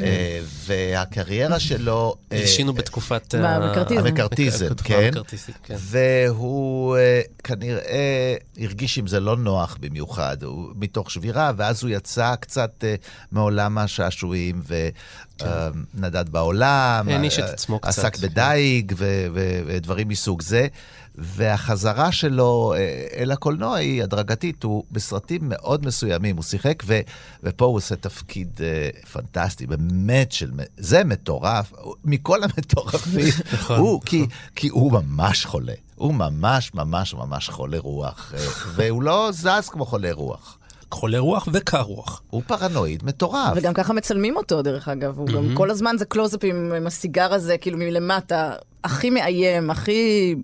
אה, 0.00 0.40
והקריירה 0.66 1.60
שלו... 1.60 2.14
אה, 2.32 2.38
הלשינו 2.40 2.72
בתקופת... 2.72 3.34
מה, 3.34 3.56
ה- 3.56 3.58
המקארתיזם. 3.98 4.66
כן. 4.84 5.10
כן. 5.62 5.74
והוא 5.78 6.96
אה, 6.96 7.20
כנראה 7.44 8.34
הרגיש 8.60 8.98
עם 8.98 9.06
זה 9.06 9.20
לא 9.20 9.36
נוח 9.36 9.76
במיוחד, 9.80 10.42
הוא 10.42 10.68
מתוך 10.74 11.10
שבירה, 11.10 11.52
ואז 11.56 11.82
הוא 11.82 11.90
יצא 11.90 12.34
קצת 12.40 12.84
אה, 12.84 12.94
מעולם 13.32 13.78
השעשועים, 13.78 14.62
אה, 14.70 14.88
נדד 15.94 16.28
בעולם, 16.28 17.06
העניש 17.08 17.38
את 17.38 17.44
אה, 17.44 17.50
עצמו 17.50 17.78
קצת. 17.78 17.88
עסק 18.04 18.16
בדייג 18.18 18.92
ו- 18.96 19.26
ו- 19.34 19.60
ודברים 19.66 20.08
מסוג 20.08 20.42
זה. 20.42 20.66
והחזרה 21.14 22.12
שלו 22.12 22.74
אה, 22.76 23.06
אל 23.16 23.30
הקולנוע 23.30 23.76
היא 23.76 24.02
הדרגתית, 24.02 24.62
הוא 24.62 24.84
בסרטים 24.92 25.40
מאוד 25.44 25.86
מסוימים, 25.86 26.36
הוא 26.36 26.44
שיחק, 26.44 26.82
ו, 26.86 27.00
ופה 27.42 27.64
הוא 27.64 27.76
עושה 27.76 27.96
תפקיד 27.96 28.60
אה, 28.62 28.90
פנטסטי, 29.12 29.66
באמת 29.66 30.32
של... 30.32 30.50
זה 30.76 31.04
מטורף, 31.04 31.72
מכל 32.04 32.42
המטורפים, 32.42 33.34
נכון, 33.52 33.78
הוא, 33.78 34.00
כי, 34.06 34.26
כי 34.56 34.68
הוא 34.68 34.92
ממש 34.92 35.46
חולה, 35.46 35.74
הוא 35.94 36.14
ממש 36.14 36.74
ממש 36.74 37.14
ממש 37.14 37.48
חולה 37.48 37.78
רוח, 37.78 38.32
אה, 38.36 38.46
והוא 38.74 39.02
לא 39.02 39.28
זז 39.32 39.68
כמו 39.68 39.86
חולה 39.86 40.12
רוח. 40.12 40.58
חולה 40.92 41.18
רוח 41.18 41.48
וקר 41.52 41.80
רוח. 41.80 42.22
הוא 42.30 42.42
פרנואיד 42.46 43.04
מטורף. 43.04 43.52
וגם 43.56 43.74
ככה 43.74 43.92
מצלמים 43.92 44.36
אותו, 44.36 44.62
דרך 44.62 44.88
אגב. 44.88 45.18
הוא 45.18 45.28
גם 45.28 45.54
כל 45.54 45.70
הזמן 45.70 45.96
זה 45.98 46.04
קלוזאפים 46.04 46.72
עם 46.72 46.86
הסיגר 46.86 47.34
הזה, 47.34 47.58
כאילו 47.58 47.78
מלמטה, 47.78 48.52
הכי 48.84 49.10
מאיים, 49.10 49.70
הכי... 49.70 50.34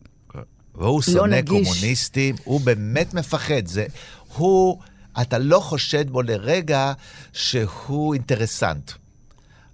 והוא 0.78 1.02
לא 1.06 1.12
שונא 1.12 1.36
נגיש. 1.36 1.68
קומוניסטים, 1.68 2.34
הוא 2.44 2.60
באמת 2.60 3.14
מפחד. 3.14 3.66
זה, 3.66 3.86
הוא, 4.36 4.78
אתה 5.20 5.38
לא 5.38 5.60
חושד 5.60 6.10
בו 6.10 6.22
לרגע 6.22 6.92
שהוא 7.32 8.14
אינטרסנט. 8.14 8.90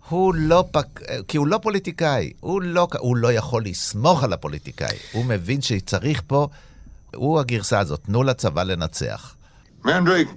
הוא 0.08 0.34
לא 0.34 0.64
פק... 0.70 1.00
כי 1.28 1.36
הוא 1.36 1.46
לא 1.46 1.58
פוליטיקאי, 1.58 2.32
הוא 2.40 2.62
לא, 2.62 2.88
הוא 2.98 3.16
לא 3.16 3.32
יכול 3.32 3.64
לסמוך 3.64 4.24
על 4.24 4.32
הפוליטיקאי. 4.32 4.96
הוא 5.12 5.24
מבין 5.24 5.62
שצריך 5.62 6.22
פה, 6.26 6.48
הוא 7.14 7.40
הגרסה 7.40 7.78
הזאת, 7.78 8.00
תנו 8.04 8.22
לצבא 8.22 8.62
לנצח. 8.62 9.36
Mandrake, 9.84 10.30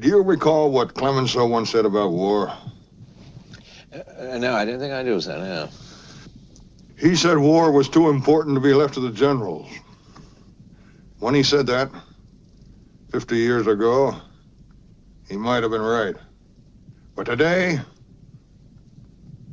do 0.00 0.06
you 0.08 0.22
recall 0.22 0.72
what 0.72 0.94
Clemenceau 0.94 1.46
once 1.46 1.70
said 1.70 1.84
about 1.84 2.10
war? 2.10 2.50
Uh, 3.92 4.38
no, 4.38 4.54
I 4.54 4.64
didn't 4.64 4.80
think 4.80 4.92
I 4.92 5.02
do, 5.02 5.20
son. 5.20 5.40
No. 5.40 5.68
He 7.00 7.16
said 7.16 7.38
war 7.38 7.72
was 7.72 7.88
too 7.88 8.10
important 8.10 8.54
to 8.56 8.60
be 8.60 8.74
left 8.74 8.94
to 8.94 9.00
the 9.00 9.10
generals. 9.10 9.70
When 11.18 11.34
he 11.34 11.42
said 11.42 11.66
that, 11.68 11.90
50 13.10 13.36
years 13.36 13.66
ago, 13.66 14.14
he 15.26 15.36
might 15.38 15.62
have 15.62 15.72
been 15.72 15.80
right. 15.80 16.14
But 17.14 17.24
today, 17.24 17.80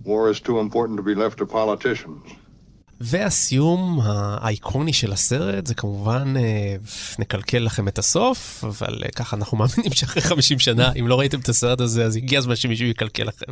war 0.04 0.30
is 0.30 0.42
too 0.42 0.60
important 0.60 0.98
to 0.98 1.04
be 1.04 1.16
left 1.16 1.38
to 1.38 1.46
politicians. 1.46 2.30
והסיום 3.02 4.00
האייקוני 4.04 4.94
של 4.94 5.12
הסרט 5.12 5.68
זה 5.68 5.74
כמובן, 5.74 6.34
אה, 6.38 6.76
נקלקל 7.20 7.58
לכם 7.58 7.88
את 7.88 8.00
הסוף, 8.00 8.64
אבל 8.64 9.02
אה, 9.06 9.10
ככה 9.12 9.36
אנחנו 9.36 9.58
מאמינים 9.58 9.92
שאחרי 9.94 10.22
50 10.22 10.60
שנה, 10.60 10.92
אם 11.00 11.08
לא 11.08 11.20
ראיתם 11.20 11.40
את 11.40 11.50
הסרט 11.50 11.82
הזה, 11.82 12.06
אז 12.06 12.16
הגיע 12.16 12.40
הזמן 12.40 12.56
שמישהו 12.56 12.88
יקלקל 12.88 13.24
לכם. 13.24 13.52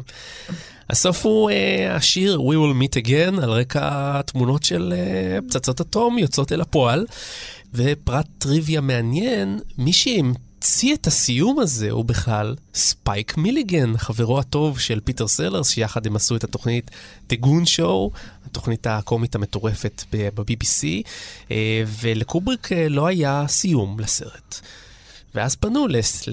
הסוף 0.89 1.25
הוא 1.25 1.49
אה, 1.49 1.95
השיר 1.95 2.39
We 2.39 2.53
will 2.53 2.83
meet 2.83 3.05
again, 3.05 3.43
על 3.43 3.49
רקע 3.49 4.21
תמונות 4.21 4.63
של 4.63 4.93
פצצות 5.47 5.81
אטום 5.81 6.17
יוצאות 6.17 6.51
אל 6.51 6.61
הפועל. 6.61 7.05
ופרט 7.73 8.27
טריוויה 8.37 8.81
מעניין, 8.81 9.59
מי 9.77 9.93
שהמציא 9.93 10.44
את 10.93 11.07
הסיום 11.07 11.59
הזה 11.59 11.91
הוא 11.91 12.05
בכלל 12.05 12.55
ספייק 12.73 13.37
מיליגן, 13.37 13.97
חברו 13.97 14.39
הטוב 14.39 14.79
של 14.79 14.99
פיטר 14.99 15.27
סלרס, 15.27 15.69
שיחד 15.69 16.07
הם 16.07 16.15
עשו 16.15 16.35
את 16.35 16.43
התוכנית 16.43 16.91
The 17.29 17.35
Goon 17.43 17.65
Show, 17.77 18.17
התוכנית 18.45 18.87
הקומית 18.87 19.35
המטורפת 19.35 20.03
ב-BBC, 20.13 20.83
אה, 21.51 21.83
ולקובריק 22.01 22.71
אה, 22.71 22.89
לא 22.89 23.07
היה 23.07 23.45
סיום 23.47 23.99
לסרט. 23.99 24.59
ואז 25.35 25.55
פנו 25.55 25.87
לס, 25.87 26.23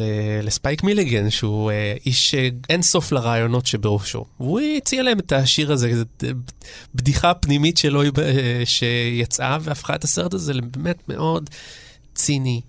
לספייק 0.42 0.82
מיליגן, 0.82 1.30
שהוא 1.30 1.70
אה, 1.70 1.94
איש 2.06 2.34
אין 2.68 2.82
סוף 2.82 3.12
לרעיונות 3.12 3.66
שבראשו. 3.66 4.24
והוא 4.40 4.60
הציע 4.76 5.02
להם 5.02 5.18
את 5.18 5.32
השיר 5.32 5.72
הזה, 5.72 6.02
בדיחה 6.94 7.34
פנימית 7.34 7.76
שלו 7.76 8.02
אה, 8.02 8.62
שיצאה 8.64 9.58
והפכה 9.60 9.94
את 9.94 10.04
הסרט 10.04 10.34
הזה 10.34 10.54
לבאמת 10.54 11.08
מאוד 11.08 11.50
ציני. 12.14 12.60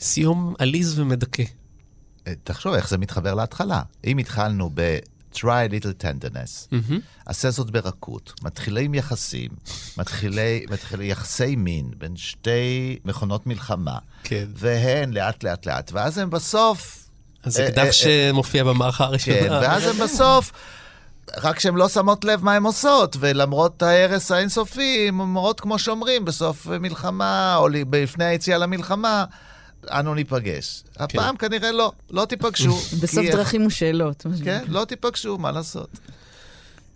סיום 0.00 0.54
עליז 0.58 0.98
ומדכא. 0.98 1.42
אה, 2.26 2.32
תחשוב 2.44 2.74
איך 2.74 2.88
זה 2.88 2.98
מתחבר 2.98 3.34
להתחלה. 3.34 3.82
אם 4.04 4.18
התחלנו 4.18 4.70
ב... 4.74 4.98
try 5.34 5.66
a 5.68 5.72
little 5.72 6.02
tenderness, 6.02 6.68
מהמם. 6.72 7.00
עשה 7.26 7.50
זאת 7.50 7.70
ברכות, 7.70 8.32
מתחילים 8.42 8.94
יחסים, 8.94 9.50
מתחילי, 9.96 10.64
מתחילי 10.70 11.06
יחסי 11.10 11.56
מין 11.56 11.90
בין 11.98 12.16
שתי 12.16 12.98
מכונות 13.04 13.46
מלחמה, 13.46 13.98
כן. 14.24 14.44
והן 14.54 15.12
לאט 15.12 15.44
לאט 15.44 15.66
לאט, 15.66 15.90
ואז 15.92 16.18
הם 16.18 16.30
בסוף... 16.30 16.96
אז 17.44 17.52
זה 17.52 17.62
אה, 17.62 17.68
אקדח 17.68 17.84
אה, 17.84 17.92
שמופיע 17.92 18.64
במערכה 18.64 19.04
הראשונה. 19.04 19.40
כן, 19.40 19.50
ואז 19.50 19.86
הם 19.86 19.98
בסוף, 20.04 20.52
רק 21.36 21.58
שהן 21.58 21.74
לא 21.74 21.88
שמות 21.88 22.24
לב 22.24 22.44
מה 22.44 22.54
הן 22.54 22.62
עושות, 22.62 23.16
ולמרות 23.20 23.82
ההרס 23.82 24.30
האינסופי, 24.30 25.08
הן 25.08 25.20
אומרות 25.20 25.60
כמו 25.60 25.78
שאומרים, 25.78 26.24
בסוף 26.24 26.66
מלחמה, 26.66 27.56
או 27.56 27.68
לפני 27.68 28.24
היציאה 28.24 28.58
למלחמה, 28.58 29.24
אנו 29.90 30.14
ניפגש. 30.14 30.82
הפעם 30.96 31.36
כנראה 31.36 31.72
לא, 31.72 31.92
לא 32.10 32.24
תיפגשו. 32.24 32.76
בסוף 33.02 33.24
כי- 33.24 33.30
דרכים 33.32 33.66
ושאלות. 33.66 34.26
כן, 34.44 34.64
לא 34.68 34.84
תיפגשו, 34.84 35.38
מה 35.38 35.50
לעשות. 35.52 35.88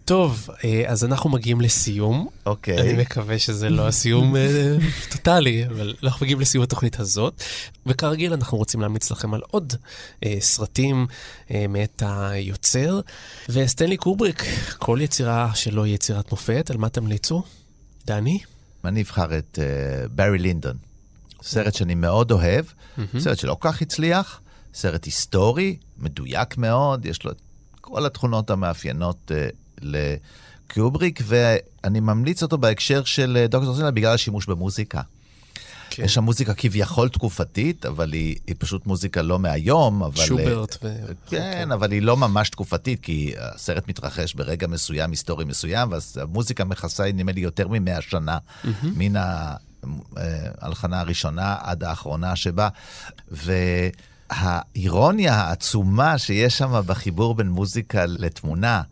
טוב, 0.04 0.48
אה, 0.64 0.82
אז 0.86 1.04
אנחנו 1.04 1.30
מגיעים 1.30 1.60
לסיום. 1.60 2.28
אוקיי. 2.46 2.80
אני 2.80 3.02
מקווה 3.02 3.38
שזה 3.38 3.68
לא 3.70 3.88
הסיום 3.88 4.36
אה, 4.36 4.76
טוטאלי, 5.12 5.66
אבל 5.66 5.94
אנחנו 6.02 6.24
מגיעים 6.26 6.40
לסיום 6.40 6.64
התוכנית 6.64 7.00
הזאת. 7.00 7.42
וכרגיל, 7.86 8.32
אנחנו 8.32 8.58
רוצים 8.58 8.80
להמליץ 8.80 9.10
לכם 9.10 9.34
על 9.34 9.40
עוד 9.50 9.74
אה, 10.24 10.36
סרטים 10.40 11.06
אה, 11.50 11.64
מאת 11.68 12.02
היוצר. 12.06 13.00
וסטנלי 13.48 13.96
קובריק, 13.96 14.42
כל 14.78 14.98
יצירה 15.02 15.50
שלו 15.54 15.84
היא 15.84 15.94
יצירת 15.94 16.30
מופת, 16.30 16.70
על 16.70 16.76
מה 16.76 16.88
תמליצו? 16.88 17.42
דני? 18.06 18.38
אני 18.84 19.02
אבחר 19.02 19.38
את 19.38 19.58
ברי 20.14 20.38
לינדון. 20.38 20.76
סרט 21.44 21.74
שאני 21.74 21.94
מאוד 21.94 22.32
אוהב, 22.32 22.64
מהמם. 22.96 23.20
סרט 23.20 23.38
שלא 23.38 23.56
כל 23.60 23.68
כך 23.72 23.82
הצליח, 23.82 24.40
סרט 24.74 25.04
היסטורי, 25.04 25.76
מדויק 25.98 26.56
מאוד, 26.56 27.06
יש 27.06 27.24
לו 27.24 27.30
את 27.30 27.40
כל 27.80 28.06
התכונות 28.06 28.50
המאפיינות 28.50 29.32
אה, 29.34 29.48
לקיובריק, 29.80 31.20
ואני 31.24 32.00
ממליץ 32.00 32.42
אותו 32.42 32.58
בהקשר 32.58 33.04
של 33.04 33.36
אה, 33.40 33.46
דוקטור 33.46 33.74
סינלה 33.74 33.90
בגלל 33.90 34.14
השימוש 34.14 34.46
במוזיקה. 34.46 35.00
כן. 35.90 36.04
יש 36.04 36.14
שם 36.14 36.24
מוזיקה 36.24 36.54
כביכול 36.54 37.08
תקופתית, 37.08 37.86
אבל 37.86 38.12
היא, 38.12 38.36
היא 38.46 38.54
פשוט 38.58 38.86
מוזיקה 38.86 39.22
לא 39.22 39.38
מהיום, 39.38 40.02
אבל... 40.02 40.20
אה, 40.20 40.26
שוברט 40.26 40.76
ו... 40.82 40.94
כן, 41.26 41.72
אבל 41.72 41.92
היא 41.92 42.02
לא 42.02 42.16
ממש 42.16 42.50
תקופתית, 42.50 43.00
כי 43.00 43.34
הסרט 43.38 43.88
מתרחש 43.88 44.34
ברגע 44.34 44.66
מסוים, 44.66 45.10
היסטורי 45.10 45.44
מסוים, 45.44 45.92
ואז 45.92 46.18
המוזיקה 46.22 46.64
מכסה, 46.64 47.12
נדמה 47.12 47.32
לי, 47.32 47.40
יותר 47.40 47.68
ממאה 47.68 48.00
שנה, 48.00 48.38
מהמם. 48.64 48.94
מן 48.98 49.16
ההלחנה 50.60 51.00
הראשונה 51.00 51.56
עד 51.60 51.84
האחרונה 51.84 52.36
שבה. 52.36 52.68
והאירוניה 54.30 55.34
העצומה 55.34 56.18
שיש 56.18 56.58
שם 56.58 56.80
בחיבור 56.86 57.34
בין 57.34 57.48
מוזיקה 57.48 58.06
לתמונה, 58.06 58.82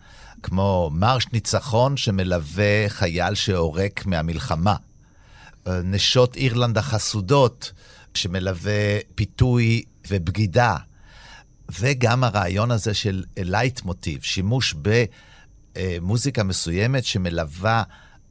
כמו 0.43 0.91
מרש 0.93 1.27
ניצחון 1.33 1.97
שמלווה 1.97 2.89
חייל 2.89 3.35
שעורק 3.35 4.07
מהמלחמה. 4.07 4.77
נשות 5.67 6.37
אירלנד 6.37 6.79
החסודות, 6.79 7.73
שמלווה 8.15 8.99
פיתוי 9.15 9.83
ובגידה. 10.11 10.77
וגם 11.81 12.25
הרעיון 12.25 12.71
הזה 12.71 12.95
של 12.95 13.25
לייטמוטיב, 13.39 14.23
שימוש 14.23 14.75
במוזיקה 15.77 16.43
מסוימת 16.43 17.05
שמלווה 17.05 17.83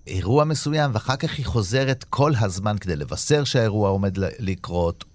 אירוע 0.07 0.43
מסוים, 0.43 0.91
ואחר 0.93 1.15
כך 1.15 1.37
היא 1.37 1.45
חוזרת 1.45 2.05
כל 2.09 2.31
הזמן 2.39 2.77
כדי 2.77 2.95
לבשר 2.95 3.43
שהאירוע 3.43 3.89
עומד 3.89 4.17
לקרות, 4.17 5.05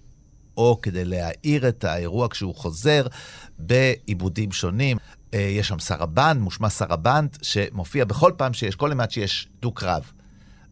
או 0.57 0.79
כדי 0.81 1.05
להאיר 1.05 1.67
את 1.67 1.83
האירוע 1.83 2.27
כשהוא 2.29 2.55
חוזר 2.55 3.07
בעיבודים 3.59 4.51
שונים. 4.51 4.97
אה, 5.33 5.39
יש 5.39 5.67
שם 5.67 5.79
סרבנד, 5.79 6.41
מושמע 6.41 6.69
סרבנד, 6.69 7.37
שמופיע 7.41 8.05
בכל 8.05 8.31
פעם 8.37 8.53
שיש, 8.53 8.75
כל 8.75 8.89
אימת 8.89 9.11
שיש 9.11 9.47
דו-קרב. 9.61 10.11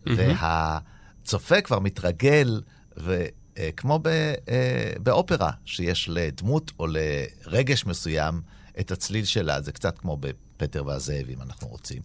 והצופה 0.05 1.61
כבר 1.61 1.79
מתרגל, 1.79 2.61
וכמו 2.97 3.99
ב, 3.99 4.07
אה, 4.07 4.93
באופרה, 4.99 5.51
שיש 5.65 6.09
לדמות 6.09 6.71
או 6.79 6.87
לרגש 6.87 7.85
מסוים 7.85 8.41
את 8.79 8.91
הצליל 8.91 9.25
שלה, 9.25 9.61
זה 9.61 9.71
קצת 9.71 9.97
כמו 9.97 10.17
בפטר 10.17 10.85
והזאב, 10.85 11.29
אם 11.29 11.41
אנחנו 11.41 11.67
רוצים. 11.67 12.01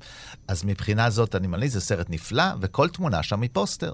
אז 0.48 0.64
מבחינה 0.64 1.10
זאת, 1.10 1.34
אני 1.34 1.46
ממליץ, 1.46 1.72
זה 1.72 1.80
סרט 1.80 2.10
נפלא, 2.10 2.44
וכל 2.60 2.88
תמונה 2.88 3.22
שם 3.22 3.42
היא 3.42 3.50
פוסטר. 3.52 3.92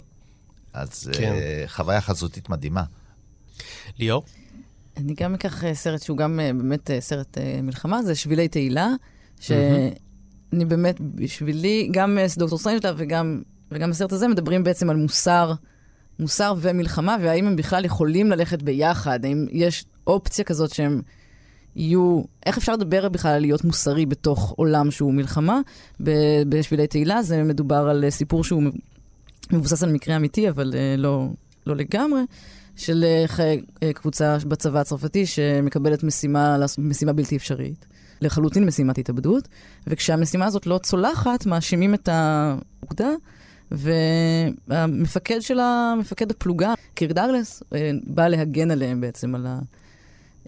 אז 0.73 1.11
כן. 1.13 1.33
אה, 1.33 1.65
חוויה 1.67 2.01
חזותית 2.01 2.49
מדהימה. 2.49 2.85
ליאור? 3.99 4.25
אני 4.97 5.15
גם 5.15 5.35
אקח 5.35 5.65
אה, 5.65 5.75
סרט 5.75 6.03
שהוא 6.03 6.17
גם 6.17 6.41
אה, 6.41 6.53
באמת 6.53 6.91
אה, 6.91 7.01
סרט 7.01 7.39
אה, 7.39 7.61
מלחמה, 7.63 8.03
זה 8.03 8.15
שבילי 8.15 8.49
תהילה, 8.49 8.89
שאני 9.41 10.65
באמת, 10.65 11.01
בשבילי, 11.01 11.89
גם 11.93 12.19
אה, 12.19 12.27
דוקטור 12.39 12.59
סטרנג'לה 12.59 12.93
וגם, 12.97 13.43
וגם 13.71 13.91
הסרט 13.91 14.13
הזה 14.13 14.29
מדברים 14.29 14.65
בעצם 14.65 14.91
על 14.91 14.97
מוסר, 14.97 15.53
מוסר 16.19 16.55
ומלחמה, 16.61 17.17
והאם 17.23 17.47
הם 17.47 17.57
בכלל 17.57 17.85
יכולים 17.85 18.31
ללכת 18.31 18.63
ביחד, 18.63 19.25
האם 19.25 19.47
יש 19.51 19.85
אופציה 20.07 20.45
כזאת 20.45 20.75
שהם 20.75 21.03
יהיו, 21.77 22.23
איך 22.47 22.59
אפשר 22.59 22.73
לדבר 22.73 23.09
בכלל 23.09 23.31
על 23.33 23.41
להיות 23.41 23.65
מוסרי 23.65 24.07
בתוך 24.07 24.55
עולם 24.57 24.91
שהוא 24.91 25.15
מלחמה? 25.15 25.61
בשבילי 26.49 26.87
תהילה 26.87 27.23
זה 27.23 27.43
מדובר 27.43 27.89
על 27.89 28.05
אה, 28.05 28.11
סיפור 28.11 28.45
שהוא 28.45 28.63
מבוסס 29.53 29.83
על 29.83 29.93
מקרה 29.93 30.17
אמיתי, 30.17 30.49
אבל 30.49 30.75
אה, 30.77 30.95
לא, 30.99 31.29
לא 31.67 31.77
לגמרי, 31.77 32.21
של 32.77 33.05
אה, 33.83 33.93
קבוצה 33.93 34.37
בצבא 34.49 34.81
הצרפתי 34.81 35.27
שמקבלת 35.27 36.05
משימה, 36.05 36.57
משימה 36.79 37.13
בלתי 37.13 37.37
אפשרית. 37.37 37.87
לחלוטין 38.21 38.65
משימת 38.65 38.99
התאבדות, 38.99 39.49
וכשהמשימה 39.87 40.47
הזאת 40.47 40.67
לא 40.67 40.79
צולחת, 40.79 41.47
מאשימים 41.47 41.95
את 41.95 42.09
האוגדה, 42.13 43.11
והמפקד 43.71 45.41
שלה, 45.41 45.95
מפקד 45.99 46.31
הפלוגה, 46.31 46.75
קירק 46.95 47.13
דאגלס, 47.13 47.63
בא 48.07 48.29
להגן 48.29 48.71
עליהם 48.71 49.01
בעצם, 49.01 49.35
על, 49.35 49.47
ה, 49.47 49.59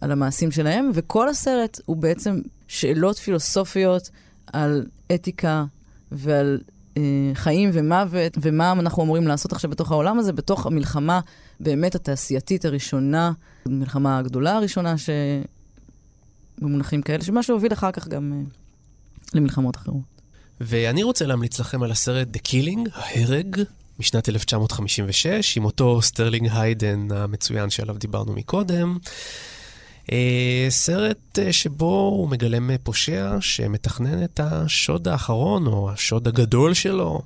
על 0.01 0.13
המעשים 0.13 0.51
שלהם, 0.51 0.91
וכל 0.95 1.29
הסרט 1.29 1.81
הוא 1.85 1.97
בעצם 1.97 2.41
שאלות 2.69 3.19
פילוסופיות 3.19 4.11
על 4.47 4.87
אתיקה 5.15 5.65
ועל 6.13 6.61
אה, 6.97 7.03
חיים 7.35 7.71
ומוות, 7.73 8.39
ומה 8.41 8.73
אנחנו 8.73 9.03
אמורים 9.03 9.29
לעשות 9.29 9.53
עכשיו 9.53 9.71
בתוך 9.71 9.93
העולם 9.93 10.19
הזה, 10.19 10.33
בתוך 10.33 10.67
המלחמה 10.67 11.21
באמת 11.61 11.95
התעשייתית 11.95 12.65
הראשונה, 12.65 13.33
המלחמה 13.67 14.19
הגדולה 14.19 14.57
הראשונה, 14.57 14.99
ש... 14.99 15.11
במונחים 16.61 17.03
כאלה, 17.03 17.25
שמה 17.25 17.43
שהוביל 17.43 17.73
אחר 17.73 17.93
כך 17.93 18.09
גם 18.09 18.33
אה, 18.33 18.39
למלחמות 19.35 19.77
אחרות. 19.77 20.03
ואני 20.61 21.03
רוצה 21.03 21.27
להמליץ 21.27 21.61
לכם 21.61 21.83
על 21.83 21.91
הסרט 21.91 22.29
The 22.37 22.41
Killing, 22.49 22.89
ההרג, 22.93 23.63
משנת 23.99 24.29
1956, 24.29 25.57
עם 25.57 25.65
אותו 25.65 26.03
סטרלינג 26.03 26.49
היידן 26.53 27.09
המצוין 27.11 27.71
שעליו 27.71 27.99
דיברנו 27.99 28.33
מקודם. 28.33 28.99
אה, 30.13 30.67
סרט 30.69 31.39
אה, 31.39 31.53
שבו 31.53 32.13
הוא 32.17 32.29
מגלם 32.29 32.71
אה, 32.71 32.77
פושע 32.83 33.37
שמתכנן 33.41 34.25
את 34.25 34.41
השוד 34.43 35.09
האחרון, 35.09 35.67
או 35.67 35.91
השוד 35.91 36.29
הגדול 36.29 36.75
שלו. 36.75 37.23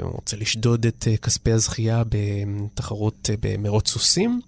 הוא 0.00 0.12
רוצה 0.12 0.36
לשדוד 0.36 0.86
את 0.86 1.08
כספי 1.22 1.52
הזכייה 1.52 2.02
בתחרות 2.08 3.30
במרוץ 3.40 3.90
סוסים. 3.90 4.40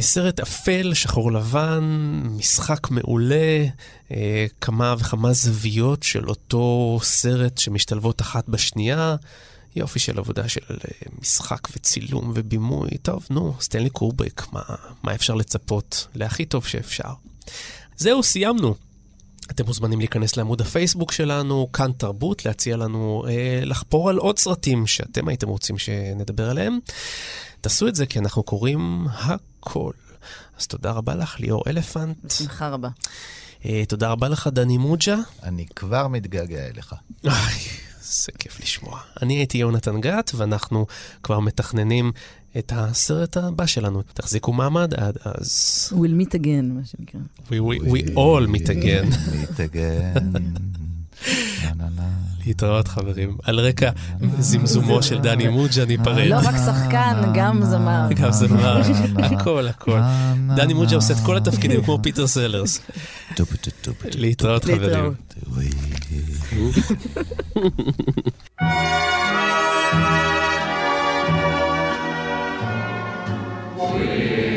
סרט 0.00 0.40
אפל, 0.40 0.94
שחור 0.94 1.32
לבן, 1.32 1.84
משחק 2.24 2.90
מעולה, 2.90 3.64
כמה 4.60 4.94
וכמה 4.98 5.32
זוויות 5.32 6.02
של 6.02 6.28
אותו 6.28 6.98
סרט 7.02 7.58
שמשתלבות 7.58 8.20
אחת 8.20 8.48
בשנייה. 8.48 9.16
יופי 9.76 9.98
של 9.98 10.18
עבודה 10.18 10.48
של 10.48 10.60
אה, 10.70 11.08
משחק 11.20 11.68
וצילום 11.76 12.32
ובימוי. 12.34 12.90
טוב, 13.02 13.26
נו, 13.30 13.54
סטנלי 13.60 13.90
קורבריק, 13.90 14.46
מה, 14.52 14.62
מה 15.02 15.14
אפשר 15.14 15.34
לצפות? 15.34 16.06
להכי 16.14 16.44
טוב 16.44 16.66
שאפשר. 16.66 17.12
זהו, 17.96 18.22
סיימנו. 18.22 18.74
אתם 19.50 19.66
מוזמנים 19.66 19.98
להיכנס 19.98 20.36
לעמוד 20.36 20.60
הפייסבוק 20.60 21.12
שלנו, 21.12 21.72
כאן 21.72 21.92
תרבות, 21.92 22.44
להציע 22.44 22.76
לנו 22.76 23.24
אה, 23.28 23.60
לחפור 23.64 24.10
על 24.10 24.16
עוד 24.16 24.38
סרטים 24.38 24.86
שאתם 24.86 25.28
הייתם 25.28 25.48
רוצים 25.48 25.78
שנדבר 25.78 26.50
עליהם. 26.50 26.78
תעשו 27.60 27.88
את 27.88 27.94
זה 27.94 28.06
כי 28.06 28.18
אנחנו 28.18 28.42
קוראים 28.42 29.06
הכל. 29.12 29.92
אז 30.58 30.66
תודה 30.66 30.90
רבה 30.90 31.14
לך, 31.14 31.40
ליאור 31.40 31.62
אלפנט. 31.66 32.16
בשמחה 32.24 32.68
רבה. 32.68 32.88
אה, 33.64 33.82
תודה 33.88 34.08
רבה 34.08 34.28
לך, 34.28 34.46
דני 34.52 34.78
מוג'ה. 34.78 35.16
אני 35.42 35.66
כבר 35.66 36.08
מתגעגע 36.08 36.66
אליך. 36.66 36.94
איי, 38.08 38.14
זה 38.24 38.32
כיף 38.38 38.60
לשמוע. 38.60 39.00
אני 39.22 39.34
הייתי 39.34 39.58
יונתן 39.58 40.00
גת, 40.00 40.30
ואנחנו 40.34 40.86
כבר 41.22 41.40
מתכננים 41.40 42.12
את 42.58 42.72
הסרט 42.76 43.36
הבא 43.36 43.66
שלנו. 43.66 44.02
תחזיקו 44.14 44.52
מעמד 44.52 44.94
עד 44.94 45.18
אז. 45.24 45.92
We'll 45.92 46.22
meet 46.22 46.34
again, 46.34 46.64
מה 46.64 46.80
שנקרא. 46.84 47.20
We, 47.48 47.52
we, 47.52 47.82
we 47.84 48.10
all 48.14 48.46
meet 48.54 48.68
again. 48.68 49.12
meet 49.34 49.74
again. 49.74 50.38
להתראות 52.46 52.88
חברים. 52.88 53.36
על 53.44 53.60
רקע 53.60 53.90
זמזומו 54.38 55.02
של 55.02 55.18
דני 55.18 55.48
מוג'ה 55.48 55.84
ניפרד. 55.84 56.26
לא 56.26 56.36
רק 56.36 56.54
שחקן, 56.66 57.32
גם 57.34 57.64
זמר. 57.64 58.08
גם 58.16 58.32
זמר, 58.32 58.82
הכל 59.16 59.68
הכל. 59.68 60.00
דני 60.56 60.74
מוג'ה 60.74 60.96
עושה 60.96 61.14
את 61.14 61.18
כל 61.26 61.36
התפקידים 61.36 61.84
כמו 61.84 61.98
פיטר 62.02 62.26
סלרס. 62.26 62.80
להתראות 64.14 64.64
חברים. 64.64 65.12
Yeah. 74.00 74.47